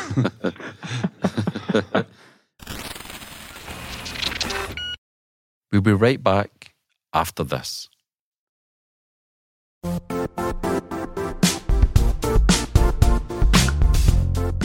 we'll 5.73 5.83
be 5.83 5.93
right 5.93 6.23
back 6.23 6.73
after 7.13 7.43
this. 7.43 7.89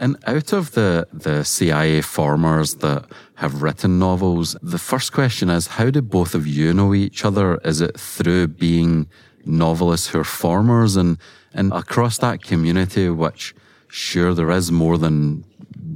And 0.00 0.16
out 0.26 0.54
of 0.54 0.72
the, 0.72 1.06
the 1.12 1.44
CIA 1.44 2.00
formers 2.00 2.76
that 2.76 3.04
have 3.34 3.62
written 3.62 3.98
novels, 3.98 4.56
the 4.62 4.78
first 4.78 5.12
question 5.12 5.50
is 5.50 5.66
how 5.66 5.90
do 5.90 6.00
both 6.00 6.34
of 6.34 6.46
you 6.46 6.72
know 6.72 6.94
each 6.94 7.22
other? 7.22 7.58
Is 7.66 7.82
it 7.82 8.00
through 8.00 8.48
being 8.48 9.08
novelists 9.44 10.08
who 10.08 10.20
are 10.20 10.24
formers 10.24 10.96
and, 10.96 11.18
and 11.52 11.70
across 11.74 12.16
that 12.18 12.42
community, 12.42 13.10
which 13.10 13.54
sure 13.88 14.32
there 14.32 14.50
is 14.50 14.72
more 14.72 14.96
than 14.96 15.44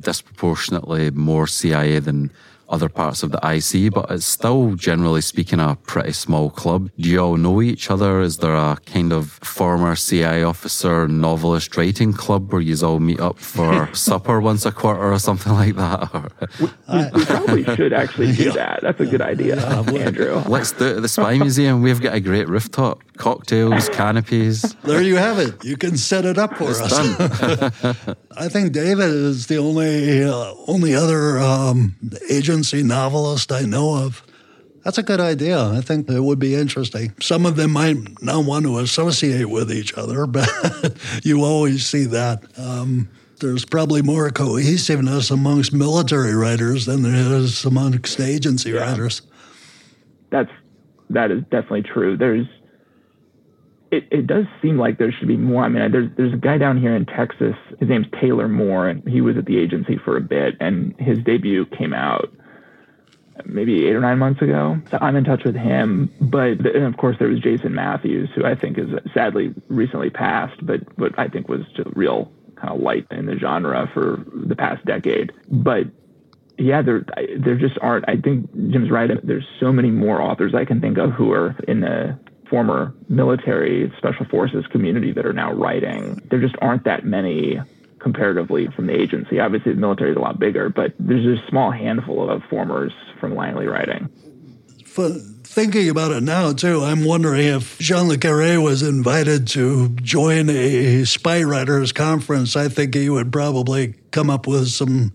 disproportionately 0.00 1.10
more 1.10 1.46
CIA 1.46 1.98
than 1.98 2.30
other 2.68 2.88
parts 2.88 3.22
of 3.22 3.30
the 3.32 3.38
IC, 3.42 3.92
but 3.92 4.10
it's 4.10 4.24
still 4.24 4.74
generally 4.74 5.20
speaking 5.20 5.60
a 5.60 5.76
pretty 5.86 6.12
small 6.12 6.50
club. 6.50 6.90
Do 6.98 7.08
you 7.08 7.20
all 7.20 7.36
know 7.36 7.62
each 7.62 7.90
other? 7.90 8.20
Is 8.20 8.38
there 8.38 8.54
a 8.54 8.78
kind 8.86 9.12
of 9.12 9.30
former 9.42 9.94
CI 9.96 10.42
officer 10.42 11.08
novelist 11.08 11.76
writing 11.76 12.12
club 12.12 12.52
where 12.52 12.62
you 12.62 12.74
all 12.84 13.00
meet 13.00 13.20
up 13.20 13.38
for 13.38 13.88
supper 13.94 14.40
once 14.40 14.66
a 14.66 14.72
quarter 14.72 15.12
or 15.12 15.18
something 15.18 15.52
like 15.52 15.76
that? 15.76 16.32
we, 16.60 16.66
we, 16.96 17.24
probably 17.24 17.64
should 17.76 17.92
actually 17.92 18.32
do 18.32 18.52
that. 18.52 18.80
That's 18.82 19.00
a 19.00 19.06
good 19.06 19.22
idea, 19.22 19.64
Andrew. 19.64 20.42
Let's 20.46 20.72
do 20.72 20.86
it 20.86 20.96
at 20.96 21.02
the 21.02 21.08
Spy 21.08 21.38
Museum. 21.38 21.82
We've 21.82 22.00
got 22.00 22.14
a 22.14 22.20
great 22.20 22.48
rooftop, 22.48 23.02
cocktails, 23.16 23.88
canopies. 23.90 24.74
There 24.82 25.02
you 25.02 25.16
have 25.16 25.38
it. 25.38 25.64
You 25.64 25.76
can 25.76 25.96
set 25.96 26.24
it 26.24 26.38
up 26.38 26.56
for 26.56 26.70
it's 26.70 26.80
us. 26.80 28.16
I 28.36 28.48
think 28.48 28.72
David 28.72 29.10
is 29.10 29.46
the 29.46 29.58
only 29.58 30.24
uh, 30.24 30.54
only 30.66 30.94
other 30.94 31.38
um, 31.38 31.94
agency 32.54 32.84
novelist 32.84 33.50
I 33.50 33.62
know 33.62 33.96
of. 33.96 34.24
That's 34.84 34.96
a 34.96 35.02
good 35.02 35.18
idea. 35.18 35.60
I 35.60 35.80
think 35.80 36.08
it 36.08 36.20
would 36.20 36.38
be 36.38 36.54
interesting. 36.54 37.12
Some 37.20 37.46
of 37.46 37.56
them 37.56 37.72
might 37.72 38.22
not 38.22 38.44
want 38.44 38.64
to 38.66 38.78
associate 38.78 39.46
with 39.46 39.72
each 39.72 39.92
other, 39.94 40.24
but 40.28 40.48
you 41.24 41.42
always 41.42 41.84
see 41.84 42.04
that. 42.04 42.44
Um, 42.56 43.08
there's 43.40 43.64
probably 43.64 44.02
more 44.02 44.30
cohesiveness 44.30 45.32
amongst 45.32 45.72
military 45.72 46.34
writers 46.34 46.86
than 46.86 47.02
there 47.02 47.34
is 47.34 47.64
amongst 47.64 48.20
agency 48.20 48.70
yeah. 48.70 48.82
writers. 48.82 49.22
That's 50.30 50.50
that 51.10 51.32
is 51.32 51.42
definitely 51.50 51.82
true. 51.82 52.16
There's 52.16 52.46
it, 53.90 54.06
it 54.12 54.26
does 54.28 54.44
seem 54.62 54.78
like 54.78 54.98
there 54.98 55.10
should 55.10 55.28
be 55.28 55.36
more. 55.36 55.64
I 55.64 55.68
mean, 55.68 55.90
there's 55.90 56.08
there's 56.16 56.32
a 56.32 56.36
guy 56.36 56.56
down 56.56 56.80
here 56.80 56.94
in 56.94 57.04
Texas. 57.04 57.56
His 57.80 57.88
name's 57.88 58.06
Taylor 58.20 58.46
Moore, 58.46 58.88
and 58.88 59.06
he 59.08 59.20
was 59.20 59.36
at 59.36 59.46
the 59.46 59.58
agency 59.58 59.96
for 59.96 60.16
a 60.16 60.20
bit, 60.20 60.54
and 60.60 60.94
his 61.00 61.18
debut 61.18 61.66
came 61.66 61.92
out 61.92 62.32
maybe 63.44 63.86
eight 63.86 63.94
or 63.94 64.00
nine 64.00 64.18
months 64.18 64.42
ago. 64.42 64.80
So 64.90 64.98
I'm 65.00 65.16
in 65.16 65.24
touch 65.24 65.44
with 65.44 65.56
him. 65.56 66.12
But 66.20 66.64
of 66.64 66.96
course, 66.96 67.16
there 67.18 67.28
was 67.28 67.40
Jason 67.40 67.74
Matthews, 67.74 68.30
who 68.34 68.44
I 68.44 68.54
think 68.54 68.78
is 68.78 68.88
sadly 69.12 69.54
recently 69.68 70.10
passed, 70.10 70.64
but 70.64 70.80
what 70.98 71.18
I 71.18 71.28
think 71.28 71.48
was 71.48 71.62
just 71.76 71.88
real 71.94 72.32
kind 72.56 72.72
of 72.72 72.80
light 72.80 73.06
in 73.10 73.26
the 73.26 73.38
genre 73.38 73.90
for 73.92 74.24
the 74.32 74.56
past 74.56 74.84
decade. 74.84 75.32
But 75.50 75.86
yeah, 76.58 76.82
there 76.82 77.04
there 77.38 77.56
just 77.56 77.76
aren't. 77.80 78.08
I 78.08 78.16
think 78.16 78.52
Jim's 78.70 78.90
right. 78.90 79.10
There's 79.26 79.46
so 79.58 79.72
many 79.72 79.90
more 79.90 80.22
authors 80.22 80.54
I 80.54 80.64
can 80.64 80.80
think 80.80 80.98
of 80.98 81.10
who 81.10 81.32
are 81.32 81.56
in 81.66 81.80
the 81.80 82.18
former 82.48 82.94
military 83.08 83.92
special 83.98 84.26
forces 84.26 84.64
community 84.68 85.12
that 85.12 85.26
are 85.26 85.32
now 85.32 85.52
writing. 85.52 86.20
There 86.30 86.40
just 86.40 86.54
aren't 86.60 86.84
that 86.84 87.04
many 87.04 87.60
comparatively 88.04 88.68
from 88.68 88.86
the 88.86 88.92
agency. 88.92 89.40
Obviously, 89.40 89.72
the 89.72 89.80
military 89.80 90.10
is 90.10 90.16
a 90.16 90.20
lot 90.20 90.38
bigger, 90.38 90.68
but 90.68 90.92
there's 91.00 91.26
a 91.26 91.42
small 91.48 91.72
handful 91.72 92.30
of 92.30 92.42
formers 92.44 92.92
from 93.18 93.34
Langley 93.34 93.66
writing. 93.66 94.08
For 94.84 95.08
thinking 95.08 95.88
about 95.88 96.12
it 96.12 96.22
now, 96.22 96.52
too, 96.52 96.82
I'm 96.82 97.04
wondering 97.04 97.46
if 97.46 97.78
John 97.78 98.08
Le 98.08 98.18
Carre 98.18 98.60
was 98.60 98.82
invited 98.82 99.48
to 99.48 99.88
join 99.96 100.50
a 100.50 101.04
spy 101.04 101.42
writers 101.42 101.90
conference, 101.90 102.54
I 102.54 102.68
think 102.68 102.94
he 102.94 103.08
would 103.08 103.32
probably 103.32 103.94
come 104.12 104.28
up 104.30 104.46
with 104.46 104.68
some 104.68 105.12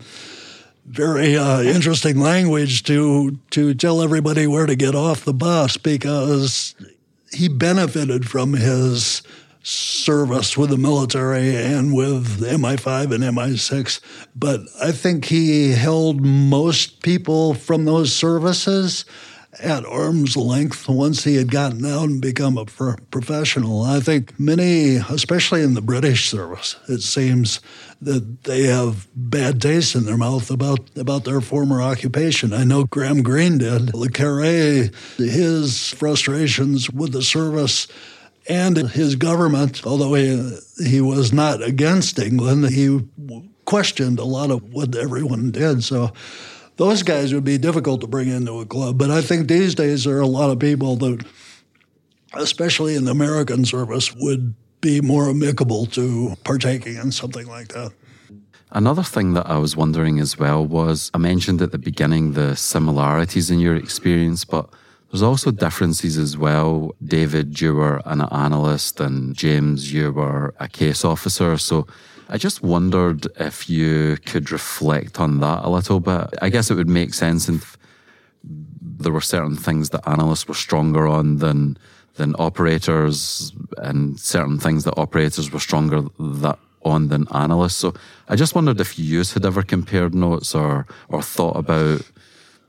very 0.86 1.38
uh, 1.38 1.62
interesting 1.62 2.20
language 2.20 2.82
to 2.84 3.38
to 3.52 3.76
tell 3.76 4.02
everybody 4.02 4.48
where 4.48 4.66
to 4.66 4.76
get 4.76 4.96
off 4.96 5.24
the 5.24 5.34
bus 5.36 5.78
because 5.78 6.74
he 7.32 7.48
benefited 7.48 8.28
from 8.28 8.54
his 8.54 9.22
service 9.70 10.58
with 10.58 10.72
the 10.72 10.78
military 10.78 11.56
and 11.56 11.94
with 11.94 12.42
MI5 12.42 13.14
and 13.14 13.24
MI6. 13.24 14.00
But 14.36 14.62
I 14.82 14.92
think 14.92 15.26
he 15.26 15.72
held 15.72 16.22
most 16.22 17.02
people 17.04 17.54
from 17.54 17.86
those 17.86 18.14
services 18.14 19.06
at 19.62 19.86
arm's 19.86 20.38
length 20.38 20.88
once 20.88 21.24
he 21.24 21.36
had 21.36 21.52
gotten 21.52 21.86
out 21.86 22.06
and 22.06 22.22
become 22.22 22.58
a 22.58 22.66
pro- 22.66 22.96
professional. 23.12 23.84
I 23.84 24.00
think 24.00 24.40
many, 24.40 24.98
especially 24.98 25.64
in 25.64 25.74
the 25.74 25.82
British 25.82 26.30
service, 26.30 26.76
it 26.88 27.02
seems 27.02 27.60
that 28.02 28.44
they 28.44 28.64
have 28.64 29.08
bad 29.16 29.62
taste 29.62 29.96
in 29.96 30.06
their 30.06 30.18
mouth 30.18 30.50
about, 30.52 30.80
about 30.96 31.26
their 31.26 31.42
former 31.42 31.82
occupation. 31.82 32.54
I 32.54 32.64
know 32.64 32.86
Graham 32.86 33.24
Greene 33.24 33.58
did. 33.58 33.94
Le 33.94 34.10
Carre, 34.10 34.90
his 35.18 35.90
frustrations 35.90 36.90
with 36.90 37.12
the 37.12 37.24
service 37.24 37.88
and 38.50 38.76
his 38.78 39.16
government, 39.16 39.86
although 39.86 40.16
he, 40.16 40.58
he 40.84 41.00
was 41.00 41.32
not 41.32 41.62
against 41.62 42.18
England, 42.18 42.70
he 42.70 43.08
questioned 43.66 44.18
a 44.18 44.26
lot 44.26 44.50
of 44.50 44.74
what 44.74 44.96
everyone 44.96 45.52
did. 45.52 45.84
So 45.84 46.12
those 46.78 47.04
guys 47.04 47.34
would 47.34 47.44
be 47.44 47.60
difficult 47.60 48.02
to 48.02 48.08
bring 48.08 48.28
into 48.28 48.60
a 48.60 48.66
club. 48.66 48.98
But 48.98 49.12
I 49.12 49.22
think 49.22 49.48
these 49.48 49.76
days 49.76 50.06
there 50.06 50.18
are 50.18 50.22
a 50.22 50.28
lot 50.28 50.50
of 50.50 50.58
people 50.58 50.96
that, 50.96 51.24
especially 52.34 52.96
in 52.96 53.06
the 53.06 53.12
American 53.12 53.66
service, 53.66 54.16
would 54.16 54.56
be 54.82 55.00
more 55.00 55.30
amicable 55.30 55.86
to 55.86 56.36
partaking 56.44 56.96
in 56.96 57.12
something 57.12 57.46
like 57.48 57.68
that. 57.70 57.92
Another 58.72 59.04
thing 59.04 59.34
that 59.34 59.48
I 59.48 59.58
was 59.58 59.76
wondering 59.76 60.20
as 60.20 60.40
well 60.40 60.66
was 60.66 61.12
I 61.14 61.18
mentioned 61.18 61.62
at 61.62 61.72
the 61.72 61.78
beginning 61.78 62.34
the 62.34 62.56
similarities 62.56 63.52
in 63.52 63.60
your 63.60 63.76
experience, 63.76 64.46
but 64.46 64.70
there's 65.12 65.24
also 65.24 65.52
differences 65.52 66.18
as 66.18 66.38
well. 66.38 66.94
David, 67.04 67.60
you 67.60 67.74
were 67.74 68.02
an 68.06 68.22
analyst, 68.22 69.00
and 69.00 69.36
James, 69.36 69.92
you 69.92 70.12
were 70.12 70.54
a 70.60 70.68
case 70.68 71.04
officer. 71.04 71.58
So 71.58 71.88
I 72.30 72.38
just 72.38 72.62
wondered 72.62 73.28
if 73.40 73.70
you 73.70 74.18
could 74.26 74.52
reflect 74.52 75.20
on 75.20 75.40
that 75.40 75.66
a 75.66 75.70
little 75.70 76.00
bit. 76.00 76.28
I 76.42 76.50
guess 76.50 76.70
it 76.70 76.76
would 76.76 76.90
make 76.90 77.16
sense 77.16 77.50
if 77.50 77.76
there 78.44 79.12
were 79.12 79.22
certain 79.22 79.56
things 79.56 79.90
that 79.90 80.08
analysts 80.08 80.48
were 80.48 80.54
stronger 80.54 81.08
on 81.08 81.38
than 81.38 81.78
than 82.16 82.36
operators, 82.38 83.54
and 83.78 84.20
certain 84.20 84.60
things 84.60 84.84
that 84.84 84.98
operators 84.98 85.52
were 85.52 85.60
stronger 85.60 86.04
that 86.20 86.60
on 86.84 87.08
than 87.08 87.28
analysts. 87.34 87.76
So 87.76 87.94
I 88.28 88.36
just 88.36 88.56
wondered 88.56 88.80
if 88.80 89.00
you 89.00 89.20
had 89.20 89.46
ever 89.46 89.64
compared 89.64 90.14
notes 90.14 90.54
or 90.54 90.86
or 91.08 91.22
thought 91.24 91.56
about 91.58 92.02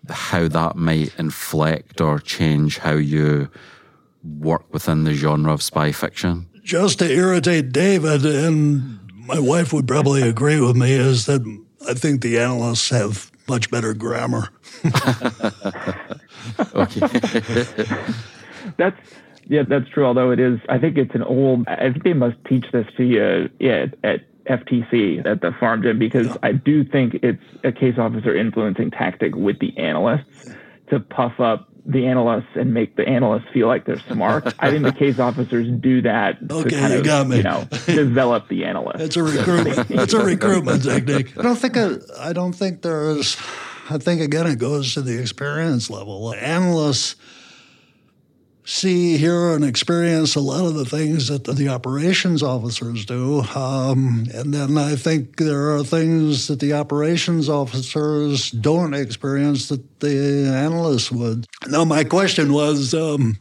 how 0.08 0.48
that 0.48 0.76
might 0.76 1.14
inflect 1.18 2.00
or 2.00 2.18
change 2.18 2.78
how 2.78 2.94
you 2.94 3.48
work 4.22 4.72
within 4.72 5.04
the 5.04 5.14
genre 5.14 5.52
of 5.52 5.62
spy 5.62 5.92
fiction. 5.92 6.46
Just 6.62 6.98
to 6.98 7.10
irritate 7.10 7.72
David, 7.72 8.24
and 8.24 8.98
my 9.26 9.38
wife 9.38 9.72
would 9.72 9.88
probably 9.88 10.22
agree 10.22 10.60
with 10.60 10.76
me, 10.76 10.92
is 10.92 11.26
that 11.26 11.42
I 11.88 11.94
think 11.94 12.20
the 12.22 12.38
analysts 12.38 12.90
have 12.90 13.30
much 13.48 13.70
better 13.70 13.94
grammar. 13.94 14.48
okay. 16.74 17.00
that's 18.76 19.00
yeah, 19.50 19.64
that's 19.68 19.88
true. 19.88 20.04
Although 20.04 20.30
it 20.30 20.38
is, 20.38 20.60
I 20.68 20.78
think 20.78 20.96
it's 20.96 21.14
an 21.14 21.24
old. 21.24 21.66
I 21.66 21.90
think 21.90 22.04
they 22.04 22.12
must 22.12 22.36
teach 22.48 22.66
this 22.72 22.86
to 22.96 23.02
you 23.04 23.50
yeah, 23.58 23.86
at 24.04 24.20
FTC 24.48 25.24
at 25.26 25.40
the 25.40 25.52
farm 25.52 25.82
gym 25.82 25.98
because 25.98 26.36
I 26.42 26.52
do 26.52 26.84
think 26.84 27.14
it's 27.22 27.42
a 27.64 27.72
case 27.72 27.98
officer 27.98 28.34
influencing 28.34 28.90
tactic 28.90 29.34
with 29.34 29.58
the 29.58 29.76
analysts 29.76 30.50
to 30.88 31.00
puff 31.00 31.38
up 31.40 31.68
the 31.86 32.06
analysts 32.06 32.48
and 32.54 32.74
make 32.74 32.96
the 32.96 33.08
analysts 33.08 33.48
feel 33.52 33.66
like 33.66 33.86
they're 33.86 34.00
smart. 34.00 34.54
I 34.58 34.70
think 34.70 34.84
the 34.84 34.92
case 34.92 35.18
officers 35.18 35.68
do 35.80 36.02
that 36.02 36.38
okay, 36.50 36.70
to 36.70 36.76
kind 36.76 36.92
you 36.92 36.98
of, 37.00 37.04
got 37.04 37.26
me. 37.26 37.38
you 37.38 37.42
know, 37.42 37.66
develop 37.86 38.48
the 38.48 38.64
analyst. 38.64 39.00
It's 39.00 39.16
a 39.16 39.22
recruitment. 39.22 39.90
it's 39.90 40.12
a 40.12 40.24
recruitment 40.24 40.82
technique. 40.82 41.36
I 41.38 41.42
don't 41.42 41.56
think. 41.56 41.76
I, 41.76 41.96
I 42.18 42.32
don't 42.32 42.52
think 42.52 42.82
there's. 42.82 43.36
I 43.88 43.98
think 43.98 44.20
again, 44.20 44.46
it 44.46 44.58
goes 44.58 44.94
to 44.94 45.02
the 45.02 45.20
experience 45.20 45.90
level. 45.90 46.32
Analysts 46.34 47.16
see, 48.70 49.16
hear, 49.16 49.50
and 49.50 49.64
experience 49.64 50.36
a 50.36 50.40
lot 50.40 50.64
of 50.64 50.74
the 50.74 50.84
things 50.84 51.26
that 51.26 51.44
the, 51.44 51.68
operations 51.68 52.42
officers 52.42 53.04
do. 53.04 53.40
Um, 53.54 54.26
and 54.32 54.54
then 54.54 54.78
I 54.78 54.94
think 54.94 55.36
there 55.36 55.74
are 55.74 55.82
things 55.82 56.46
that 56.46 56.60
the 56.60 56.72
operations 56.74 57.48
officers 57.48 58.50
don't 58.52 58.94
experience 58.94 59.68
that 59.68 60.00
the 60.00 60.52
analysts 60.54 61.10
would. 61.10 61.46
Now, 61.68 61.84
my 61.84 62.04
question 62.04 62.52
was. 62.52 62.94
Um, 62.94 63.38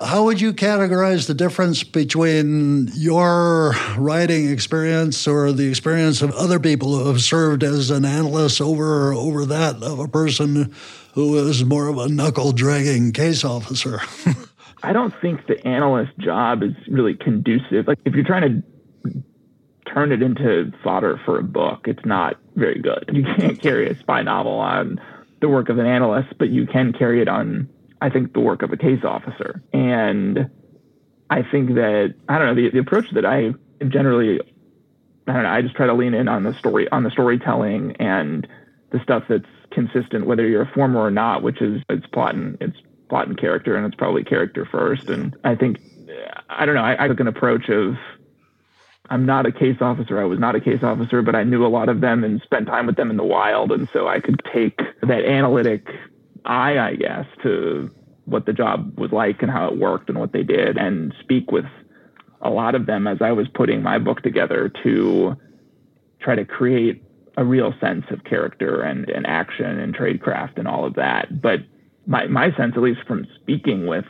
how 0.00 0.24
would 0.24 0.40
you 0.40 0.52
categorize 0.52 1.28
the 1.28 1.34
difference 1.34 1.84
between 1.84 2.90
your 2.94 3.74
writing 3.96 4.50
experience 4.50 5.26
or 5.26 5.52
the 5.52 5.68
experience 5.68 6.20
of 6.20 6.32
other 6.32 6.58
people 6.58 6.98
who 6.98 7.06
have 7.06 7.22
served 7.22 7.62
as 7.62 7.90
an 7.90 8.04
analyst 8.04 8.60
over 8.60 9.14
over 9.14 9.46
that 9.46 9.82
of 9.82 10.00
a 10.00 10.08
person 10.08 10.74
who 11.14 11.38
is 11.48 11.64
more 11.64 11.86
of 11.86 11.96
a 11.96 12.08
knuckle 12.08 12.52
dragging 12.52 13.12
case 13.12 13.44
officer? 13.44 14.00
I 14.84 14.92
don't 14.92 15.14
think 15.20 15.46
the 15.46 15.66
analyst 15.66 16.12
job 16.18 16.62
is 16.62 16.72
really 16.88 17.14
conducive. 17.14 17.88
Like 17.88 17.98
if 18.04 18.14
you're 18.14 18.24
trying 18.24 18.62
to 18.62 19.22
turn 19.92 20.12
it 20.12 20.22
into 20.22 20.72
fodder 20.82 21.20
for 21.24 21.38
a 21.38 21.42
book, 21.42 21.86
it's 21.86 22.04
not 22.04 22.36
very 22.54 22.80
good. 22.80 23.10
You 23.12 23.24
can't 23.36 23.60
carry 23.60 23.88
a 23.88 23.98
spy 23.98 24.22
novel 24.22 24.52
on 24.52 25.00
the 25.40 25.48
work 25.48 25.68
of 25.70 25.78
an 25.78 25.86
analyst, 25.86 26.34
but 26.38 26.50
you 26.50 26.66
can 26.66 26.92
carry 26.92 27.22
it 27.22 27.28
on, 27.28 27.68
I 28.00 28.10
think, 28.10 28.34
the 28.34 28.40
work 28.40 28.62
of 28.62 28.72
a 28.72 28.76
case 28.76 29.04
officer. 29.04 29.62
And 29.72 30.50
I 31.30 31.42
think 31.42 31.74
that 31.74 32.14
I 32.28 32.38
don't 32.38 32.48
know 32.48 32.54
the, 32.54 32.70
the 32.70 32.78
approach 32.78 33.06
that 33.14 33.24
I 33.24 33.54
generally 33.88 34.40
I 35.26 35.32
don't 35.32 35.42
know. 35.44 35.48
I 35.48 35.62
just 35.62 35.74
try 35.74 35.86
to 35.86 35.94
lean 35.94 36.12
in 36.12 36.28
on 36.28 36.42
the 36.42 36.52
story 36.58 36.88
on 36.90 37.04
the 37.04 37.10
storytelling 37.10 37.96
and 37.98 38.46
the 38.90 39.00
stuff 39.02 39.24
that's 39.28 39.48
consistent, 39.70 40.26
whether 40.26 40.46
you're 40.46 40.62
a 40.62 40.72
former 40.74 41.00
or 41.00 41.10
not, 41.10 41.42
which 41.42 41.62
is 41.62 41.82
it's 41.88 42.06
plot 42.08 42.34
and 42.34 42.58
it's 42.60 42.76
plot 43.08 43.28
and 43.28 43.38
character, 43.38 43.76
and 43.76 43.86
it's 43.86 43.94
probably 43.94 44.24
character 44.24 44.66
first. 44.70 45.08
And 45.08 45.36
I 45.44 45.54
think, 45.54 45.78
I 46.48 46.66
don't 46.66 46.74
know, 46.74 46.82
I, 46.82 47.04
I 47.04 47.08
took 47.08 47.20
an 47.20 47.28
approach 47.28 47.68
of 47.68 47.96
I'm 49.10 49.26
not 49.26 49.46
a 49.46 49.52
case 49.52 49.76
officer. 49.80 50.20
I 50.20 50.24
was 50.24 50.38
not 50.38 50.54
a 50.54 50.60
case 50.60 50.82
officer, 50.82 51.20
but 51.20 51.34
I 51.34 51.44
knew 51.44 51.66
a 51.66 51.68
lot 51.68 51.88
of 51.88 52.00
them 52.00 52.24
and 52.24 52.40
spent 52.42 52.66
time 52.66 52.86
with 52.86 52.96
them 52.96 53.10
in 53.10 53.16
the 53.16 53.24
wild. 53.24 53.70
And 53.70 53.88
so 53.92 54.08
I 54.08 54.20
could 54.20 54.40
take 54.52 54.80
that 55.02 55.24
analytic 55.24 55.86
eye, 56.44 56.78
I 56.78 56.94
guess, 56.94 57.26
to 57.42 57.90
what 58.24 58.46
the 58.46 58.54
job 58.54 58.98
was 58.98 59.12
like 59.12 59.42
and 59.42 59.50
how 59.50 59.68
it 59.68 59.76
worked 59.76 60.08
and 60.08 60.18
what 60.18 60.32
they 60.32 60.42
did 60.42 60.78
and 60.78 61.14
speak 61.20 61.52
with 61.52 61.66
a 62.40 62.48
lot 62.48 62.74
of 62.74 62.86
them 62.86 63.06
as 63.06 63.18
I 63.20 63.32
was 63.32 63.46
putting 63.48 63.82
my 63.82 63.98
book 63.98 64.22
together 64.22 64.70
to 64.82 65.36
try 66.20 66.34
to 66.34 66.44
create 66.44 67.02
a 67.36 67.44
real 67.44 67.74
sense 67.80 68.04
of 68.10 68.24
character 68.24 68.80
and, 68.80 69.08
and 69.10 69.26
action 69.26 69.78
and 69.78 69.94
tradecraft 69.94 70.56
and 70.56 70.66
all 70.66 70.86
of 70.86 70.94
that. 70.94 71.42
But 71.42 71.60
my 72.06 72.26
my 72.26 72.54
sense, 72.56 72.74
at 72.76 72.82
least 72.82 73.00
from 73.06 73.26
speaking 73.40 73.86
with 73.86 74.04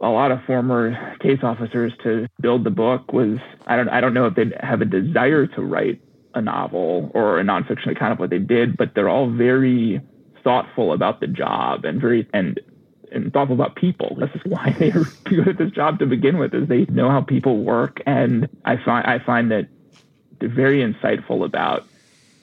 a 0.00 0.08
lot 0.08 0.30
of 0.30 0.42
former 0.44 1.16
case 1.20 1.40
officers 1.42 1.92
to 2.02 2.26
build 2.40 2.64
the 2.64 2.70
book 2.70 3.12
was 3.12 3.38
I 3.66 3.76
don't 3.76 3.88
I 3.88 4.00
don't 4.00 4.14
know 4.14 4.26
if 4.26 4.34
they 4.34 4.52
have 4.60 4.80
a 4.80 4.84
desire 4.84 5.46
to 5.46 5.62
write 5.62 6.00
a 6.34 6.42
novel 6.42 7.10
or 7.14 7.40
a 7.40 7.42
nonfiction 7.42 7.92
account 7.92 8.12
of 8.12 8.18
what 8.18 8.30
they 8.30 8.38
did, 8.38 8.76
but 8.76 8.94
they're 8.94 9.08
all 9.08 9.30
very 9.30 10.00
thoughtful 10.44 10.92
about 10.92 11.20
the 11.20 11.26
job 11.26 11.84
and 11.84 12.00
very 12.00 12.28
and 12.32 12.60
and 13.10 13.32
thoughtful 13.32 13.54
about 13.54 13.76
people. 13.76 14.16
This 14.20 14.30
is 14.34 14.42
why 14.44 14.74
they 14.78 14.92
are 14.92 15.04
good 15.24 15.48
at 15.48 15.58
this 15.58 15.70
job 15.70 15.98
to 16.00 16.06
begin 16.06 16.38
with, 16.38 16.54
is 16.54 16.68
they 16.68 16.84
know 16.86 17.10
how 17.10 17.22
people 17.22 17.62
work. 17.62 18.02
And 18.06 18.48
I 18.64 18.76
find 18.76 19.06
I 19.06 19.18
find 19.18 19.50
that 19.50 19.68
they're 20.38 20.48
very 20.48 20.80
insightful 20.80 21.44
about 21.44 21.86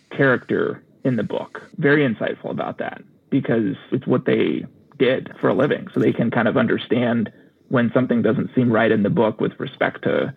character 0.09 0.84
in 1.03 1.17
the 1.17 1.23
book. 1.23 1.61
Very 1.77 2.07
insightful 2.07 2.49
about 2.49 2.79
that 2.79 3.03
because 3.34 3.75
it's 3.91 4.05
what 4.05 4.25
they 4.25 4.63
did 4.99 5.31
for 5.41 5.49
a 5.49 5.55
living. 5.55 5.88
So 5.91 5.99
they 5.99 6.13
can 6.13 6.29
kind 6.29 6.47
of 6.47 6.55
understand 6.55 7.31
when 7.69 7.91
something 7.91 8.21
doesn't 8.21 8.51
seem 8.53 8.71
right 8.71 8.91
in 8.91 9.01
the 9.01 9.09
book 9.09 9.41
with 9.41 9.59
respect 9.59 10.03
to 10.03 10.31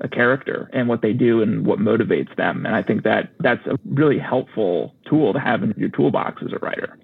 a 0.00 0.08
character 0.08 0.70
and 0.72 0.88
what 0.88 1.02
they 1.02 1.12
do 1.12 1.42
and 1.42 1.66
what 1.66 1.78
motivates 1.78 2.34
them. 2.36 2.64
And 2.64 2.74
I 2.74 2.82
think 2.82 3.04
that 3.04 3.30
that's 3.40 3.64
a 3.66 3.78
really 3.84 4.18
helpful 4.18 4.94
tool 5.04 5.34
to 5.34 5.38
have 5.38 5.62
in 5.62 5.74
your 5.76 5.90
toolbox 5.90 6.42
as 6.42 6.52
a 6.54 6.58
writer. 6.64 6.96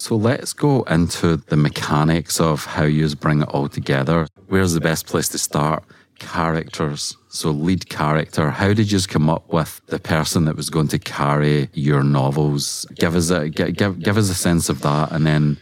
So 0.00 0.16
let's 0.16 0.52
go 0.52 0.82
into 0.82 1.36
the 1.36 1.56
mechanics 1.56 2.40
of 2.40 2.64
how 2.64 2.84
you 2.84 3.08
bring 3.14 3.42
it 3.42 3.48
all 3.48 3.68
together. 3.68 4.26
Where's 4.48 4.74
the 4.74 4.80
best 4.80 5.06
place 5.06 5.28
to 5.28 5.38
start? 5.38 5.84
Characters. 6.18 7.16
So, 7.28 7.50
lead 7.50 7.88
character. 7.88 8.50
How 8.50 8.72
did 8.72 8.90
you 8.90 9.00
come 9.00 9.28
up 9.28 9.52
with 9.52 9.80
the 9.86 9.98
person 9.98 10.44
that 10.46 10.56
was 10.56 10.70
going 10.70 10.88
to 10.88 10.98
carry 10.98 11.68
your 11.72 12.02
novels? 12.02 12.86
Give 12.94 13.14
us 13.14 13.30
a 13.30 13.48
give 13.48 13.98
give, 13.98 14.16
us 14.16 14.30
a 14.30 14.34
sense 14.34 14.68
of 14.68 14.80
that, 14.82 15.12
and 15.12 15.26
then 15.26 15.58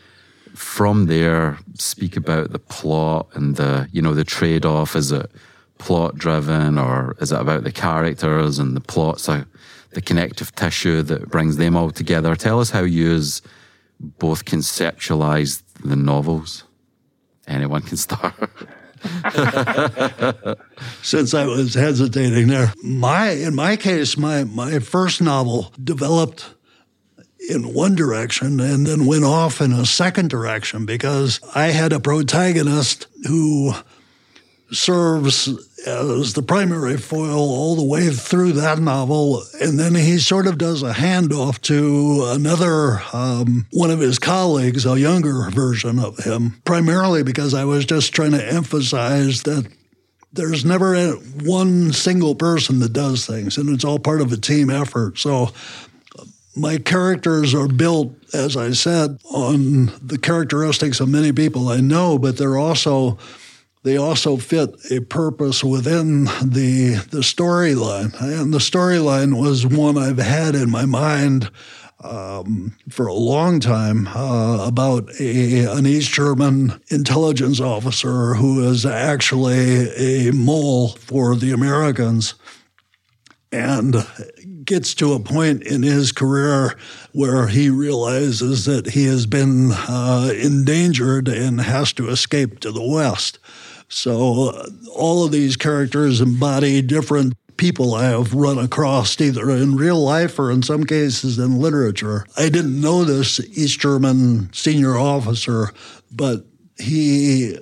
from 0.56 1.06
there, 1.06 1.58
speak 1.74 2.16
about 2.16 2.50
the 2.50 2.58
plot 2.58 3.28
and 3.34 3.56
the, 3.56 3.88
you 3.92 4.00
know, 4.00 4.14
the 4.14 4.24
trade 4.24 4.64
off. 4.64 4.96
Is 4.96 5.12
it 5.12 5.30
plot 5.78 6.16
driven 6.16 6.78
or 6.78 7.14
is 7.20 7.30
it 7.30 7.40
about 7.40 7.64
the 7.64 7.72
characters 7.72 8.58
and 8.58 8.74
the 8.74 8.80
plots, 8.80 9.28
uh, 9.28 9.44
the 9.90 10.00
connective 10.00 10.54
tissue 10.54 11.02
that 11.02 11.28
brings 11.28 11.58
them 11.58 11.76
all 11.76 11.90
together? 11.90 12.34
Tell 12.34 12.60
us 12.60 12.70
how 12.70 12.82
you 12.82 13.20
both 14.00 14.44
conceptualized 14.46 15.62
the 15.84 15.96
novels. 15.96 16.64
Anyone 17.46 17.82
can 17.82 17.96
start. 18.08 18.45
Since 21.02 21.34
I 21.34 21.46
was 21.46 21.74
hesitating 21.74 22.48
there, 22.48 22.72
my 22.82 23.30
in 23.30 23.54
my 23.54 23.76
case, 23.76 24.16
my 24.16 24.44
my 24.44 24.78
first 24.78 25.20
novel 25.20 25.72
developed 25.82 26.54
in 27.48 27.74
one 27.74 27.94
direction 27.94 28.60
and 28.60 28.86
then 28.86 29.06
went 29.06 29.24
off 29.24 29.60
in 29.60 29.72
a 29.72 29.86
second 29.86 30.30
direction 30.30 30.86
because 30.86 31.40
I 31.54 31.66
had 31.66 31.92
a 31.92 32.00
protagonist 32.00 33.06
who 33.26 33.74
serves 34.72 35.48
as 35.86 36.32
the 36.32 36.42
primary 36.42 36.96
foil 36.96 37.38
all 37.38 37.76
the 37.76 37.84
way 37.84 38.10
through 38.10 38.52
that 38.52 38.78
novel. 38.78 39.42
And 39.60 39.78
then 39.78 39.94
he 39.94 40.18
sort 40.18 40.46
of 40.46 40.58
does 40.58 40.82
a 40.82 40.92
handoff 40.92 41.60
to 41.62 42.24
another 42.26 43.00
um, 43.12 43.66
one 43.72 43.90
of 43.90 44.00
his 44.00 44.18
colleagues, 44.18 44.84
a 44.84 44.98
younger 44.98 45.48
version 45.50 45.98
of 45.98 46.18
him, 46.18 46.60
primarily 46.64 47.22
because 47.22 47.54
I 47.54 47.64
was 47.64 47.84
just 47.84 48.12
trying 48.12 48.32
to 48.32 48.44
emphasize 48.44 49.44
that 49.44 49.70
there's 50.32 50.64
never 50.64 51.12
one 51.12 51.92
single 51.92 52.34
person 52.34 52.80
that 52.80 52.92
does 52.92 53.24
things, 53.24 53.56
and 53.56 53.70
it's 53.70 53.84
all 53.84 53.98
part 53.98 54.20
of 54.20 54.32
a 54.32 54.36
team 54.36 54.68
effort. 54.70 55.18
So 55.18 55.50
my 56.56 56.78
characters 56.78 57.54
are 57.54 57.68
built, 57.68 58.12
as 58.34 58.56
I 58.56 58.72
said, 58.72 59.18
on 59.30 59.92
the 60.02 60.18
characteristics 60.18 61.00
of 61.00 61.08
many 61.08 61.32
people 61.32 61.68
I 61.68 61.80
know, 61.80 62.18
but 62.18 62.36
they're 62.36 62.58
also 62.58 63.18
they 63.86 63.96
also 63.96 64.36
fit 64.36 64.74
a 64.90 64.98
purpose 64.98 65.62
within 65.62 66.24
the 66.24 66.96
the 67.12 67.20
storyline. 67.20 68.20
And 68.20 68.52
the 68.52 68.58
storyline 68.58 69.40
was 69.40 69.64
one 69.64 69.96
I've 69.96 70.18
had 70.18 70.56
in 70.56 70.70
my 70.70 70.86
mind 70.86 71.52
um, 72.02 72.76
for 72.90 73.06
a 73.06 73.14
long 73.14 73.60
time 73.60 74.08
uh, 74.08 74.66
about 74.66 75.08
a, 75.20 75.66
an 75.66 75.86
East 75.86 76.10
German 76.10 76.80
intelligence 76.88 77.60
officer 77.60 78.34
who 78.34 78.68
is 78.68 78.84
actually 78.84 79.88
a 79.90 80.32
mole 80.32 80.88
for 80.88 81.36
the 81.36 81.52
Americans 81.52 82.34
and 83.52 84.04
gets 84.64 84.94
to 84.94 85.12
a 85.12 85.20
point 85.20 85.62
in 85.62 85.84
his 85.84 86.10
career 86.10 86.76
where 87.12 87.46
he 87.46 87.70
realizes 87.70 88.64
that 88.64 88.88
he 88.88 89.06
has 89.06 89.26
been 89.26 89.70
uh, 89.72 90.32
endangered 90.36 91.28
and 91.28 91.60
has 91.60 91.92
to 91.92 92.08
escape 92.08 92.58
to 92.58 92.72
the 92.72 92.82
West. 92.82 93.38
So 93.88 94.50
uh, 94.50 94.66
all 94.94 95.24
of 95.24 95.32
these 95.32 95.56
characters 95.56 96.20
embody 96.20 96.82
different 96.82 97.34
people 97.56 97.94
I 97.94 98.06
have 98.06 98.34
run 98.34 98.58
across 98.58 99.18
either 99.20 99.50
in 99.50 99.76
real 99.76 100.02
life 100.02 100.38
or 100.38 100.50
in 100.50 100.62
some 100.62 100.84
cases 100.84 101.38
in 101.38 101.58
literature. 101.58 102.26
I 102.36 102.48
didn't 102.48 102.80
know 102.80 103.04
this 103.04 103.40
East 103.40 103.80
German 103.80 104.52
senior 104.52 104.96
officer, 104.96 105.70
but 106.10 106.44
he 106.78 107.56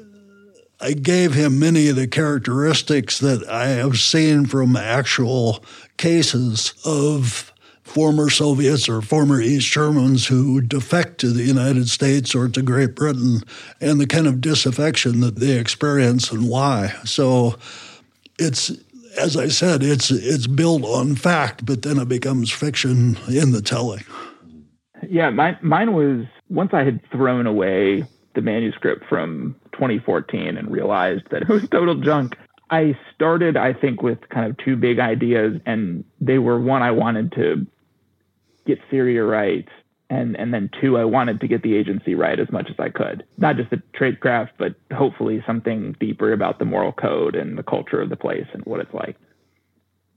I 0.80 0.92
gave 0.92 1.32
him 1.32 1.58
many 1.58 1.88
of 1.88 1.96
the 1.96 2.08
characteristics 2.08 3.18
that 3.20 3.48
I 3.48 3.68
have 3.68 3.98
seen 3.98 4.44
from 4.44 4.76
actual 4.76 5.64
cases 5.96 6.74
of 6.84 7.53
former 7.84 8.30
Soviets 8.30 8.88
or 8.88 9.00
former 9.02 9.40
East 9.40 9.70
Germans 9.70 10.26
who 10.26 10.60
defect 10.60 11.18
to 11.18 11.30
the 11.30 11.44
United 11.44 11.88
States 11.88 12.34
or 12.34 12.48
to 12.48 12.62
Great 12.62 12.96
Britain 12.96 13.42
and 13.80 14.00
the 14.00 14.06
kind 14.06 14.26
of 14.26 14.40
disaffection 14.40 15.20
that 15.20 15.36
they 15.36 15.58
experience 15.58 16.32
and 16.32 16.48
why. 16.48 16.94
So 17.04 17.56
it's 18.38 18.72
as 19.16 19.36
I 19.36 19.48
said, 19.48 19.82
it's 19.82 20.10
it's 20.10 20.46
built 20.46 20.84
on 20.84 21.14
fact, 21.14 21.64
but 21.64 21.82
then 21.82 21.98
it 21.98 22.08
becomes 22.08 22.50
fiction 22.50 23.16
in 23.28 23.52
the 23.52 23.62
telling. 23.62 24.02
Yeah, 25.08 25.30
mine 25.30 25.58
mine 25.62 25.92
was 25.92 26.26
once 26.48 26.70
I 26.72 26.82
had 26.84 27.00
thrown 27.10 27.46
away 27.46 28.04
the 28.34 28.40
manuscript 28.40 29.04
from 29.08 29.54
2014 29.72 30.56
and 30.56 30.70
realized 30.70 31.22
that 31.30 31.42
it 31.42 31.48
was 31.48 31.68
total 31.68 31.94
junk. 31.94 32.36
I 32.70 32.98
started, 33.14 33.56
I 33.56 33.72
think, 33.72 34.02
with 34.02 34.18
kind 34.30 34.50
of 34.50 34.56
two 34.56 34.74
big 34.74 34.98
ideas, 34.98 35.60
and 35.66 36.02
they 36.20 36.38
were 36.38 36.58
one, 36.58 36.82
I 36.82 36.90
wanted 36.90 37.30
to 37.32 37.66
get 38.66 38.78
Syria 38.90 39.24
right, 39.24 39.68
and 40.10 40.36
and 40.36 40.52
then 40.52 40.70
two, 40.80 40.98
I 40.98 41.04
wanted 41.04 41.40
to 41.40 41.48
get 41.48 41.62
the 41.62 41.74
agency 41.74 42.14
right 42.14 42.38
as 42.38 42.50
much 42.50 42.68
as 42.70 42.76
I 42.78 42.88
could. 42.88 43.24
Not 43.38 43.56
just 43.56 43.70
the 43.70 43.82
tradecraft, 43.98 44.50
but 44.58 44.74
hopefully 44.92 45.42
something 45.46 45.96
deeper 45.98 46.32
about 46.32 46.58
the 46.58 46.64
moral 46.64 46.92
code 46.92 47.34
and 47.34 47.58
the 47.58 47.62
culture 47.62 48.00
of 48.00 48.10
the 48.10 48.16
place 48.16 48.46
and 48.52 48.64
what 48.64 48.80
it's 48.80 48.94
like. 48.94 49.16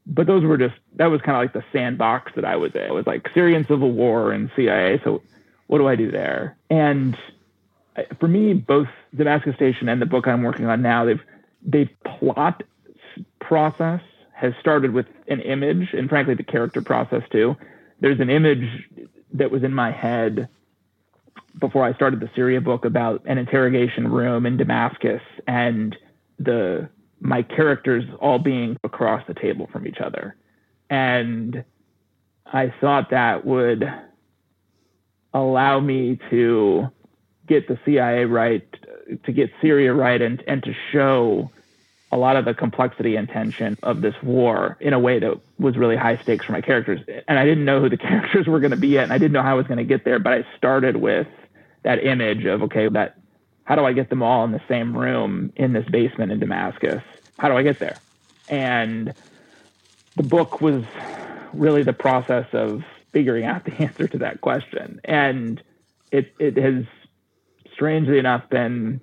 But 0.06 0.28
those 0.28 0.43
were 0.43 0.58
just 0.58 0.76
that 0.95 1.08
was 1.08 1.22
kind 1.22 1.36
of 1.38 1.43
like 1.43 1.54
the 1.54 1.78
sandbox 1.78 2.32
that 2.36 2.45
I 2.45 2.56
was 2.56 2.72
in. 2.76 2.82
It 2.82 2.93
was 2.93 3.08
like 3.08 3.28
Syrian 3.34 3.66
civil 3.68 3.91
war 3.91 4.32
and 4.32 4.50
CIA. 4.56 5.02
So 5.04 5.22
what 5.68 5.80
do 5.80 5.88
I 5.88 5.95
do 5.95 6.12
there? 6.12 6.58
And 6.70 7.18
for 8.20 8.28
me, 8.28 8.54
both 8.54 8.88
Damascus 9.16 9.56
Station 9.56 9.89
and 9.89 10.02
the 10.02 10.06
book 10.06 10.28
I'm 10.28 10.43
working 10.43 10.66
on 10.66 10.82
now, 10.82 11.06
they've 11.06 11.22
they 11.62 11.86
plot 12.06 12.64
process 13.39 14.02
has 14.34 14.54
started 14.60 14.93
with 14.93 15.08
an 15.28 15.41
image, 15.41 15.93
and 15.93 16.08
frankly, 16.08 16.36
the 16.36 16.43
character 16.43 16.82
process 16.82 17.24
too. 17.32 17.56
There's 18.00 18.20
an 18.20 18.30
image 18.30 18.88
that 19.34 19.52
was 19.52 19.64
in 19.64 19.74
my 19.74 19.91
head 19.91 20.50
before 21.60 21.84
I 21.84 21.93
started 21.93 22.20
the 22.20 22.30
Syria 22.36 22.62
book 22.62 22.86
about 22.86 23.24
an 23.26 23.38
interrogation 23.38 24.08
room 24.08 24.45
in 24.45 24.58
Damascus 24.58 25.22
and 25.48 25.95
the 26.39 26.89
my 27.20 27.41
characters 27.41 28.04
all 28.22 28.38
being 28.38 28.78
across 28.84 29.26
the 29.28 29.34
table 29.34 29.68
from 29.72 29.88
each 29.88 29.98
other. 29.98 30.36
And 30.89 31.64
I 32.45 32.72
thought 32.80 33.10
that 33.10 33.43
would 33.45 33.91
allow 35.34 35.80
me 35.80 36.20
to 36.30 36.88
get 37.48 37.68
the 37.68 37.80
CIA 37.86 38.26
right, 38.26 38.68
to 39.24 39.32
get 39.32 39.52
Syria 39.62 39.93
right, 39.93 40.22
and 40.22 40.43
and 40.48 40.64
to 40.64 40.74
show 40.91 41.50
a 42.12 42.18
lot 42.18 42.36
of 42.36 42.45
the 42.45 42.54
complexity 42.54 43.16
and 43.16 43.28
tension 43.28 43.78
of 43.84 44.02
this 44.02 44.16
war 44.24 44.78
in 44.80 44.93
a 44.93 45.00
way 45.00 45.20
that 45.20 45.39
was 45.60 45.78
really 45.78 45.95
high 45.95 46.18
stakes 46.18 46.45
for 46.45 46.51
my 46.51 46.62
characters. 46.62 47.01
And 47.28 47.39
I 47.39 47.45
didn't 47.45 47.66
know 47.66 47.82
who 47.82 47.89
the 47.89 47.97
characters 48.10 48.47
were 48.47 48.60
going 48.60 48.72
to 48.72 48.78
be 48.78 48.89
yet, 48.89 49.03
and 49.03 49.14
I 49.14 49.18
didn't 49.18 49.34
know 49.34 49.41
how 49.41 49.51
I 49.51 49.55
was 49.55 49.68
going 49.68 49.80
to 49.80 49.84
get 49.84 50.05
there. 50.05 50.20
But 50.20 50.34
I 50.34 50.45
started 50.58 50.97
with 50.97 51.28
that 51.84 52.03
image 52.03 52.45
of 52.45 52.64
okay, 52.64 52.88
that 52.89 53.18
how 53.64 53.76
do 53.76 53.86
I 53.86 53.93
get 53.93 54.10
them 54.10 54.24
all 54.24 54.45
in 54.45 54.51
the 54.51 54.62
same 54.68 54.95
room 54.95 55.51
in 55.55 55.74
this 55.74 55.86
basement 55.89 56.32
in 56.32 56.39
Damascus? 56.39 57.03
How 57.38 57.49
do 57.49 57.55
I 57.55 57.64
get 57.64 57.80
there? 57.80 57.97
And 58.49 59.14
the 60.16 60.24
book 60.24 60.62
was 60.62 60.84
really 61.53 61.84
the 61.84 61.93
process 61.93 62.47
of 62.53 62.84
figuring 63.12 63.45
out 63.45 63.66
the 63.66 63.74
answer 63.84 64.08
to 64.08 64.18
that 64.20 64.41
question. 64.41 65.01
And 65.03 65.62
it 66.12 66.34
it 66.39 66.58
has 66.58 66.86
strangely 67.74 68.18
enough 68.18 68.49
been 68.49 69.01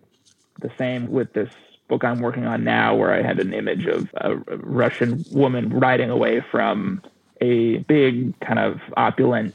the 0.61 0.71
same 0.79 1.11
with 1.11 1.33
this 1.33 1.51
book 1.89 2.05
I'm 2.05 2.21
working 2.21 2.47
on 2.47 2.65
now, 2.65 2.95
where 2.95 3.13
I 3.13 3.23
had 3.23 3.39
an 3.41 3.53
image 3.53 3.87
of 3.87 4.09
a 4.15 4.37
Russian 4.37 5.25
woman 5.33 5.69
riding 5.71 6.11
away 6.11 6.43
from 6.51 7.03
a 7.41 7.79
big 7.79 8.39
kind 8.41 8.59
of 8.59 8.81
opulent 8.97 9.55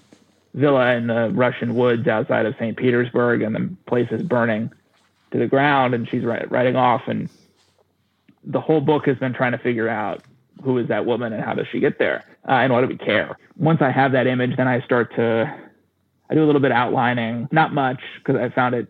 villa 0.53 0.93
in 0.93 1.07
the 1.07 1.29
Russian 1.33 1.75
woods 1.75 2.07
outside 2.07 2.45
of 2.45 2.55
St. 2.55 2.77
Petersburg, 2.77 3.41
and 3.41 3.55
the 3.55 3.75
place 3.87 4.07
is 4.11 4.21
burning 4.23 4.71
to 5.31 5.37
the 5.37 5.47
ground, 5.47 5.93
and 5.93 6.07
she's 6.07 6.23
riding 6.23 6.75
off. 6.75 7.03
And 7.07 7.29
the 8.43 8.61
whole 8.61 8.81
book 8.81 9.05
has 9.07 9.17
been 9.17 9.33
trying 9.33 9.51
to 9.51 9.57
figure 9.57 9.89
out 9.89 10.23
who 10.63 10.77
is 10.77 10.87
that 10.89 11.05
woman 11.05 11.31
and 11.33 11.43
how 11.43 11.53
does 11.53 11.67
she 11.71 11.79
get 11.79 11.99
there, 11.99 12.23
uh, 12.47 12.53
and 12.53 12.73
why 12.73 12.81
do 12.81 12.87
we 12.87 12.97
care? 12.97 13.37
Once 13.57 13.81
I 13.81 13.91
have 13.91 14.11
that 14.11 14.27
image, 14.27 14.57
then 14.57 14.67
I 14.67 14.81
start 14.81 15.15
to 15.15 15.53
I 16.29 16.35
do 16.35 16.43
a 16.43 16.45
little 16.45 16.61
bit 16.61 16.71
outlining, 16.71 17.47
not 17.51 17.73
much 17.73 18.01
because 18.17 18.39
I 18.39 18.49
found 18.49 18.75
it 18.75 18.87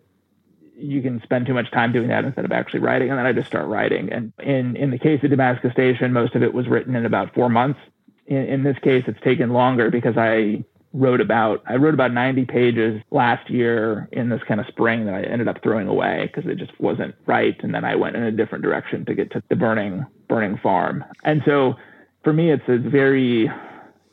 you 0.80 1.02
can 1.02 1.20
spend 1.22 1.46
too 1.46 1.54
much 1.54 1.70
time 1.70 1.92
doing 1.92 2.08
that 2.08 2.24
instead 2.24 2.44
of 2.44 2.52
actually 2.52 2.80
writing. 2.80 3.10
And 3.10 3.18
then 3.18 3.26
I 3.26 3.32
just 3.32 3.48
start 3.48 3.66
writing. 3.66 4.12
And 4.12 4.32
in, 4.40 4.76
in 4.76 4.90
the 4.90 4.98
case 4.98 5.22
of 5.22 5.30
Damascus 5.30 5.72
Station, 5.72 6.12
most 6.12 6.34
of 6.34 6.42
it 6.42 6.54
was 6.54 6.68
written 6.68 6.96
in 6.96 7.06
about 7.06 7.34
four 7.34 7.48
months. 7.48 7.80
In, 8.26 8.44
in 8.44 8.62
this 8.62 8.78
case, 8.78 9.04
it's 9.06 9.20
taken 9.20 9.50
longer 9.50 9.90
because 9.90 10.16
I 10.16 10.64
wrote 10.92 11.20
about 11.20 11.62
I 11.66 11.76
wrote 11.76 11.94
about 11.94 12.12
90 12.12 12.46
pages 12.46 13.00
last 13.10 13.48
year 13.48 14.08
in 14.12 14.28
this 14.28 14.42
kind 14.42 14.60
of 14.60 14.66
spring 14.66 15.06
that 15.06 15.14
I 15.14 15.22
ended 15.22 15.46
up 15.46 15.62
throwing 15.62 15.86
away 15.86 16.28
because 16.32 16.50
it 16.50 16.56
just 16.56 16.78
wasn't 16.80 17.14
right 17.26 17.56
and 17.62 17.72
then 17.72 17.84
I 17.84 17.94
went 17.94 18.16
in 18.16 18.24
a 18.24 18.32
different 18.32 18.64
direction 18.64 19.04
to 19.04 19.14
get 19.14 19.30
to 19.32 19.42
the 19.48 19.56
burning 19.56 20.04
burning 20.28 20.58
farm. 20.58 21.04
And 21.22 21.42
so 21.44 21.76
for 22.24 22.32
me 22.32 22.50
it's 22.50 22.64
a 22.66 22.76
very 22.76 23.48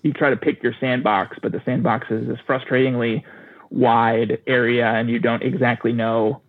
you 0.04 0.14
try 0.14 0.30
to 0.30 0.38
pick 0.38 0.62
your 0.62 0.74
sandbox 0.80 1.38
but 1.42 1.52
the 1.52 1.62
sandbox 1.66 2.12
is 2.12 2.28
this 2.28 2.38
frustratingly 2.48 3.24
wide 3.72 4.40
area 4.46 4.88
and 4.88 5.10
you 5.10 5.18
don't 5.18 5.42
exactly 5.42 5.94
know 5.94 6.44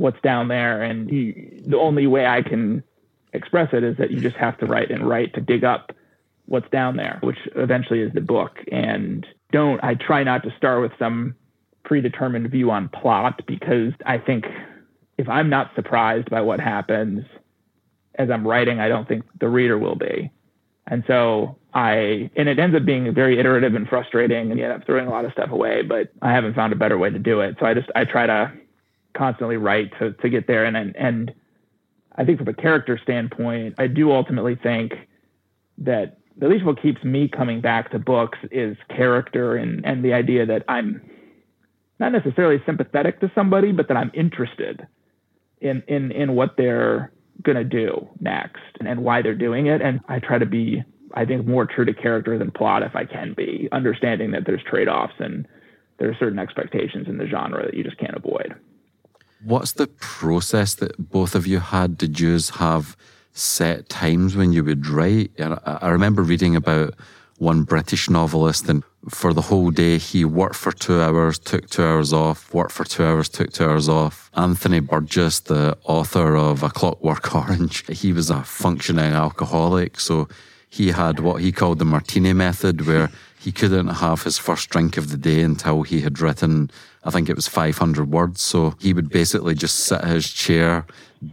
what's 0.00 0.20
down 0.22 0.48
there. 0.48 0.82
And 0.82 1.08
the 1.08 1.76
only 1.76 2.06
way 2.06 2.26
I 2.26 2.40
can 2.42 2.82
express 3.34 3.68
it 3.74 3.84
is 3.84 3.98
that 3.98 4.10
you 4.10 4.18
just 4.20 4.36
have 4.36 4.56
to 4.58 4.66
write 4.66 4.90
and 4.90 5.06
write 5.06 5.34
to 5.34 5.40
dig 5.42 5.62
up 5.62 5.92
what's 6.46 6.68
down 6.70 6.96
there, 6.96 7.18
which 7.22 7.36
eventually 7.54 8.00
is 8.00 8.12
the 8.14 8.22
book. 8.22 8.58
And 8.72 9.26
don't, 9.52 9.82
I 9.84 9.94
try 9.94 10.24
not 10.24 10.42
to 10.44 10.54
start 10.56 10.80
with 10.80 10.92
some 10.98 11.34
predetermined 11.84 12.50
view 12.50 12.70
on 12.70 12.88
plot 12.88 13.42
because 13.46 13.92
I 14.06 14.16
think 14.16 14.46
if 15.18 15.28
I'm 15.28 15.50
not 15.50 15.70
surprised 15.74 16.30
by 16.30 16.40
what 16.40 16.60
happens 16.60 17.26
as 18.14 18.30
I'm 18.30 18.46
writing, 18.46 18.80
I 18.80 18.88
don't 18.88 19.06
think 19.06 19.24
the 19.38 19.48
reader 19.48 19.78
will 19.78 19.96
be. 19.96 20.30
And 20.86 21.04
so 21.06 21.58
I, 21.74 22.30
and 22.36 22.48
it 22.48 22.58
ends 22.58 22.74
up 22.74 22.86
being 22.86 23.12
very 23.14 23.38
iterative 23.38 23.74
and 23.74 23.86
frustrating, 23.86 24.50
and 24.50 24.58
you 24.58 24.64
end 24.64 24.72
up 24.72 24.86
throwing 24.86 25.06
a 25.06 25.10
lot 25.10 25.24
of 25.26 25.32
stuff 25.32 25.50
away. 25.50 25.82
But 25.82 26.10
I 26.20 26.32
haven't 26.32 26.54
found 26.54 26.72
a 26.72 26.76
better 26.76 26.98
way 26.98 27.10
to 27.10 27.18
do 27.18 27.40
it. 27.40 27.56
So 27.60 27.66
I 27.66 27.74
just 27.74 27.88
I 27.94 28.04
try 28.04 28.26
to 28.26 28.52
constantly 29.14 29.56
write 29.56 29.92
to 29.98 30.12
to 30.12 30.28
get 30.28 30.46
there. 30.46 30.64
And 30.64 30.76
and, 30.76 30.96
and 30.96 31.34
I 32.16 32.24
think 32.24 32.38
from 32.38 32.48
a 32.48 32.54
character 32.54 32.98
standpoint, 33.02 33.74
I 33.78 33.86
do 33.86 34.12
ultimately 34.12 34.56
think 34.56 34.92
that 35.78 36.18
at 36.42 36.48
least 36.48 36.64
what 36.64 36.80
keeps 36.80 37.02
me 37.04 37.28
coming 37.28 37.60
back 37.60 37.90
to 37.90 37.98
books 37.98 38.38
is 38.50 38.76
character 38.88 39.56
and 39.56 39.84
and 39.84 40.04
the 40.04 40.12
idea 40.12 40.46
that 40.46 40.64
I'm 40.68 41.02
not 41.98 42.12
necessarily 42.12 42.62
sympathetic 42.64 43.20
to 43.20 43.30
somebody, 43.34 43.72
but 43.72 43.88
that 43.88 43.96
I'm 43.96 44.10
interested 44.14 44.86
in 45.60 45.82
in 45.86 46.12
in 46.12 46.34
what 46.34 46.56
they're 46.56 47.12
going 47.42 47.56
to 47.56 47.64
do 47.64 48.08
next 48.20 48.60
and 48.80 49.02
why 49.02 49.22
they're 49.22 49.34
doing 49.34 49.66
it. 49.66 49.80
And 49.80 50.00
I 50.08 50.18
try 50.18 50.38
to 50.38 50.46
be, 50.46 50.82
I 51.14 51.24
think, 51.24 51.46
more 51.46 51.66
true 51.66 51.84
to 51.84 51.94
character 51.94 52.38
than 52.38 52.50
plot 52.50 52.82
if 52.82 52.94
I 52.94 53.04
can 53.04 53.34
be, 53.34 53.68
understanding 53.72 54.30
that 54.32 54.44
there's 54.46 54.62
trade 54.62 54.88
offs 54.88 55.14
and 55.18 55.46
there 55.98 56.10
are 56.10 56.16
certain 56.18 56.38
expectations 56.38 57.08
in 57.08 57.18
the 57.18 57.26
genre 57.26 57.64
that 57.64 57.74
you 57.74 57.84
just 57.84 57.98
can't 57.98 58.16
avoid. 58.16 58.54
What's 59.42 59.72
the 59.72 59.86
process 59.86 60.74
that 60.74 61.10
both 61.10 61.34
of 61.34 61.46
you 61.46 61.60
had? 61.60 61.96
Did 61.96 62.20
you 62.20 62.38
have 62.58 62.96
set 63.32 63.88
times 63.88 64.36
when 64.36 64.52
you 64.52 64.62
would 64.64 64.86
write? 64.86 65.30
I 65.38 65.88
remember 65.88 66.22
reading 66.22 66.56
about 66.56 66.94
one 67.38 67.62
British 67.62 68.10
novelist, 68.10 68.68
and 68.68 68.84
for 69.08 69.32
the 69.32 69.40
whole 69.40 69.70
day 69.70 69.96
he 69.96 70.26
worked 70.26 70.56
for 70.56 70.72
two 70.72 71.00
hours, 71.00 71.38
took 71.38 71.70
two 71.70 71.82
hours 71.82 72.12
off, 72.12 72.52
worked 72.52 72.72
for 72.72 72.84
two 72.84 73.02
hours, 73.02 73.30
took 73.30 73.50
two 73.50 73.64
hours 73.64 73.88
off. 73.88 74.30
Anthony 74.34 74.80
Burgess, 74.80 75.40
the 75.40 75.78
author 75.84 76.36
of 76.36 76.62
A 76.62 76.68
Clockwork 76.68 77.34
Orange, 77.34 77.86
he 77.86 78.12
was 78.12 78.28
a 78.28 78.42
functioning 78.42 79.14
alcoholic, 79.14 79.98
so 79.98 80.28
he 80.68 80.88
had 80.88 81.18
what 81.20 81.40
he 81.40 81.50
called 81.50 81.78
the 81.78 81.86
martini 81.86 82.34
method, 82.34 82.86
where 82.86 83.10
he 83.40 83.52
couldn't 83.52 83.88
have 83.88 84.22
his 84.22 84.36
first 84.36 84.68
drink 84.68 84.98
of 84.98 85.08
the 85.08 85.16
day 85.16 85.40
until 85.40 85.82
he 85.82 86.02
had 86.02 86.20
written, 86.20 86.70
I 87.04 87.10
think 87.10 87.30
it 87.30 87.36
was 87.36 87.48
500 87.48 88.10
words. 88.10 88.42
So 88.42 88.74
he 88.78 88.92
would 88.92 89.08
basically 89.08 89.54
just 89.54 89.76
sit 89.76 90.02
at 90.02 90.08
his 90.08 90.28
chair, 90.28 90.84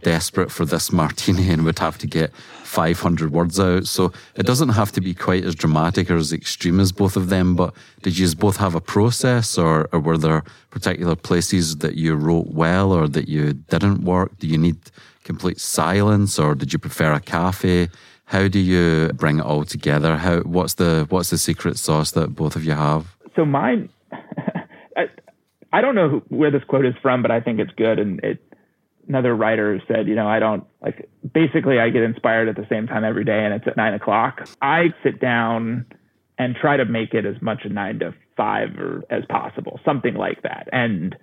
desperate 0.02 0.50
for 0.50 0.64
this 0.64 0.90
martini, 0.90 1.50
and 1.50 1.66
would 1.66 1.78
have 1.80 1.98
to 1.98 2.06
get 2.06 2.34
500 2.64 3.30
words 3.30 3.60
out. 3.60 3.86
So 3.86 4.10
it 4.36 4.46
doesn't 4.46 4.70
have 4.70 4.90
to 4.92 5.02
be 5.02 5.12
quite 5.12 5.44
as 5.44 5.54
dramatic 5.54 6.10
or 6.10 6.16
as 6.16 6.32
extreme 6.32 6.80
as 6.80 6.92
both 6.92 7.14
of 7.14 7.28
them. 7.28 7.54
But 7.54 7.74
did 8.00 8.16
you 8.16 8.34
both 8.34 8.56
have 8.56 8.74
a 8.74 8.80
process, 8.80 9.58
or, 9.58 9.90
or 9.92 10.00
were 10.00 10.16
there 10.16 10.44
particular 10.70 11.14
places 11.14 11.76
that 11.78 11.96
you 11.96 12.14
wrote 12.14 12.46
well 12.46 12.90
or 12.90 13.06
that 13.06 13.28
you 13.28 13.52
didn't 13.52 14.04
work? 14.04 14.38
Do 14.38 14.46
you 14.46 14.56
need 14.56 14.78
complete 15.24 15.60
silence, 15.60 16.38
or 16.38 16.54
did 16.54 16.72
you 16.72 16.78
prefer 16.78 17.12
a 17.12 17.20
cafe? 17.20 17.90
How 18.28 18.46
do 18.46 18.58
you 18.58 19.10
bring 19.14 19.38
it 19.38 19.46
all 19.46 19.64
together? 19.64 20.18
How 20.18 20.40
what's 20.40 20.74
the 20.74 21.06
what's 21.08 21.30
the 21.30 21.38
secret 21.38 21.78
sauce 21.78 22.10
that 22.10 22.34
both 22.34 22.56
of 22.56 22.64
you 22.64 22.72
have? 22.72 23.16
So 23.34 23.46
mine, 23.46 23.88
I, 24.12 25.06
I 25.72 25.80
don't 25.80 25.94
know 25.94 26.22
where 26.28 26.50
this 26.50 26.62
quote 26.64 26.84
is 26.84 26.92
from, 27.00 27.22
but 27.22 27.30
I 27.30 27.40
think 27.40 27.58
it's 27.58 27.72
good. 27.72 27.98
And 27.98 28.20
it, 28.22 28.44
another 29.08 29.34
writer 29.34 29.80
said, 29.88 30.08
you 30.08 30.14
know, 30.14 30.28
I 30.28 30.40
don't 30.40 30.64
like. 30.82 31.08
Basically, 31.32 31.80
I 31.80 31.88
get 31.88 32.02
inspired 32.02 32.50
at 32.50 32.56
the 32.56 32.66
same 32.68 32.86
time 32.86 33.02
every 33.02 33.24
day, 33.24 33.46
and 33.46 33.54
it's 33.54 33.66
at 33.66 33.78
nine 33.78 33.94
o'clock. 33.94 34.46
I 34.60 34.88
sit 35.02 35.20
down 35.22 35.86
and 36.38 36.54
try 36.54 36.76
to 36.76 36.84
make 36.84 37.14
it 37.14 37.24
as 37.24 37.40
much 37.40 37.62
a 37.64 37.70
nine 37.70 37.98
to 38.00 38.14
five 38.36 38.78
or 38.78 39.04
as 39.08 39.24
possible, 39.30 39.80
something 39.86 40.14
like 40.14 40.42
that. 40.42 40.68
And 40.70 41.16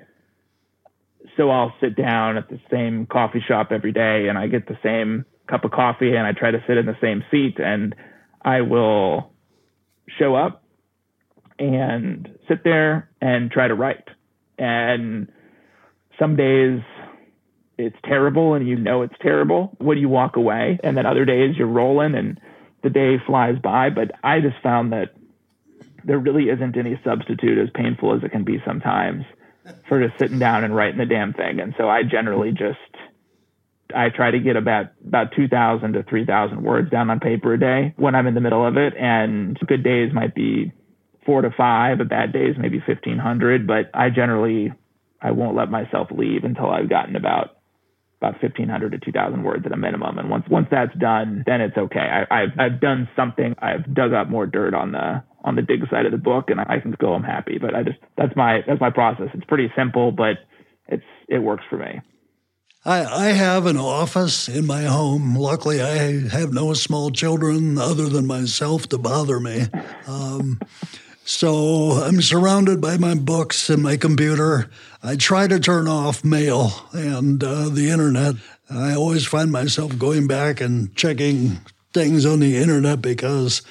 so 1.38 1.52
I'll 1.52 1.74
sit 1.80 1.96
down 1.96 2.38
at 2.38 2.50
the 2.50 2.60
same 2.72 3.06
coffee 3.06 3.44
shop 3.48 3.68
every 3.70 3.92
day, 3.92 4.28
and 4.28 4.40
I 4.40 4.48
get 4.48 4.68
the 4.68 4.80
same 4.82 5.24
cup 5.48 5.66
of 5.66 5.72
coffee 5.72 6.16
and 6.16 6.26
I 6.26 6.32
try 6.32 6.52
to 6.52 6.64
sit 6.68 6.78
in 6.78 6.86
the 6.86 6.98
same 7.02 7.24
seat 7.32 7.60
and 7.60 7.96
I 8.42 8.62
will 8.62 9.32
show 10.20 10.36
up 10.36 10.64
and 11.58 12.38
sit 12.48 12.64
there 12.64 13.10
and 13.22 13.52
try 13.52 13.68
to 13.68 13.76
write. 13.76 14.08
And 14.58 15.32
some 16.20 16.36
days 16.36 16.82
it's 17.78 17.96
terrible 18.06 18.54
and 18.54 18.68
you 18.68 18.76
know 18.76 19.02
it's 19.02 19.16
terrible 19.22 19.76
when 19.80 19.98
you 19.98 20.10
walk 20.10 20.36
away. 20.36 20.80
And 20.84 20.96
then 20.96 21.06
other 21.06 21.26
days 21.26 21.56
you're 21.58 21.68
rolling 21.68 22.16
and 22.16 22.40
the 22.84 22.90
day 22.90 23.18
flies 23.26 23.58
by. 23.62 23.90
But 23.90 24.12
I 24.24 24.40
just 24.40 24.62
found 24.62 24.94
that 24.94 25.16
there 26.04 26.20
really 26.20 26.50
isn't 26.50 26.78
any 26.78 27.00
substitute 27.04 27.58
as 27.58 27.70
painful 27.74 28.16
as 28.16 28.24
it 28.24 28.32
can 28.32 28.44
be 28.44 28.62
sometimes 28.66 29.26
for 29.88 30.06
just 30.06 30.18
sitting 30.20 30.40
down 30.40 30.64
and 30.64 30.76
writing 30.76 31.00
the 31.00 31.06
damn 31.06 31.34
thing. 31.34 31.60
And 31.60 31.74
so 31.78 31.90
I 31.90 32.04
generally 32.04 32.52
just 32.52 32.78
I 33.96 34.10
try 34.10 34.32
to 34.32 34.40
get 34.40 34.58
about 34.58 34.88
about 35.08 35.32
2,000 35.36 35.94
to 35.94 36.04
3,000 36.04 36.64
words 36.64 36.92
down 36.92 37.10
on 37.10 37.20
paper 37.20 37.54
a 37.54 37.60
day 37.60 37.94
when 37.98 38.14
I'm 38.14 38.28
in 38.28 38.34
the 38.34 38.42
middle 38.42 38.66
of 38.66 38.78
it. 38.78 38.94
And 39.00 39.58
good 39.68 39.84
days 39.84 40.12
might 40.14 40.36
be 40.36 40.74
four 41.26 41.42
to 41.42 41.50
five, 41.56 42.00
but 42.00 42.10
bad 42.10 42.34
days 42.34 42.56
maybe 42.60 42.80
1,500. 42.80 43.66
But 43.66 43.90
I 43.94 44.10
generally 44.10 44.74
I 45.22 45.32
won't 45.32 45.56
let 45.56 45.72
myself 45.72 46.10
leave 46.12 46.44
until 46.44 46.70
I've 46.70 46.90
gotten 46.90 47.16
about 47.16 47.58
about 48.22 48.42
1,500 48.42 48.92
to 48.92 48.98
2,000 49.00 49.44
words 49.44 49.66
at 49.66 49.72
a 49.72 49.78
minimum. 49.78 50.18
And 50.18 50.30
once 50.30 50.46
once 50.50 50.68
that's 50.70 50.96
done, 50.98 51.44
then 51.46 51.62
it's 51.62 51.78
okay. 51.78 52.26
I, 52.30 52.42
have 52.42 52.50
I've 52.60 52.82
done 52.82 53.08
something. 53.16 53.56
I've 53.60 53.94
dug 53.94 54.14
up 54.14 54.30
more 54.30 54.46
dirt 54.46 54.74
on 54.74 54.92
the 54.92 55.24
on 55.44 55.56
the 55.56 55.62
dig 55.62 55.88
side 55.90 56.06
of 56.06 56.12
the 56.12 56.18
book, 56.18 56.50
and 56.50 56.60
I 56.60 56.80
can 56.82 56.96
go. 57.00 57.14
I'm 57.14 57.24
happy. 57.24 57.58
But 57.60 57.76
I 57.76 57.84
just 57.84 57.98
that's 58.18 58.36
my 58.36 58.60
that's 58.68 58.82
my 58.82 58.90
process. 58.90 59.28
It's 59.34 59.46
pretty 59.46 59.72
simple, 59.76 60.12
but 60.12 60.38
it's 60.88 61.04
it 61.28 61.40
works 61.40 61.64
for 61.70 61.78
me. 61.78 62.02
I, 62.86 63.04
I 63.04 63.28
have 63.30 63.66
an 63.66 63.78
office 63.78 64.48
in 64.48 64.68
my 64.68 64.84
home. 64.84 65.36
Luckily, 65.36 65.82
I 65.82 66.28
have 66.30 66.54
no 66.54 66.74
small 66.76 67.10
children 67.10 67.80
other 67.80 68.08
than 68.08 68.28
myself 68.28 68.88
to 68.90 69.00
bother 69.00 69.40
me. 69.40 69.66
Um, 70.08 70.60
so 71.24 71.94
I'm 71.94 72.22
surrounded 72.22 72.80
by 72.80 72.98
my 72.98 73.16
books 73.16 73.72
and 73.72 73.82
my 73.82 73.98
computer. 73.98 74.70
I 75.02 75.16
try 75.16 75.48
to 75.48 75.60
turn 75.60 75.88
off 75.88 76.24
mail 76.24 76.72
and 76.94 77.44
uh, 77.44 77.70
the 77.70 77.90
internet. 77.90 78.36
I 78.70 78.94
always 78.94 79.26
find 79.26 79.52
myself 79.52 79.98
going 79.98 80.28
back 80.28 80.62
and 80.62 80.96
checking 80.96 81.62
things 81.92 82.24
on 82.24 82.40
the 82.40 82.58
internet 82.58 83.02
because 83.02 83.64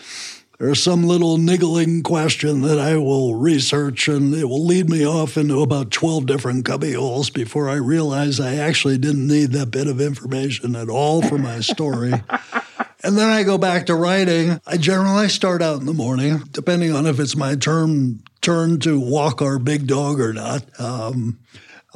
there's 0.65 0.83
some 0.83 1.03
little 1.03 1.37
niggling 1.37 2.03
question 2.03 2.63
that 2.63 2.79
I 2.79 2.97
will 2.97 3.35
research, 3.35 4.09
and 4.09 4.33
it 4.33 4.47
will 4.47 4.65
lead 4.65 4.89
me 4.89 5.07
off 5.07 5.37
into 5.37 5.61
about 5.61 5.91
12 5.91 6.25
different 6.25 6.65
cubbyholes 6.65 7.31
before 7.31 7.69
I 7.69 7.75
realize 7.75 8.41
I 8.41 8.55
actually 8.55 8.97
didn't 8.97 9.27
need 9.27 9.53
that 9.53 9.71
bit 9.71 9.89
of 9.89 10.01
information 10.01 10.75
at 10.75 10.89
all 10.89 11.21
for 11.21 11.37
my 11.37 11.61
story. 11.61 12.13
and 13.05 13.19
then 13.19 13.29
I 13.29 13.43
go 13.43 13.59
back 13.59 13.85
to 13.87 13.95
writing. 13.95 14.59
I 14.67 14.79
generally 14.79 15.29
start 15.29 15.61
out 15.61 15.81
in 15.81 15.87
the 15.87 15.93
morning, 15.93 16.39
depending 16.53 16.95
on 16.95 17.05
if 17.07 17.21
it's 17.21 17.37
my 17.37 17.57
turn 17.57 18.23
turn 18.41 18.81
to 18.81 18.99
walk 18.99 19.43
our 19.43 19.59
big 19.59 19.87
dog 19.87 20.19
or 20.19 20.33
not. 20.33 20.65
Um, 20.81 21.41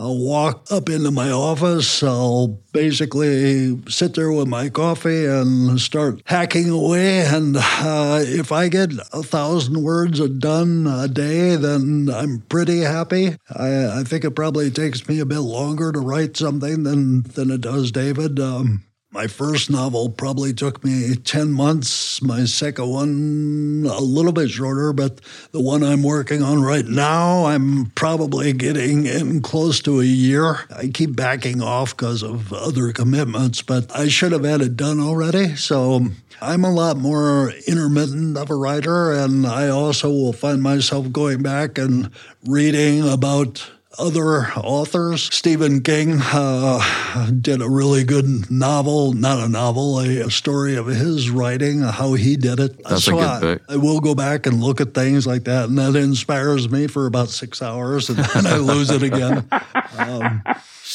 I'll 0.00 0.16
walk 0.16 0.70
up 0.70 0.88
into 0.88 1.10
my 1.10 1.32
office. 1.32 2.04
I'll 2.04 2.60
basically 2.72 3.82
sit 3.88 4.14
there 4.14 4.30
with 4.30 4.46
my 4.46 4.68
coffee 4.68 5.26
and 5.26 5.80
start 5.80 6.22
hacking 6.24 6.70
away. 6.70 7.22
And 7.26 7.56
uh, 7.58 8.20
if 8.22 8.52
I 8.52 8.68
get 8.68 8.92
a 9.12 9.24
thousand 9.24 9.82
words 9.82 10.20
done 10.20 10.86
a 10.86 11.08
day, 11.08 11.56
then 11.56 12.08
I'm 12.14 12.42
pretty 12.48 12.82
happy. 12.82 13.36
I, 13.50 14.00
I, 14.00 14.04
think 14.04 14.24
it 14.24 14.36
probably 14.36 14.70
takes 14.70 15.08
me 15.08 15.18
a 15.18 15.26
bit 15.26 15.40
longer 15.40 15.90
to 15.90 15.98
write 15.98 16.36
something 16.36 16.84
than, 16.84 17.22
than 17.22 17.50
it 17.50 17.62
does 17.62 17.90
David. 17.90 18.38
Um, 18.38 18.84
my 19.10 19.26
first 19.26 19.70
novel 19.70 20.10
probably 20.10 20.52
took 20.52 20.84
me 20.84 21.14
10 21.14 21.50
months. 21.50 22.20
My 22.20 22.44
second 22.44 22.88
one, 22.90 23.86
a 23.90 24.00
little 24.00 24.32
bit 24.32 24.50
shorter, 24.50 24.92
but 24.92 25.20
the 25.50 25.60
one 25.60 25.82
I'm 25.82 26.02
working 26.02 26.42
on 26.42 26.62
right 26.62 26.84
now, 26.84 27.46
I'm 27.46 27.86
probably 27.94 28.52
getting 28.52 29.06
in 29.06 29.40
close 29.40 29.80
to 29.80 30.00
a 30.00 30.04
year. 30.04 30.60
I 30.70 30.88
keep 30.88 31.16
backing 31.16 31.62
off 31.62 31.96
because 31.96 32.22
of 32.22 32.52
other 32.52 32.92
commitments, 32.92 33.62
but 33.62 33.90
I 33.96 34.08
should 34.08 34.32
have 34.32 34.44
had 34.44 34.60
it 34.60 34.76
done 34.76 35.00
already. 35.00 35.56
So 35.56 36.06
I'm 36.42 36.64
a 36.64 36.72
lot 36.72 36.98
more 36.98 37.52
intermittent 37.66 38.36
of 38.36 38.50
a 38.50 38.54
writer, 38.54 39.12
and 39.12 39.46
I 39.46 39.68
also 39.68 40.10
will 40.10 40.34
find 40.34 40.62
myself 40.62 41.10
going 41.10 41.42
back 41.42 41.78
and 41.78 42.10
reading 42.46 43.08
about 43.08 43.70
other 43.98 44.46
authors. 44.56 45.22
Stephen 45.34 45.82
King 45.82 46.18
uh, 46.22 47.30
did 47.40 47.60
a 47.60 47.68
really 47.68 48.04
good 48.04 48.50
novel, 48.50 49.12
not 49.12 49.38
a 49.38 49.48
novel, 49.48 50.00
a, 50.00 50.20
a, 50.20 50.30
story 50.30 50.76
of 50.76 50.86
his 50.86 51.30
writing, 51.30 51.80
how 51.80 52.14
he 52.14 52.36
did 52.36 52.60
it. 52.60 52.82
That's 52.84 53.04
so 53.04 53.18
a 53.18 53.20
good 53.20 53.28
I, 53.28 53.40
book. 53.40 53.62
I 53.68 53.76
will 53.76 54.00
go 54.00 54.14
back 54.14 54.46
and 54.46 54.62
look 54.62 54.80
at 54.80 54.94
things 54.94 55.26
like 55.26 55.44
that, 55.44 55.68
and 55.68 55.78
that 55.78 55.96
inspires 55.96 56.70
me 56.70 56.86
for 56.86 57.06
about 57.06 57.28
six 57.28 57.60
hours, 57.60 58.08
and 58.08 58.18
then 58.18 58.46
I 58.46 58.56
lose 58.56 58.90
it 58.90 59.02
again. 59.02 59.48
Um, 59.98 60.42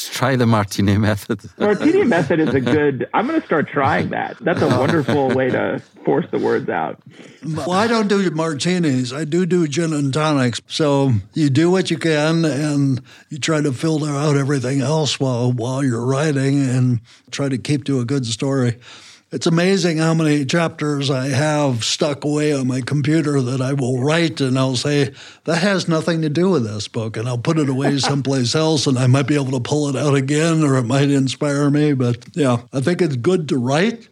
try 0.08 0.36
the 0.36 0.46
martini 0.46 0.96
method. 0.96 1.40
martini 1.58 2.04
method 2.04 2.40
is 2.40 2.54
a 2.54 2.60
good. 2.60 3.08
I'm 3.14 3.26
going 3.26 3.40
to 3.40 3.46
start 3.46 3.68
trying 3.68 4.10
that. 4.10 4.36
That's 4.40 4.62
a 4.62 4.68
wonderful 4.68 5.28
way 5.28 5.50
to 5.50 5.82
force 6.04 6.26
the 6.30 6.38
words 6.38 6.68
out. 6.68 7.00
Well, 7.44 7.72
I 7.72 7.86
don't 7.86 8.08
do 8.08 8.30
martinis. 8.30 9.12
I 9.12 9.24
do 9.24 9.46
do 9.46 9.66
gin 9.68 9.92
and 9.92 10.12
tonics. 10.12 10.60
So 10.66 11.12
you 11.34 11.50
do 11.50 11.70
what 11.70 11.90
you 11.90 11.98
can, 11.98 12.44
and 12.44 13.02
you 13.30 13.38
try 13.38 13.60
to 13.60 13.72
filter 13.72 14.10
out 14.10 14.36
everything 14.36 14.80
else 14.80 15.18
while 15.20 15.52
while 15.52 15.84
you're 15.84 16.04
writing, 16.04 16.62
and 16.68 17.00
try 17.30 17.48
to 17.48 17.58
keep 17.58 17.84
to 17.84 18.00
a 18.00 18.04
good 18.04 18.26
story. 18.26 18.78
It's 19.34 19.48
amazing 19.48 19.98
how 19.98 20.14
many 20.14 20.44
chapters 20.44 21.10
I 21.10 21.26
have 21.26 21.82
stuck 21.82 22.22
away 22.22 22.52
on 22.52 22.68
my 22.68 22.80
computer 22.80 23.40
that 23.40 23.60
I 23.60 23.72
will 23.72 23.98
write 23.98 24.40
and 24.40 24.56
I'll 24.56 24.76
say, 24.76 25.12
that 25.42 25.56
has 25.56 25.88
nothing 25.88 26.22
to 26.22 26.28
do 26.28 26.50
with 26.50 26.62
this 26.62 26.86
book. 26.86 27.16
And 27.16 27.26
I'll 27.26 27.36
put 27.36 27.58
it 27.58 27.68
away 27.68 27.98
someplace 27.98 28.54
else 28.54 28.86
and 28.86 28.96
I 28.96 29.08
might 29.08 29.26
be 29.26 29.34
able 29.34 29.50
to 29.50 29.58
pull 29.58 29.88
it 29.88 29.96
out 29.96 30.14
again 30.14 30.62
or 30.62 30.76
it 30.76 30.84
might 30.84 31.10
inspire 31.10 31.68
me. 31.68 31.94
But 31.94 32.24
yeah, 32.34 32.58
I 32.72 32.80
think 32.80 33.02
it's 33.02 33.16
good 33.16 33.48
to 33.48 33.58
write. 33.58 34.08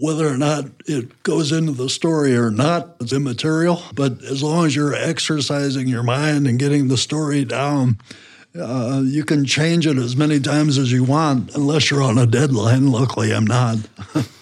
Whether 0.00 0.28
or 0.28 0.36
not 0.36 0.66
it 0.86 1.24
goes 1.24 1.50
into 1.50 1.72
the 1.72 1.88
story 1.88 2.36
or 2.36 2.52
not, 2.52 2.94
it's 3.00 3.12
immaterial. 3.12 3.82
But 3.96 4.22
as 4.22 4.44
long 4.44 4.66
as 4.66 4.76
you're 4.76 4.94
exercising 4.94 5.88
your 5.88 6.04
mind 6.04 6.46
and 6.46 6.56
getting 6.56 6.86
the 6.86 6.98
story 6.98 7.44
down, 7.44 7.98
uh, 8.56 9.02
you 9.04 9.24
can 9.24 9.44
change 9.44 9.88
it 9.88 9.96
as 9.96 10.16
many 10.16 10.38
times 10.38 10.78
as 10.78 10.92
you 10.92 11.02
want, 11.02 11.52
unless 11.56 11.90
you're 11.90 12.02
on 12.02 12.16
a 12.16 12.26
deadline. 12.26 12.92
Luckily, 12.92 13.34
I'm 13.34 13.44
not. 13.44 13.78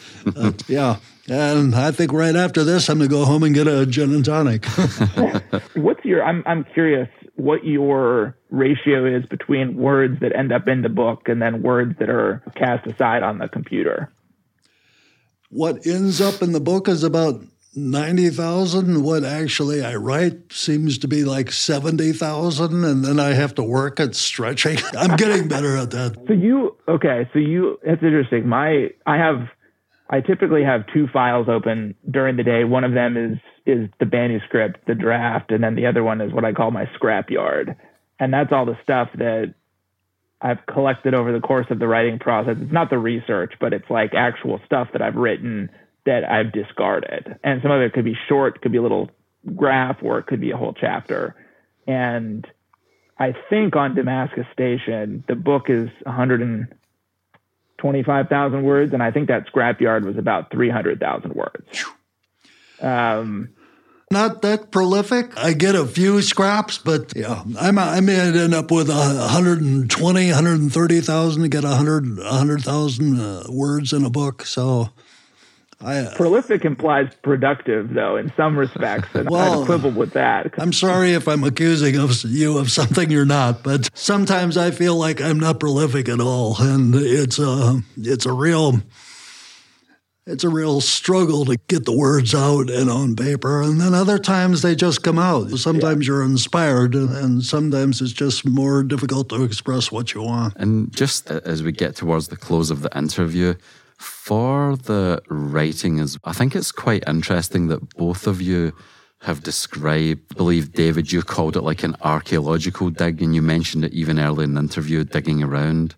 yeah. 0.69 0.97
And 1.29 1.75
I 1.75 1.91
think 1.91 2.13
right 2.13 2.37
after 2.37 2.65
this, 2.65 2.89
I'm 2.89 2.99
going 2.99 3.09
to 3.09 3.15
go 3.15 3.25
home 3.25 3.43
and 3.43 3.55
get 3.55 3.67
a 3.67 3.87
gin 3.87 4.13
and 4.13 4.25
tonic. 4.25 4.67
What's 5.75 6.05
your, 6.05 6.23
I'm, 6.23 6.43
I'm 6.47 6.65
curious 6.65 7.09
what 7.37 7.65
your 7.65 8.37
ratio 8.51 9.07
is 9.07 9.25
between 9.27 9.77
words 9.77 10.21
that 10.21 10.37
end 10.37 10.53
up 10.53 10.69
in 10.69 10.83
the 10.83 10.89
book 10.89 11.29
and 11.29 11.41
then 11.41 11.63
words 11.63 11.99
that 11.99 12.09
are 12.09 12.43
cast 12.55 12.87
aside 12.87 13.23
on 13.23 13.39
the 13.39 13.49
computer. 13.49 14.13
What 15.51 15.87
ends 15.87 16.21
up 16.21 16.43
in 16.43 16.53
the 16.53 16.61
book 16.61 16.89
is 16.89 17.03
about 17.03 17.43
90,000. 17.77 19.03
What 19.03 19.25
actually 19.25 19.85
I 19.85 19.95
write 19.97 20.53
seems 20.53 20.99
to 20.99 21.09
be 21.09 21.25
like 21.25 21.51
70,000, 21.51 22.85
and 22.85 23.05
then 23.05 23.19
I 23.19 23.35
have 23.35 23.55
to 23.57 23.63
work 23.63 24.01
at 24.01 24.15
stretching. 24.15 24.79
I'm 24.99 25.17
getting 25.17 25.49
better 25.49 25.77
at 25.77 25.91
that. 25.91 26.17
So 26.27 26.33
you, 26.33 26.77
okay, 26.89 27.29
so 27.33 27.39
you, 27.39 27.79
that's 27.85 28.03
interesting. 28.03 28.49
My, 28.49 28.91
I 29.07 29.17
have, 29.17 29.49
I 30.09 30.21
typically 30.21 30.65
have 30.65 30.87
two 30.93 31.09
files 31.09 31.49
open 31.49 31.95
during 32.11 32.37
the 32.37 32.43
day. 32.43 32.65
One 32.65 32.85
of 32.85 32.93
them 32.93 33.17
is 33.17 33.39
is 33.67 33.89
the 33.99 34.07
manuscript, 34.07 34.87
the 34.87 34.95
draft, 34.95 35.51
and 35.51 35.65
then 35.65 35.75
the 35.75 35.87
other 35.87 36.05
one 36.05 36.21
is 36.21 36.33
what 36.33 36.45
I 36.45 36.53
call 36.53 36.71
my 36.71 36.85
scrapyard. 36.87 37.77
And 38.21 38.33
that's 38.33 38.53
all 38.53 38.67
the 38.67 38.79
stuff 38.83 39.09
that 39.15 39.55
I've 40.41 40.67
collected 40.67 41.15
over 41.15 41.33
the 41.33 41.41
course 41.41 41.67
of 41.71 41.79
the 41.79 41.89
writing 41.89 42.19
process. 42.19 42.57
It's 42.61 42.73
not 42.73 42.91
the 42.91 42.99
research, 42.99 43.55
but 43.59 43.73
it's 43.73 43.89
like 43.89 44.13
actual 44.15 44.61
stuff 44.67 44.89
that 44.93 45.01
I've 45.01 45.17
written 45.17 45.71
that 46.05 46.31
I've 46.31 46.53
discarded. 46.53 47.39
And 47.43 47.63
some 47.63 47.71
of 47.71 47.81
it 47.81 47.95
could 47.95 48.05
be 48.05 48.17
short, 48.29 48.61
could 48.61 48.73
be 48.73 48.79
a 48.79 48.83
little 48.83 49.11
graph, 49.57 50.03
or 50.03 50.19
it 50.19 50.27
could 50.27 50.41
be 50.41 50.51
a 50.51 50.57
whole 50.57 50.75
chapter. 50.75 51.35
And 51.87 52.47
I 53.19 53.35
think 53.49 53.77
on 53.77 53.95
Damascus 53.95 54.47
Station, 54.53 55.25
the 55.29 55.35
book 55.35 55.71
is 55.71 55.89
100 56.03 56.43
and 56.43 56.69
25,000 57.85 58.63
words, 58.63 58.95
and 58.95 59.03
I 59.03 59.11
think 59.11 59.29
that 59.29 59.47
scrapyard 59.47 60.07
was 60.07 60.17
about 60.17 60.51
300,000 60.51 61.35
words. 61.35 61.85
Um, 62.81 63.51
not 64.11 64.41
that 64.41 64.71
prolific. 64.71 65.37
I 65.37 65.53
get 65.53 65.75
a 65.75 65.85
few 65.85 66.23
scraps, 66.23 66.79
but 66.79 67.13
yeah, 67.15 67.45
I'm, 67.61 67.79
I 67.79 68.01
may 68.01 68.19
end 68.19 68.55
up 68.55 68.71
with 68.71 68.89
120, 68.89 70.27
130,000 70.31 71.43
to 71.43 71.49
get 71.51 71.65
100, 71.65 72.17
100,000 72.17 73.21
uh, 73.21 73.43
words 73.51 73.93
in 73.93 74.03
a 74.07 74.11
book. 74.11 74.47
So 74.47 74.89
I, 75.81 75.97
uh, 75.99 76.15
Prolific 76.17 76.65
implies 76.65 77.13
productive, 77.23 77.93
though, 77.95 78.17
in 78.17 78.33
some 78.37 78.59
respects, 78.59 79.15
and 79.15 79.29
well, 79.29 79.63
I 79.63 79.67
quibble 79.67 79.91
with 79.91 80.13
that. 80.13 80.55
I'm 80.59 80.73
sorry 80.73 81.15
if 81.15 81.29
I'm 81.29 81.45
accusing 81.45 81.97
of 81.97 82.23
you 82.25 82.59
of 82.59 82.71
something 82.71 83.11
you're 83.11 83.25
not, 83.25 83.63
but 83.63 83.91
sometimes 83.95 84.57
I 84.57 84.71
feel 84.71 84.97
like 84.97 85.21
I'm 85.21 85.39
not 85.39 85.61
prolific 85.61 86.09
at 86.09 86.21
all, 86.21 86.57
and 86.61 86.95
it's 86.95 87.39
a 87.39 87.83
it's 87.97 88.27
a 88.27 88.33
real 88.33 88.81
it's 90.27 90.45
a 90.45 90.49
real 90.49 90.81
struggle 90.81 91.45
to 91.45 91.59
get 91.69 91.85
the 91.85 91.97
words 91.97 92.35
out 92.35 92.71
and 92.71 92.89
on 92.89 93.15
paper, 93.15 93.61
and 93.61 93.81
then 93.81 93.93
other 93.93 94.19
times 94.19 94.63
they 94.63 94.75
just 94.75 95.03
come 95.03 95.19
out. 95.19 95.51
Sometimes 95.51 96.07
yeah. 96.07 96.15
you're 96.15 96.25
inspired, 96.25 96.95
and 96.95 97.43
sometimes 97.43 98.01
it's 98.01 98.13
just 98.13 98.47
more 98.47 98.83
difficult 98.83 99.29
to 99.31 99.45
express 99.45 99.93
what 99.93 100.15
you 100.15 100.23
want. 100.23 100.57
And 100.57 100.95
just 100.95 101.31
as 101.31 101.63
we 101.63 101.73
get 101.73 101.97
towards 101.97 102.29
the 102.29 102.37
close 102.37 102.71
of 102.71 102.81
the 102.81 102.97
interview, 102.97 103.55
for 103.99 104.77
the 104.77 105.23
writing 105.29 105.99
is 105.99 106.19
I 106.25 106.33
think 106.33 106.55
it's 106.55 106.73
quite 106.73 107.05
interesting 107.07 107.69
that 107.69 107.97
both 107.97 108.27
of 108.27 108.41
you 108.41 108.73
have 109.21 109.43
described, 109.43 110.21
I 110.33 110.35
believe 110.35 110.73
David, 110.73 111.11
you 111.11 111.23
called 111.23 111.57
it 111.57 111.63
like 111.63 111.83
an 111.83 111.97
archaeological 112.03 112.91
dig, 112.91 113.23
and 113.23 113.35
you 113.35 113.41
mentioned 113.41 113.85
it 113.85 113.93
even 113.93 114.19
early 114.19 114.45
in 114.45 114.55
the 114.55 114.61
interview, 114.61 115.03
digging 115.05 115.43
around. 115.43 115.95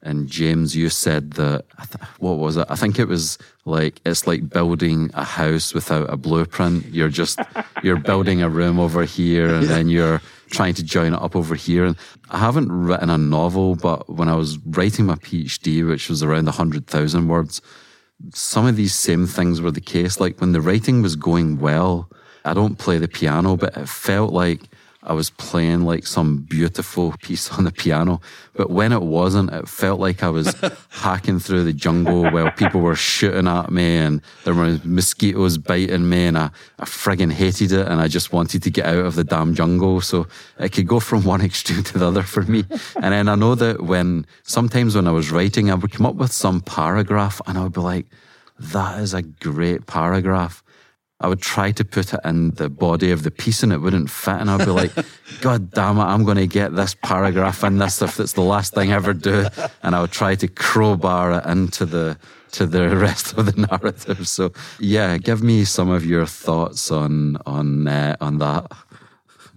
And 0.00 0.28
James, 0.28 0.76
you 0.76 0.88
said 0.88 1.32
that, 1.32 1.64
what 2.18 2.38
was 2.38 2.56
it? 2.56 2.66
I 2.70 2.76
think 2.76 3.00
it 3.00 3.08
was 3.08 3.36
like, 3.64 4.00
it's 4.06 4.28
like 4.28 4.48
building 4.48 5.10
a 5.14 5.24
house 5.24 5.74
without 5.74 6.08
a 6.08 6.16
blueprint. 6.16 6.86
You're 6.86 7.08
just, 7.08 7.40
you're 7.82 7.98
building 7.98 8.40
a 8.40 8.48
room 8.48 8.78
over 8.78 9.02
here 9.02 9.52
and 9.52 9.66
then 9.68 9.88
you're 9.88 10.22
trying 10.50 10.74
to 10.74 10.82
join 10.82 11.14
it 11.14 11.22
up 11.22 11.36
over 11.36 11.54
here. 11.54 11.84
And 11.84 11.96
I 12.30 12.38
haven't 12.38 12.70
written 12.70 13.10
a 13.10 13.18
novel, 13.18 13.76
but 13.76 14.08
when 14.08 14.28
I 14.28 14.34
was 14.34 14.58
writing 14.58 15.06
my 15.06 15.16
PhD, 15.16 15.86
which 15.86 16.08
was 16.08 16.22
around 16.22 16.46
100,000 16.46 17.28
words, 17.28 17.60
some 18.34 18.66
of 18.66 18.76
these 18.76 18.94
same 18.94 19.26
things 19.26 19.60
were 19.60 19.70
the 19.70 19.80
case. 19.80 20.20
Like 20.20 20.40
when 20.40 20.52
the 20.52 20.60
writing 20.60 21.02
was 21.02 21.16
going 21.16 21.58
well, 21.58 22.10
I 22.44 22.54
don't 22.54 22.78
play 22.78 22.98
the 22.98 23.08
piano, 23.08 23.56
but 23.56 23.76
it 23.76 23.88
felt 23.88 24.32
like 24.32 24.62
I 25.08 25.14
was 25.14 25.30
playing 25.30 25.82
like 25.82 26.06
some 26.06 26.38
beautiful 26.38 27.14
piece 27.22 27.50
on 27.50 27.64
the 27.64 27.72
piano. 27.72 28.20
But 28.54 28.70
when 28.70 28.92
it 28.92 29.00
wasn't, 29.00 29.50
it 29.52 29.66
felt 29.66 29.98
like 29.98 30.22
I 30.22 30.28
was 30.28 30.54
hacking 30.90 31.38
through 31.38 31.64
the 31.64 31.72
jungle 31.72 32.30
while 32.30 32.50
people 32.50 32.82
were 32.82 32.94
shooting 32.94 33.48
at 33.48 33.70
me 33.70 33.96
and 33.96 34.20
there 34.44 34.52
were 34.52 34.78
mosquitoes 34.84 35.56
biting 35.56 36.08
me 36.08 36.26
and 36.26 36.36
I, 36.36 36.50
I 36.78 36.84
friggin' 36.84 37.32
hated 37.32 37.72
it 37.72 37.88
and 37.88 38.00
I 38.00 38.08
just 38.08 38.32
wanted 38.32 38.62
to 38.64 38.70
get 38.70 38.84
out 38.84 39.06
of 39.06 39.14
the 39.14 39.24
damn 39.24 39.54
jungle. 39.54 40.02
So 40.02 40.26
it 40.58 40.72
could 40.72 40.86
go 40.86 41.00
from 41.00 41.24
one 41.24 41.40
extreme 41.48 41.82
to 41.84 41.98
the 41.98 42.06
other 42.06 42.22
for 42.22 42.42
me. 42.42 42.64
And 42.96 43.14
then 43.14 43.28
I 43.28 43.34
know 43.34 43.54
that 43.54 43.82
when 43.82 44.26
sometimes 44.42 44.94
when 44.94 45.08
I 45.08 45.12
was 45.12 45.30
writing, 45.30 45.70
I 45.70 45.74
would 45.74 45.92
come 45.92 46.04
up 46.04 46.16
with 46.16 46.32
some 46.32 46.60
paragraph 46.60 47.40
and 47.46 47.56
I 47.56 47.62
would 47.62 47.72
be 47.72 47.80
like, 47.80 48.06
that 48.58 49.00
is 49.00 49.14
a 49.14 49.22
great 49.22 49.86
paragraph. 49.86 50.62
I 51.20 51.26
would 51.26 51.42
try 51.42 51.72
to 51.72 51.84
put 51.84 52.14
it 52.14 52.20
in 52.24 52.50
the 52.52 52.68
body 52.68 53.10
of 53.10 53.24
the 53.24 53.32
piece 53.32 53.64
and 53.64 53.72
it 53.72 53.78
wouldn't 53.78 54.08
fit. 54.08 54.36
And 54.36 54.48
I'd 54.48 54.64
be 54.64 54.70
like, 54.70 54.92
God 55.40 55.72
damn 55.72 55.98
it, 55.98 56.02
I'm 56.02 56.24
going 56.24 56.36
to 56.36 56.46
get 56.46 56.76
this 56.76 56.94
paragraph 56.94 57.64
in 57.64 57.78
this 57.78 58.00
if 58.02 58.20
it's 58.20 58.34
the 58.34 58.42
last 58.42 58.72
thing 58.72 58.92
I 58.92 58.96
ever 58.96 59.12
do. 59.12 59.46
And 59.82 59.96
I 59.96 60.00
would 60.00 60.12
try 60.12 60.36
to 60.36 60.46
crowbar 60.46 61.32
it 61.32 61.46
into 61.46 61.86
the, 61.86 62.18
to 62.52 62.66
the 62.66 62.96
rest 62.96 63.36
of 63.36 63.46
the 63.46 63.66
narrative. 63.66 64.28
So 64.28 64.52
yeah, 64.78 65.18
give 65.18 65.42
me 65.42 65.64
some 65.64 65.90
of 65.90 66.06
your 66.06 66.24
thoughts 66.24 66.92
on, 66.92 67.38
on, 67.46 67.88
uh, 67.88 68.16
on 68.20 68.38
that. 68.38 68.70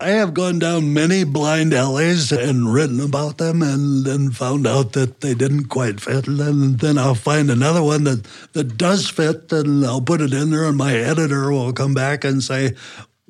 I 0.01 0.09
have 0.09 0.33
gone 0.33 0.57
down 0.57 0.95
many 0.95 1.23
blind 1.23 1.75
alleys 1.75 2.31
and 2.31 2.73
written 2.73 2.99
about 2.99 3.37
them 3.37 3.61
and 3.61 4.03
then 4.03 4.31
found 4.31 4.65
out 4.65 4.93
that 4.93 5.21
they 5.21 5.35
didn't 5.35 5.65
quite 5.65 6.01
fit. 6.01 6.27
And 6.27 6.39
then, 6.39 6.77
then 6.77 6.97
I'll 6.97 7.13
find 7.13 7.51
another 7.51 7.83
one 7.83 8.05
that, 8.05 8.23
that 8.53 8.77
does 8.77 9.07
fit 9.07 9.51
and 9.51 9.85
I'll 9.85 10.01
put 10.01 10.21
it 10.21 10.33
in 10.33 10.49
there 10.49 10.63
and 10.63 10.75
my 10.75 10.95
editor 10.95 11.51
will 11.51 11.71
come 11.71 11.93
back 11.93 12.23
and 12.23 12.41
say, 12.41 12.73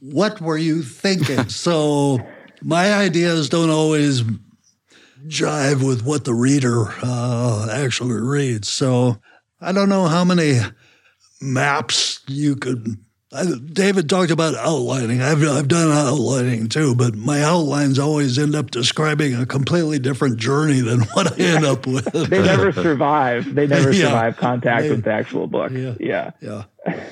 What 0.01 0.39
were 0.39 0.57
you 0.57 0.81
thinking? 0.81 1.49
so 1.49 2.19
my 2.61 2.93
ideas 2.93 3.49
don't 3.49 3.69
always 3.69 4.23
jive 5.27 5.85
with 5.85 6.05
what 6.05 6.23
the 6.23 6.33
reader 6.33 6.85
uh, 7.03 7.67
actually 7.69 8.21
reads. 8.21 8.69
So 8.69 9.19
I 9.59 9.73
don't 9.73 9.89
know 9.89 10.07
how 10.07 10.23
many 10.23 10.59
maps 11.41 12.21
you 12.27 12.55
could 12.55 12.97
David 13.31 14.09
talked 14.09 14.29
about 14.29 14.55
outlining. 14.55 15.21
I've, 15.21 15.41
I've 15.41 15.69
done 15.69 15.89
outlining 15.89 16.67
too, 16.67 16.95
but 16.95 17.15
my 17.15 17.41
outlines 17.41 17.97
always 17.97 18.37
end 18.37 18.55
up 18.55 18.71
describing 18.71 19.35
a 19.35 19.45
completely 19.45 19.99
different 19.99 20.37
journey 20.37 20.81
than 20.81 21.01
what 21.13 21.39
I 21.39 21.43
end 21.43 21.65
up 21.65 21.87
with. 21.87 22.11
they 22.11 22.41
never 22.41 22.73
survive. 22.73 23.55
They 23.55 23.67
never 23.67 23.91
yeah. 23.93 24.07
survive 24.07 24.37
contact 24.37 24.83
they, 24.83 24.89
with 24.89 25.05
the 25.05 25.13
actual 25.13 25.47
book. 25.47 25.71
Yeah. 25.71 25.95
Yeah. 25.97 26.31
yeah. 26.41 26.63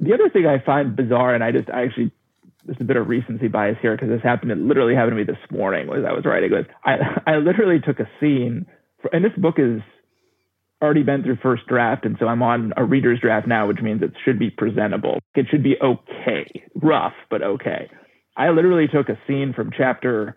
the 0.00 0.12
other 0.12 0.28
thing 0.30 0.46
I 0.46 0.58
find 0.58 0.96
bizarre, 0.96 1.32
and 1.32 1.44
I 1.44 1.52
just 1.52 1.70
I 1.70 1.84
actually 1.84 2.10
there's 2.64 2.80
a 2.80 2.84
bit 2.84 2.96
of 2.96 3.08
recency 3.08 3.46
bias 3.46 3.78
here 3.80 3.94
because 3.94 4.08
this 4.08 4.22
happened. 4.22 4.50
It 4.50 4.58
literally 4.58 4.96
happened 4.96 5.12
to 5.12 5.16
me 5.16 5.24
this 5.24 5.50
morning 5.50 5.88
as 5.92 6.04
I 6.04 6.12
was 6.12 6.24
writing. 6.24 6.50
Was 6.50 6.66
I 6.84 6.96
I 7.24 7.36
literally 7.36 7.78
took 7.78 8.00
a 8.00 8.08
scene, 8.18 8.66
for, 9.00 9.14
and 9.14 9.24
this 9.24 9.32
book 9.36 9.60
is 9.60 9.80
already 10.82 11.02
been 11.02 11.22
through 11.22 11.36
first 11.36 11.66
draft, 11.66 12.04
and 12.04 12.16
so 12.18 12.26
I'm 12.26 12.42
on 12.42 12.72
a 12.76 12.84
reader's 12.84 13.20
draft 13.20 13.46
now, 13.46 13.68
which 13.68 13.80
means 13.80 14.02
it 14.02 14.12
should 14.24 14.38
be 14.38 14.50
presentable. 14.50 15.20
It 15.34 15.46
should 15.50 15.62
be 15.62 15.76
okay, 15.80 16.64
rough, 16.74 17.14
but 17.30 17.42
okay. 17.42 17.88
I 18.36 18.50
literally 18.50 18.88
took 18.88 19.08
a 19.08 19.18
scene 19.26 19.52
from 19.54 19.70
chapter 19.76 20.36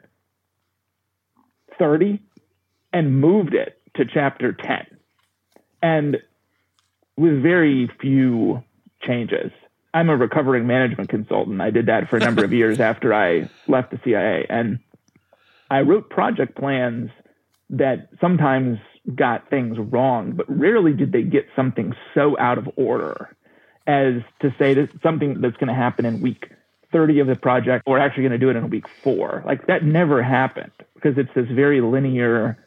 30 1.80 2.22
and 2.94 3.20
moved 3.20 3.54
it 3.54 3.82
to 3.96 4.06
chapter 4.06 4.54
10. 4.54 4.86
And 5.82 6.18
with 7.18 7.42
very 7.42 7.90
few 8.00 8.64
changes. 9.02 9.52
I'm 9.94 10.10
a 10.10 10.18
recovering 10.18 10.68
management 10.68 11.10
consultant. 11.10 11.62
I 11.62 11.70
did 11.70 11.86
that 11.86 12.10
for 12.10 12.18
a 12.18 12.20
number 12.20 12.44
of 12.44 12.52
years 12.54 12.80
after 12.80 13.14
I 13.14 13.50
left 13.68 13.92
the 13.92 14.00
CIA. 14.04 14.46
And 14.50 14.80
I 15.70 15.82
wrote 15.82 16.10
project 16.10 16.58
plans 16.58 17.10
that 17.70 18.10
sometimes 18.20 18.78
got 19.14 19.50
things 19.50 19.78
wrong, 19.78 20.32
but 20.32 20.46
rarely 20.50 20.94
did 20.94 21.12
they 21.12 21.22
get 21.22 21.48
something 21.56 21.94
so 22.14 22.38
out 22.40 22.58
of 22.58 22.70
order 22.76 23.36
as 23.88 24.16
to 24.42 24.54
say 24.58 24.74
that 24.74 24.90
something 25.04 25.42
that's 25.42 25.58
going 25.58 25.68
to 25.68 25.76
happen 25.76 26.06
in 26.06 26.22
week 26.22 26.50
30 26.92 27.20
of 27.20 27.28
the 27.28 27.36
project, 27.36 27.86
we're 27.86 28.00
actually 28.00 28.24
going 28.24 28.32
to 28.32 28.38
do 28.38 28.50
it 28.50 28.56
in 28.56 28.70
week 28.70 28.86
four. 29.04 29.44
Like 29.46 29.68
that 29.68 29.84
never 29.84 30.24
happened 30.24 30.72
because 30.96 31.18
it's 31.18 31.30
this 31.36 31.48
very 31.48 31.82
linear 31.82 32.58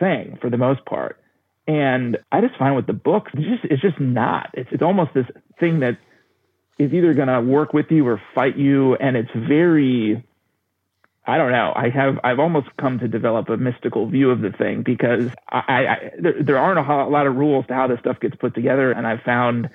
thing 0.00 0.38
for 0.40 0.50
the 0.50 0.56
most 0.56 0.84
part. 0.84 1.18
And 1.66 2.18
I 2.32 2.40
just 2.40 2.56
find 2.58 2.74
with 2.74 2.86
the 2.86 2.92
books, 2.92 3.30
it's 3.34 3.44
just 3.44 3.72
it's 3.72 3.82
just 3.82 4.00
not. 4.00 4.50
It's 4.54 4.68
it's 4.72 4.82
almost 4.82 5.14
this 5.14 5.26
thing 5.60 5.80
that 5.80 5.98
is 6.78 6.92
either 6.92 7.14
going 7.14 7.28
to 7.28 7.40
work 7.40 7.72
with 7.72 7.86
you 7.90 8.06
or 8.08 8.20
fight 8.34 8.56
you, 8.56 8.96
and 8.96 9.16
it's 9.16 9.30
very. 9.34 10.24
I 11.24 11.38
don't 11.38 11.52
know. 11.52 11.72
I 11.74 11.88
have 11.90 12.18
I've 12.24 12.40
almost 12.40 12.68
come 12.78 12.98
to 12.98 13.06
develop 13.06 13.48
a 13.48 13.56
mystical 13.56 14.06
view 14.06 14.30
of 14.30 14.40
the 14.40 14.50
thing 14.50 14.82
because 14.82 15.30
I, 15.48 15.62
I 15.68 16.10
there, 16.18 16.42
there 16.42 16.58
aren't 16.58 16.78
a 16.78 17.06
lot 17.06 17.26
of 17.26 17.36
rules 17.36 17.66
to 17.68 17.74
how 17.74 17.86
this 17.86 18.00
stuff 18.00 18.18
gets 18.18 18.34
put 18.34 18.54
together, 18.54 18.90
and 18.90 19.06
I've 19.06 19.22
found 19.22 19.68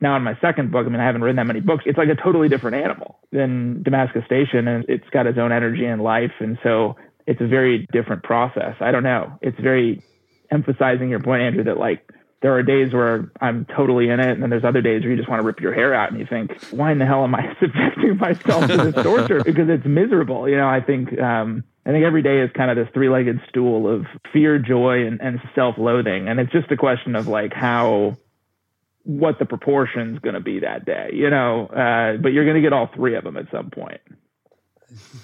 now 0.00 0.16
in 0.16 0.22
my 0.22 0.36
second 0.40 0.70
book, 0.70 0.86
I 0.86 0.90
mean, 0.90 1.00
I 1.00 1.06
haven't 1.06 1.22
written 1.22 1.36
that 1.36 1.46
many 1.46 1.60
books. 1.60 1.84
It's 1.86 1.98
like 1.98 2.08
a 2.08 2.14
totally 2.14 2.48
different 2.48 2.76
animal 2.76 3.18
than 3.32 3.82
Damascus 3.82 4.24
Station, 4.26 4.68
and 4.68 4.84
it's 4.88 5.08
got 5.10 5.26
its 5.26 5.38
own 5.38 5.52
energy 5.52 5.86
and 5.86 6.02
life, 6.02 6.32
and 6.38 6.58
so 6.62 6.96
it's 7.26 7.40
a 7.40 7.46
very 7.46 7.86
different 7.92 8.22
process. 8.22 8.76
I 8.80 8.90
don't 8.90 9.02
know. 9.02 9.38
It's 9.40 9.58
very 9.58 10.02
emphasizing 10.50 11.08
your 11.08 11.20
point, 11.20 11.42
Andrew, 11.42 11.64
that 11.64 11.78
like 11.78 12.06
there 12.42 12.54
are 12.54 12.62
days 12.62 12.92
where 12.92 13.30
I'm 13.40 13.66
totally 13.66 14.08
in 14.08 14.18
it, 14.18 14.30
and 14.30 14.42
then 14.42 14.48
there's 14.50 14.64
other 14.64 14.80
days 14.80 15.02
where 15.02 15.10
you 15.10 15.16
just 15.16 15.28
want 15.28 15.40
to 15.40 15.46
rip 15.46 15.60
your 15.60 15.74
hair 15.74 15.92
out, 15.94 16.10
and 16.10 16.18
you 16.18 16.26
think, 16.26 16.58
why 16.70 16.90
in 16.90 16.98
the 16.98 17.06
hell 17.06 17.22
am 17.22 17.34
I 17.34 17.54
subjecting 17.60 18.16
myself 18.16 18.66
to 18.66 18.76
this 18.76 19.04
torture? 19.04 19.42
Because 19.50 19.68
it's 19.68 19.84
miserable. 19.84 20.48
You 20.48 20.56
know, 20.56 20.68
I 20.68 20.80
think 20.80 21.18
um, 21.20 21.64
I 21.84 21.90
think 21.90 22.04
every 22.04 22.22
day 22.22 22.40
is 22.40 22.50
kind 22.52 22.70
of 22.70 22.76
this 22.76 22.88
three-legged 22.94 23.40
stool 23.48 23.92
of 23.92 24.06
fear, 24.32 24.58
joy, 24.58 25.06
and, 25.06 25.20
and 25.20 25.40
self-loathing, 25.54 26.28
and 26.28 26.40
it's 26.40 26.52
just 26.52 26.70
a 26.70 26.76
question 26.76 27.16
of 27.16 27.26
like 27.26 27.52
how 27.52 28.16
what 29.04 29.38
the 29.38 29.46
proportion's 29.46 30.18
going 30.20 30.34
to 30.34 30.40
be 30.40 30.60
that 30.60 30.84
day, 30.84 31.10
you 31.12 31.30
know. 31.30 31.66
Uh, 31.66 32.16
but 32.16 32.28
you're 32.28 32.44
going 32.44 32.56
to 32.56 32.62
get 32.62 32.72
all 32.72 32.88
three 32.94 33.16
of 33.16 33.24
them 33.24 33.36
at 33.36 33.50
some 33.50 33.70
point. 33.70 34.00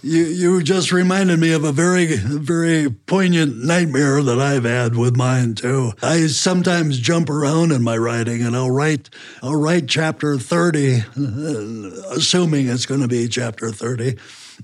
You 0.03 0.25
you 0.25 0.63
just 0.63 0.93
reminded 0.93 1.41
me 1.41 1.53
of 1.53 1.65
a 1.65 1.73
very 1.73 2.17
very 2.17 2.91
poignant 2.91 3.65
nightmare 3.65 4.23
that 4.23 4.39
I've 4.39 4.65
had 4.65 4.95
with 4.95 5.17
mine 5.17 5.55
too. 5.55 5.93
I 6.03 6.27
sometimes 6.29 6.99
jump 6.99 7.29
around 7.29 7.73
in 7.73 7.83
my 7.83 7.97
writing, 7.97 8.43
and 8.43 8.55
I'll 8.55 8.71
write 8.71 9.11
I'll 9.43 9.57
write 9.57 9.89
chapter 9.89 10.39
thirty, 10.39 11.03
assuming 11.17 12.69
it's 12.69 12.87
going 12.87 13.01
to 13.01 13.09
be 13.09 13.29
chapter 13.29 13.71
thirty. 13.71 14.17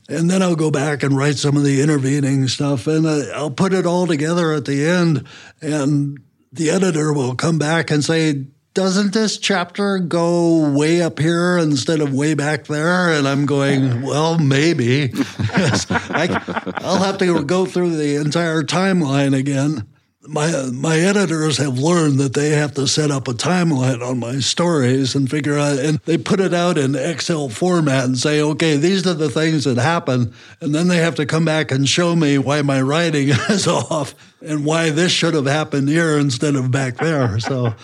And 0.09 0.31
then 0.31 0.43
I'll 0.43 0.57
go 0.57 0.71
back 0.71 1.03
and 1.03 1.17
write 1.17 1.37
some 1.37 1.57
of 1.57 1.65
the 1.65 1.83
intervening 1.83 2.47
stuff, 2.49 2.87
and 2.87 3.07
I'll 3.07 3.51
put 3.51 3.75
it 3.75 3.87
all 3.87 4.07
together 4.07 4.53
at 4.53 4.65
the 4.65 4.87
end. 4.87 5.27
And 5.61 6.19
the 6.53 6.71
editor 6.71 7.13
will 7.13 7.35
come 7.35 7.59
back 7.59 7.91
and 7.91 8.05
say, 8.05 8.47
doesn't 8.75 9.13
this 9.13 9.37
chapter 9.37 9.99
go 9.99 10.71
way 10.71 11.03
up 11.03 11.19
here 11.19 11.59
instead 11.59 12.01
of 12.01 12.15
way 12.15 12.35
back 12.35 12.65
there? 12.65 13.13
And 13.13 13.29
I'm 13.29 13.45
going, 13.45 14.03
well, 14.03 14.39
maybe. 14.39 15.13
I, 15.39 16.73
will 16.83 16.99
have 16.99 17.19
to 17.19 17.45
go 17.45 17.67
through 17.67 17.97
the 17.97 18.17
entire 18.17 18.63
timeline 18.63 19.37
again. 19.37 19.87
My 20.25 20.71
my 20.73 21.01
editors 21.01 21.59
have 21.59 21.81
learned 21.81 22.21
that 22.21 22.33
they 22.33 22.51
have 22.51 22.75
to 22.75 22.87
set 22.87 23.11
up 23.11 23.27
a 23.27 23.33
timeline 23.33 24.09
on 24.09 24.21
my 24.21 24.39
stories 24.39 25.17
and 25.17 25.29
figure 25.29 25.59
out, 25.59 25.81
and 25.81 25.99
they 26.05 26.17
put 26.17 26.39
it 26.39 26.55
out 26.55 26.79
in 26.79 26.95
Excel 26.95 27.49
format 27.49 28.05
and 28.05 28.17
say, 28.17 28.41
okay, 28.41 28.77
these 28.77 29.05
are 29.05 29.15
the 29.15 29.29
things 29.29 29.65
that 29.65 29.79
happen, 29.79 30.33
and 30.61 30.73
then 30.73 30.87
they 30.87 30.99
have 30.99 31.17
to 31.17 31.27
come 31.27 31.45
back 31.45 31.73
and 31.73 31.89
show 31.89 32.15
me 32.15 32.39
why 32.39 32.63
my 32.63 32.81
writing 32.81 33.29
is 33.51 33.67
off 33.67 34.15
and 34.41 34.65
why 34.65 34.91
this 34.91 35.11
should 35.11 35.35
have 35.35 35.47
happened 35.47 35.89
here 35.89 36.17
instead 36.17 36.55
of 36.55 36.71
back 36.71 36.99
there. 36.99 37.41
So 37.41 37.75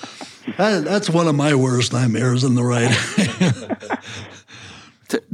that, 0.57 0.85
that's 0.85 1.11
one 1.11 1.29
of 1.29 1.35
my 1.35 1.55
worst 1.55 1.93
nightmares 1.93 2.45
in 2.45 2.55
the 2.55 2.63
writing. 2.63 3.77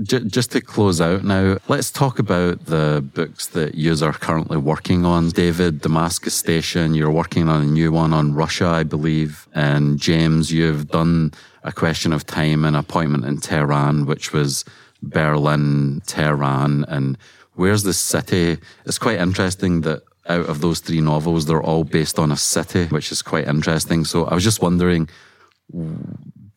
just 0.05 0.53
to 0.53 0.61
close 0.61 1.01
out 1.01 1.25
now, 1.25 1.59
let's 1.69 1.91
talk 1.91 2.19
about 2.19 2.67
the 2.67 3.05
books 3.15 3.49
that 3.49 3.75
you 3.75 3.95
are 4.03 4.13
currently 4.13 4.57
working 4.57 5.05
on. 5.05 5.31
David, 5.31 5.81
Damascus 5.81 6.35
Station, 6.35 6.95
you're 6.95 7.11
working 7.11 7.49
on 7.49 7.63
a 7.63 7.67
new 7.67 7.91
one 7.91 8.13
on 8.13 8.35
Russia, 8.35 8.67
I 8.67 8.85
believe. 8.85 9.49
And 9.55 9.99
James, 9.99 10.53
you've 10.53 10.89
done 10.89 11.33
a 11.65 11.73
question 11.73 12.13
of 12.13 12.27
time 12.27 12.65
and 12.65 12.77
appointment 12.77 13.25
in 13.25 13.39
Tehran, 13.39 14.07
which 14.07 14.33
was 14.33 14.65
Berlin, 15.03 16.03
Tehran, 16.07 16.85
and 16.89 17.19
where's 17.55 17.83
the 17.83 17.93
city? 17.93 18.59
It's 18.87 18.99
quite 18.99 19.19
interesting 19.19 19.81
that 19.83 20.03
out 20.27 20.47
of 20.47 20.61
those 20.61 20.81
three 20.81 21.01
novels, 21.01 21.47
they're 21.47 21.63
all 21.63 21.85
based 21.85 22.19
on 22.19 22.31
a 22.31 22.37
city, 22.37 22.87
which 22.87 23.13
is 23.13 23.23
quite 23.23 23.47
interesting. 23.47 24.05
So 24.05 24.25
I 24.25 24.35
was 24.35 24.45
just 24.45 24.63
wondering, 24.63 25.09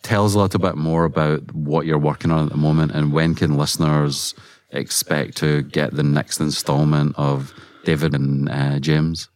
tell 0.03 0.25
us 0.25 0.35
a 0.35 0.39
little 0.39 0.59
bit 0.59 0.77
more 0.77 1.05
about 1.05 1.53
what 1.53 1.85
you're 1.85 1.97
working 1.97 2.31
on 2.31 2.45
at 2.45 2.51
the 2.51 2.57
moment 2.57 2.91
and 2.93 3.11
when 3.11 3.35
can 3.35 3.57
listeners 3.57 4.33
expect 4.69 5.37
to 5.37 5.63
get 5.63 5.93
the 5.93 6.03
next 6.03 6.39
installment 6.39 7.15
of 7.17 7.53
David 7.83 8.13
and 8.13 8.49
uh, 8.49 8.79
James? 8.79 9.29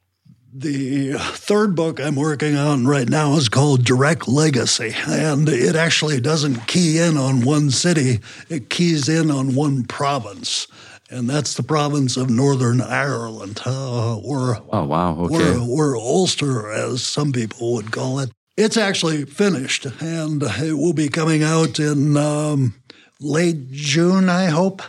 The 0.53 1.13
third 1.17 1.75
book 1.75 2.01
I'm 2.01 2.17
working 2.17 2.57
on 2.57 2.86
right 2.86 3.07
now 3.07 3.36
is 3.36 3.47
called 3.47 3.86
Direct 3.86 4.27
Legacy, 4.27 4.93
and 5.07 5.47
it 5.47 5.77
actually 5.77 6.19
doesn't 6.19 6.67
key 6.67 6.99
in 6.99 7.15
on 7.15 7.45
one 7.45 7.71
city, 7.71 8.19
it 8.49 8.69
keys 8.69 9.07
in 9.07 9.32
on 9.32 9.55
one 9.55 9.86
province 9.86 10.67
and 11.12 11.30
that's 11.30 11.53
the 11.55 11.64
province 11.64 12.18
of 12.18 12.30
Northern 12.30 12.82
Ireland, 12.82 13.62
uh, 13.66 14.18
or 14.18 14.57
oh 14.72 14.86
wow, 14.86 15.16
okay. 15.20 15.59
or, 15.59 15.93
or 15.93 15.95
Ulster, 15.97 16.72
as 16.72 17.03
some 17.03 17.32
people 17.32 17.74
would 17.74 17.91
call 17.91 18.20
it. 18.20 18.32
It's 18.57 18.78
actually 18.78 19.26
finished, 19.26 19.86
and 20.01 20.41
it 20.43 20.74
will 20.74 20.93
be 20.93 21.09
coming 21.09 21.43
out 21.43 21.80
in 21.80 22.18
um, 22.18 22.76
late 23.20 23.72
June, 23.72 24.30
I 24.30 24.45
hope. 24.45 24.82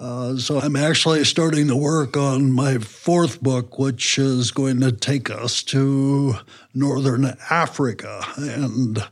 Uh, 0.00 0.36
so 0.36 0.60
I'm 0.60 0.76
actually 0.76 1.24
starting 1.24 1.66
to 1.68 1.76
work 1.76 2.16
on 2.16 2.52
my 2.52 2.78
fourth 2.78 3.42
book, 3.42 3.78
which 3.78 4.16
is 4.16 4.52
going 4.52 4.80
to 4.80 4.92
take 4.92 5.28
us 5.28 5.62
to 5.64 6.34
Northern 6.72 7.36
Africa, 7.50 8.24
and 8.36 9.04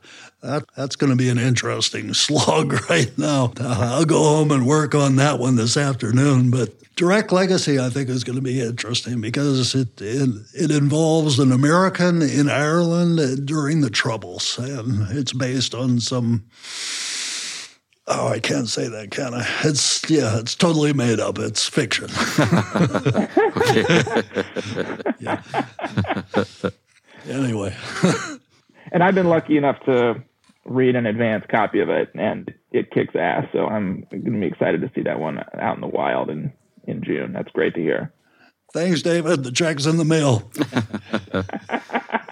that, 0.46 0.64
that's 0.76 0.96
going 0.96 1.10
to 1.10 1.16
be 1.16 1.28
an 1.28 1.38
interesting 1.38 2.14
slog 2.14 2.88
right 2.88 3.16
now. 3.18 3.52
I'll 3.60 4.04
go 4.04 4.22
home 4.22 4.50
and 4.50 4.66
work 4.66 4.94
on 4.94 5.16
that 5.16 5.38
one 5.38 5.56
this 5.56 5.76
afternoon. 5.76 6.50
But 6.50 6.70
Direct 6.96 7.32
Legacy, 7.32 7.78
I 7.78 7.90
think, 7.90 8.08
is 8.08 8.24
going 8.24 8.36
to 8.36 8.42
be 8.42 8.60
interesting 8.60 9.20
because 9.20 9.74
it, 9.74 10.00
it, 10.00 10.30
it 10.54 10.70
involves 10.70 11.38
an 11.38 11.52
American 11.52 12.22
in 12.22 12.48
Ireland 12.48 13.46
during 13.46 13.82
the 13.82 13.90
Troubles, 13.90 14.58
and 14.58 15.10
it's 15.10 15.34
based 15.34 15.74
on 15.74 16.00
some. 16.00 16.46
Oh, 18.08 18.28
I 18.28 18.38
can't 18.38 18.68
say 18.68 18.88
that, 18.88 19.10
can 19.10 19.34
I? 19.34 19.44
It's 19.64 20.08
yeah, 20.08 20.38
it's 20.38 20.54
totally 20.54 20.92
made 20.92 21.18
up. 21.18 21.40
It's 21.40 21.68
fiction. 21.68 22.08
anyway. 27.28 27.74
and 28.92 29.02
I've 29.02 29.14
been 29.14 29.28
lucky 29.28 29.56
enough 29.56 29.80
to 29.80 30.22
read 30.66 30.96
an 30.96 31.06
advanced 31.06 31.48
copy 31.48 31.80
of 31.80 31.88
it, 31.88 32.10
and 32.14 32.52
it 32.72 32.90
kicks 32.90 33.14
ass. 33.14 33.46
So 33.52 33.66
I'm 33.66 34.06
going 34.10 34.24
to 34.24 34.40
be 34.40 34.46
excited 34.46 34.80
to 34.80 34.90
see 34.94 35.02
that 35.02 35.20
one 35.20 35.38
out 35.58 35.76
in 35.76 35.80
the 35.80 35.86
wild 35.86 36.30
in 36.30 36.52
in 36.84 37.02
June. 37.02 37.32
That's 37.32 37.50
great 37.50 37.74
to 37.74 37.80
hear. 37.80 38.12
Thanks, 38.72 39.02
David. 39.02 39.44
The 39.44 39.52
check's 39.52 39.86
in 39.86 39.96
the 39.96 40.04
mail. 40.04 40.50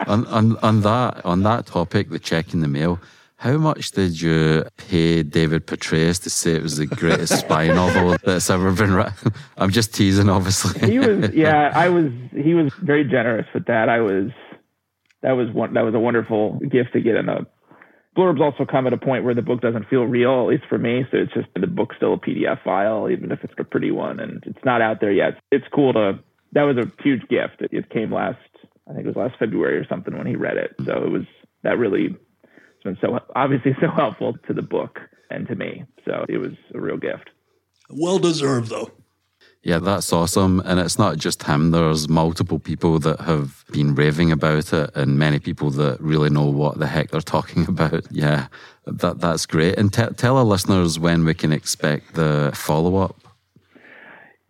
on, 0.06 0.26
on, 0.26 0.56
on 0.58 0.80
that 0.82 1.24
on 1.24 1.42
that 1.42 1.66
topic, 1.66 2.10
the 2.10 2.18
check 2.18 2.52
in 2.52 2.60
the 2.60 2.68
mail. 2.68 3.00
How 3.36 3.58
much 3.58 3.90
did 3.90 4.20
you 4.20 4.64
pay 4.78 5.22
David 5.22 5.66
Petraeus 5.66 6.22
to 6.22 6.30
say 6.30 6.54
it 6.54 6.62
was 6.62 6.76
the 6.76 6.86
greatest 6.86 7.40
spy 7.40 7.66
novel 7.66 8.16
that's 8.24 8.48
ever 8.48 8.72
been 8.72 8.94
written? 8.94 9.32
I'm 9.58 9.70
just 9.70 9.92
teasing, 9.92 10.30
obviously. 10.30 10.88
he 10.88 10.98
was, 10.98 11.30
yeah, 11.34 11.70
I 11.74 11.88
was. 11.88 12.10
He 12.32 12.54
was 12.54 12.72
very 12.80 13.04
generous 13.04 13.46
with 13.52 13.66
that. 13.66 13.88
I 13.88 14.00
was. 14.00 14.30
That 15.22 15.32
was 15.32 15.50
one. 15.50 15.74
That 15.74 15.82
was 15.82 15.94
a 15.94 15.98
wonderful 15.98 16.58
gift 16.60 16.92
to 16.94 17.00
get 17.00 17.16
in 17.16 17.28
a 17.28 17.46
blurbs 18.16 18.40
also 18.40 18.64
come 18.64 18.86
at 18.86 18.92
a 18.92 18.98
point 18.98 19.24
where 19.24 19.34
the 19.34 19.42
book 19.42 19.60
doesn't 19.60 19.88
feel 19.88 20.04
real, 20.04 20.42
at 20.42 20.46
least 20.48 20.64
for 20.68 20.78
me. 20.78 21.04
So 21.10 21.18
it's 21.18 21.32
just 21.34 21.48
the 21.54 21.66
book's 21.66 21.96
still 21.96 22.14
a 22.14 22.18
PDF 22.18 22.62
file, 22.62 23.10
even 23.10 23.32
if 23.32 23.42
it's 23.42 23.54
a 23.58 23.64
pretty 23.64 23.90
one, 23.90 24.20
and 24.20 24.42
it's 24.46 24.64
not 24.64 24.80
out 24.80 25.00
there 25.00 25.12
yet. 25.12 25.34
It's 25.50 25.66
cool 25.74 25.92
to. 25.94 26.18
That 26.52 26.62
was 26.62 26.76
a 26.76 26.90
huge 27.02 27.22
gift. 27.28 27.60
It, 27.60 27.72
it 27.72 27.90
came 27.90 28.12
last, 28.12 28.38
I 28.88 28.92
think 28.92 29.06
it 29.06 29.08
was 29.08 29.16
last 29.16 29.38
February 29.38 29.76
or 29.76 29.86
something 29.88 30.16
when 30.16 30.26
he 30.26 30.36
read 30.36 30.56
it. 30.56 30.74
So 30.84 31.02
it 31.04 31.10
was 31.10 31.24
that 31.62 31.78
really. 31.78 32.16
It's 32.46 32.84
been 32.84 32.98
so 33.00 33.18
obviously 33.34 33.74
so 33.80 33.88
helpful 33.90 34.34
to 34.46 34.52
the 34.52 34.62
book 34.62 35.00
and 35.30 35.48
to 35.48 35.54
me. 35.54 35.84
So 36.04 36.24
it 36.28 36.38
was 36.38 36.52
a 36.74 36.80
real 36.80 36.96
gift. 36.96 37.30
Well 37.90 38.18
deserved, 38.18 38.68
though. 38.68 38.90
Yeah, 39.64 39.78
that's 39.78 40.12
awesome. 40.12 40.60
And 40.66 40.78
it's 40.78 40.98
not 40.98 41.16
just 41.16 41.42
him, 41.44 41.70
there's 41.70 42.06
multiple 42.06 42.58
people 42.58 42.98
that 42.98 43.20
have 43.20 43.64
been 43.72 43.94
raving 43.94 44.30
about 44.30 44.74
it 44.74 44.90
and 44.94 45.18
many 45.18 45.38
people 45.38 45.70
that 45.70 45.98
really 46.02 46.28
know 46.28 46.44
what 46.44 46.78
the 46.78 46.86
heck 46.86 47.10
they're 47.10 47.22
talking 47.22 47.64
about. 47.68 48.04
Yeah, 48.10 48.48
that, 48.86 49.20
that's 49.20 49.46
great. 49.46 49.78
And 49.78 49.92
t- 49.92 50.04
tell 50.16 50.36
our 50.36 50.44
listeners 50.44 50.98
when 50.98 51.24
we 51.24 51.32
can 51.32 51.50
expect 51.50 52.14
the 52.14 52.52
follow 52.54 52.96
up. 52.96 53.16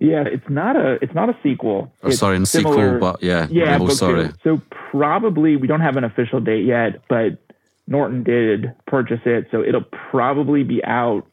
Yeah, 0.01 0.25
it's 0.27 0.51
not 0.51 0.75
a 0.75 0.99
it's 1.01 1.15
not 1.15 1.31
a 1.31 1.39
sequel. 1.43 1.91
It's 2.03 2.19
sorry, 2.19 2.45
similar, 2.45 2.75
sequel, 2.75 2.99
but 2.99 3.23
yeah, 3.23 3.47
yeah. 3.49 3.79
Oh, 3.81 3.89
sorry. 3.89 4.29
Two. 4.29 4.35
So 4.43 4.63
probably 4.91 5.57
we 5.57 5.69
don't 5.69 5.81
have 5.81 5.97
an 5.97 6.03
official 6.03 6.41
date 6.41 6.65
yet, 6.67 7.01
but 7.09 7.39
Norton 7.87 8.25
did 8.25 8.75
purchase 8.87 9.21
it, 9.25 9.47
so 9.53 9.63
it'll 9.63 9.85
probably 10.11 10.65
be 10.65 10.85
out 10.85 11.25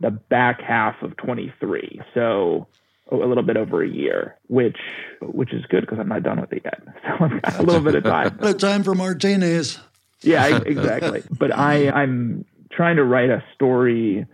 the 0.00 0.10
back 0.10 0.62
half 0.62 1.02
of 1.02 1.16
23. 1.18 2.00
So 2.14 2.66
a 3.10 3.16
little 3.16 3.42
bit 3.42 3.56
over 3.56 3.82
a 3.82 3.88
year, 3.88 4.36
which 4.48 4.78
which 5.20 5.52
is 5.52 5.64
good 5.66 5.82
because 5.82 5.98
I'm 5.98 6.08
not 6.08 6.22
done 6.22 6.40
with 6.40 6.52
it 6.52 6.62
yet. 6.64 6.80
So 7.02 7.24
I've 7.24 7.42
got 7.42 7.58
a 7.58 7.62
little 7.62 7.82
bit 7.82 7.94
of 7.94 8.04
time. 8.04 8.38
But 8.40 8.58
time 8.60 8.82
for 8.82 8.94
martinis. 8.94 9.78
Yeah, 10.22 10.60
exactly. 10.66 11.22
but 11.30 11.56
I 11.56 11.90
I'm 11.90 12.44
trying 12.70 12.96
to 12.96 13.04
write 13.04 13.30
a 13.30 13.42
story 13.54 14.26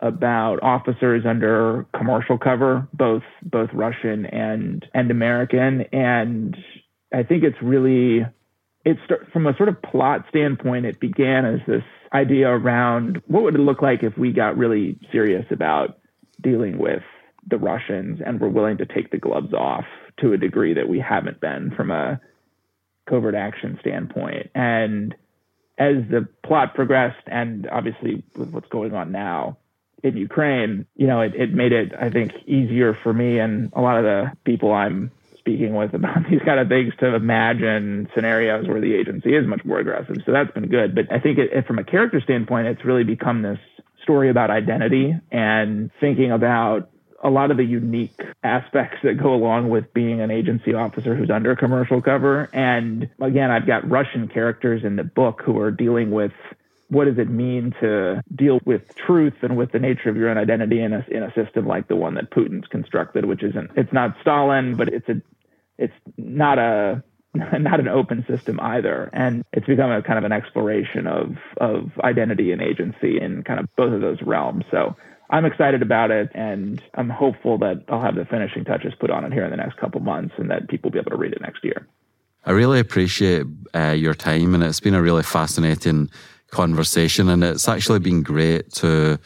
about 0.00 0.62
officers 0.62 1.24
under 1.26 1.86
commercial 1.94 2.38
cover, 2.38 2.88
both 2.92 3.22
both 3.42 3.70
Russian 3.72 4.26
and 4.26 4.86
and 4.94 5.10
American, 5.10 5.82
and 5.92 6.56
I 7.12 7.22
think 7.22 7.44
it's 7.44 7.60
really 7.62 8.20
it 8.84 8.98
it's 9.08 9.32
from 9.32 9.46
a 9.46 9.56
sort 9.56 9.68
of 9.68 9.80
plot 9.82 10.24
standpoint. 10.28 10.86
It 10.86 11.00
began 11.00 11.44
as 11.44 11.60
this 11.66 11.84
idea 12.12 12.48
around 12.48 13.22
what 13.26 13.42
would 13.42 13.54
it 13.54 13.60
look 13.60 13.82
like 13.82 14.02
if 14.02 14.16
we 14.16 14.32
got 14.32 14.56
really 14.56 14.98
serious 15.12 15.46
about 15.50 15.98
dealing 16.40 16.78
with 16.78 17.02
the 17.46 17.58
Russians 17.58 18.20
and 18.24 18.40
were 18.40 18.48
willing 18.48 18.78
to 18.78 18.86
take 18.86 19.10
the 19.10 19.18
gloves 19.18 19.52
off 19.52 19.84
to 20.20 20.32
a 20.32 20.36
degree 20.36 20.74
that 20.74 20.88
we 20.88 20.98
haven't 21.00 21.40
been 21.40 21.72
from 21.74 21.90
a 21.90 22.20
covert 23.08 23.34
action 23.34 23.78
standpoint. 23.80 24.50
And 24.54 25.14
as 25.78 25.96
the 26.10 26.28
plot 26.44 26.74
progressed, 26.74 27.26
and 27.26 27.68
obviously 27.70 28.22
with 28.36 28.50
what's 28.50 28.68
going 28.68 28.94
on 28.94 29.12
now 29.12 29.56
in 30.02 30.16
Ukraine, 30.16 30.86
you 30.96 31.06
know, 31.06 31.20
it, 31.20 31.34
it 31.34 31.52
made 31.52 31.72
it, 31.72 31.92
I 31.98 32.10
think, 32.10 32.32
easier 32.46 32.94
for 32.94 33.12
me 33.12 33.38
and 33.38 33.72
a 33.74 33.80
lot 33.80 33.98
of 33.98 34.04
the 34.04 34.32
people 34.44 34.72
I'm 34.72 35.10
speaking 35.38 35.74
with 35.74 35.94
about 35.94 36.18
these 36.30 36.40
kind 36.44 36.60
of 36.60 36.68
things 36.68 36.92
to 37.00 37.14
imagine 37.14 38.08
scenarios 38.14 38.68
where 38.68 38.80
the 38.80 38.94
agency 38.94 39.34
is 39.34 39.46
much 39.46 39.64
more 39.64 39.78
aggressive. 39.78 40.16
So 40.24 40.32
that's 40.32 40.52
been 40.52 40.68
good. 40.68 40.94
But 40.94 41.10
I 41.10 41.18
think 41.18 41.38
it, 41.38 41.52
it, 41.52 41.66
from 41.66 41.78
a 41.78 41.84
character 41.84 42.20
standpoint, 42.20 42.68
it's 42.68 42.84
really 42.84 43.04
become 43.04 43.42
this 43.42 43.58
story 44.02 44.30
about 44.30 44.50
identity 44.50 45.14
and 45.30 45.90
thinking 46.00 46.30
about 46.30 46.90
a 47.22 47.30
lot 47.30 47.50
of 47.50 47.56
the 47.56 47.64
unique 47.64 48.18
aspects 48.42 48.98
that 49.02 49.18
go 49.18 49.34
along 49.34 49.68
with 49.68 49.92
being 49.92 50.20
an 50.20 50.30
agency 50.30 50.74
officer 50.74 51.14
who's 51.14 51.30
under 51.30 51.54
commercial 51.54 52.00
cover. 52.00 52.48
And 52.52 53.10
again, 53.20 53.50
I've 53.50 53.66
got 53.66 53.88
Russian 53.88 54.28
characters 54.28 54.84
in 54.84 54.96
the 54.96 55.04
book 55.04 55.42
who 55.44 55.58
are 55.58 55.70
dealing 55.70 56.10
with 56.10 56.32
what 56.88 57.04
does 57.04 57.18
it 57.18 57.30
mean 57.30 57.72
to 57.80 58.20
deal 58.34 58.58
with 58.64 58.94
truth 58.96 59.34
and 59.42 59.56
with 59.56 59.70
the 59.70 59.78
nature 59.78 60.08
of 60.08 60.16
your 60.16 60.28
own 60.28 60.38
identity 60.38 60.82
in 60.82 60.92
a, 60.92 61.04
in 61.08 61.22
a 61.22 61.32
system 61.34 61.66
like 61.66 61.86
the 61.88 61.96
one 61.96 62.14
that 62.14 62.30
Putin's 62.30 62.66
constructed, 62.66 63.26
which 63.26 63.44
isn't, 63.44 63.70
it's 63.76 63.92
not 63.92 64.16
Stalin, 64.22 64.74
but 64.74 64.88
it's 64.88 65.08
a, 65.08 65.22
it's 65.78 65.94
not 66.16 66.58
a, 66.58 67.04
not 67.34 67.78
an 67.78 67.86
open 67.86 68.24
system 68.26 68.58
either. 68.60 69.08
And 69.12 69.44
it's 69.52 69.66
become 69.66 69.92
a 69.92 70.02
kind 70.02 70.18
of 70.18 70.24
an 70.24 70.32
exploration 70.32 71.06
of, 71.06 71.36
of 71.58 71.92
identity 72.02 72.50
and 72.50 72.60
agency 72.60 73.20
in 73.20 73.44
kind 73.44 73.60
of 73.60 73.68
both 73.76 73.92
of 73.92 74.00
those 74.00 74.20
realms. 74.22 74.64
So 74.72 74.96
I'm 75.30 75.44
excited 75.44 75.80
about 75.80 76.10
it, 76.10 76.30
and 76.34 76.82
I'm 76.94 77.08
hopeful 77.08 77.56
that 77.58 77.84
I'll 77.88 78.02
have 78.02 78.16
the 78.16 78.24
finishing 78.24 78.64
touches 78.64 78.92
put 78.98 79.10
on 79.10 79.24
it 79.24 79.32
here 79.32 79.44
in 79.44 79.50
the 79.50 79.56
next 79.56 79.76
couple 79.78 80.00
months, 80.00 80.34
and 80.38 80.50
that 80.50 80.68
people 80.68 80.88
will 80.88 80.92
be 80.92 80.98
able 80.98 81.12
to 81.12 81.16
read 81.16 81.32
it 81.32 81.40
next 81.40 81.64
year. 81.64 81.86
I 82.44 82.52
really 82.52 82.80
appreciate 82.80 83.46
uh, 83.74 83.94
your 83.96 84.14
time, 84.14 84.54
and 84.54 84.64
it's 84.64 84.80
been 84.80 84.94
a 84.94 85.02
really 85.02 85.22
fascinating 85.22 86.10
conversation. 86.50 87.28
And 87.28 87.44
it's 87.44 87.68
actually 87.68 88.00
been 88.00 88.22
great 88.22 88.72
to 88.74 89.18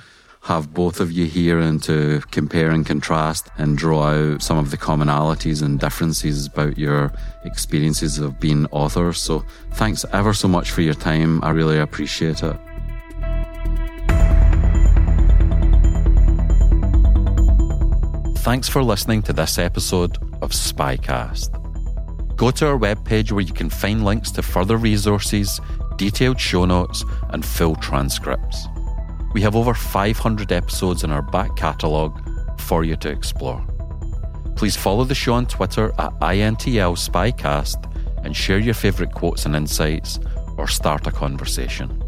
have 0.42 0.74
both 0.74 1.00
of 1.00 1.10
you 1.10 1.24
here 1.24 1.58
and 1.58 1.82
to 1.82 2.20
compare 2.30 2.70
and 2.70 2.84
contrast 2.84 3.48
and 3.56 3.78
draw 3.78 4.08
out 4.08 4.42
some 4.42 4.58
of 4.58 4.70
the 4.70 4.76
commonalities 4.76 5.62
and 5.62 5.80
differences 5.80 6.46
about 6.46 6.76
your 6.76 7.12
experiences 7.44 8.18
of 8.18 8.38
being 8.38 8.66
authors. 8.66 9.18
So 9.18 9.42
thanks 9.72 10.04
ever 10.12 10.34
so 10.34 10.46
much 10.46 10.70
for 10.70 10.82
your 10.82 10.94
time. 10.94 11.42
I 11.42 11.50
really 11.50 11.78
appreciate 11.78 12.42
it. 12.42 12.56
Thanks 18.44 18.68
for 18.68 18.84
listening 18.84 19.22
to 19.22 19.32
this 19.32 19.56
episode 19.56 20.18
of 20.42 20.50
Spycast. 20.50 21.48
Go 22.36 22.50
to 22.50 22.66
our 22.66 22.78
webpage 22.78 23.32
where 23.32 23.40
you 23.40 23.54
can 23.54 23.70
find 23.70 24.04
links 24.04 24.30
to 24.32 24.42
further 24.42 24.76
resources, 24.76 25.62
detailed 25.96 26.38
show 26.38 26.66
notes, 26.66 27.06
and 27.30 27.42
full 27.42 27.74
transcripts. 27.76 28.66
We 29.32 29.40
have 29.40 29.56
over 29.56 29.72
500 29.72 30.52
episodes 30.52 31.04
in 31.04 31.10
our 31.10 31.22
back 31.22 31.56
catalogue 31.56 32.20
for 32.60 32.84
you 32.84 32.96
to 32.96 33.08
explore. 33.08 33.64
Please 34.56 34.76
follow 34.76 35.04
the 35.04 35.14
show 35.14 35.32
on 35.32 35.46
Twitter 35.46 35.86
at 35.98 36.12
INTL 36.20 36.98
Spycast 36.98 37.90
and 38.26 38.36
share 38.36 38.58
your 38.58 38.74
favourite 38.74 39.14
quotes 39.14 39.46
and 39.46 39.56
insights 39.56 40.20
or 40.58 40.68
start 40.68 41.06
a 41.06 41.10
conversation. 41.10 41.98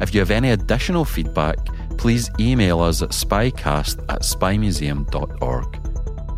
If 0.00 0.14
you 0.14 0.20
have 0.20 0.30
any 0.30 0.50
additional 0.50 1.04
feedback, 1.04 1.58
please 2.02 2.32
email 2.40 2.80
us 2.80 3.00
at 3.00 3.10
spycast 3.10 4.04
at 4.08 4.22
spymuseum.org. 4.22 5.78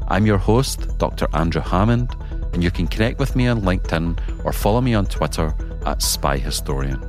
I'm 0.08 0.26
your 0.26 0.36
host, 0.36 0.98
Dr. 0.98 1.26
Andrew 1.32 1.62
Hammond, 1.62 2.14
and 2.52 2.62
you 2.62 2.70
can 2.70 2.86
connect 2.86 3.18
with 3.18 3.34
me 3.34 3.48
on 3.48 3.62
LinkedIn 3.62 4.44
or 4.44 4.52
follow 4.52 4.82
me 4.82 4.92
on 4.92 5.06
Twitter 5.06 5.54
at 5.86 6.02
Spy 6.02 6.36
Historian. 6.36 7.00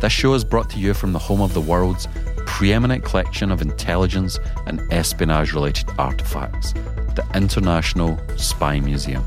This 0.00 0.10
show 0.10 0.32
is 0.32 0.42
brought 0.42 0.70
to 0.70 0.78
you 0.78 0.94
from 0.94 1.12
the 1.12 1.18
home 1.18 1.42
of 1.42 1.52
the 1.52 1.60
world's 1.60 2.08
preeminent 2.46 3.04
collection 3.04 3.52
of 3.52 3.60
intelligence 3.60 4.38
and 4.66 4.80
espionage 4.90 5.52
related 5.52 5.90
artifacts, 5.98 6.72
the 6.72 7.30
International 7.34 8.18
Spy 8.38 8.80
Museum. 8.80 9.22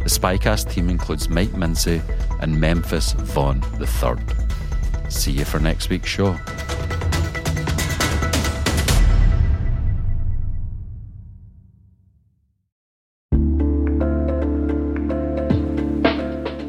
The 0.00 0.10
Spycast 0.10 0.72
team 0.72 0.90
includes 0.90 1.28
Mike 1.28 1.50
Mincy 1.50 2.02
and 2.40 2.60
Memphis 2.60 3.12
Vaughn 3.12 3.62
III. 3.80 5.10
See 5.10 5.30
you 5.30 5.44
for 5.44 5.60
next 5.60 5.90
week's 5.90 6.08
show. 6.08 6.36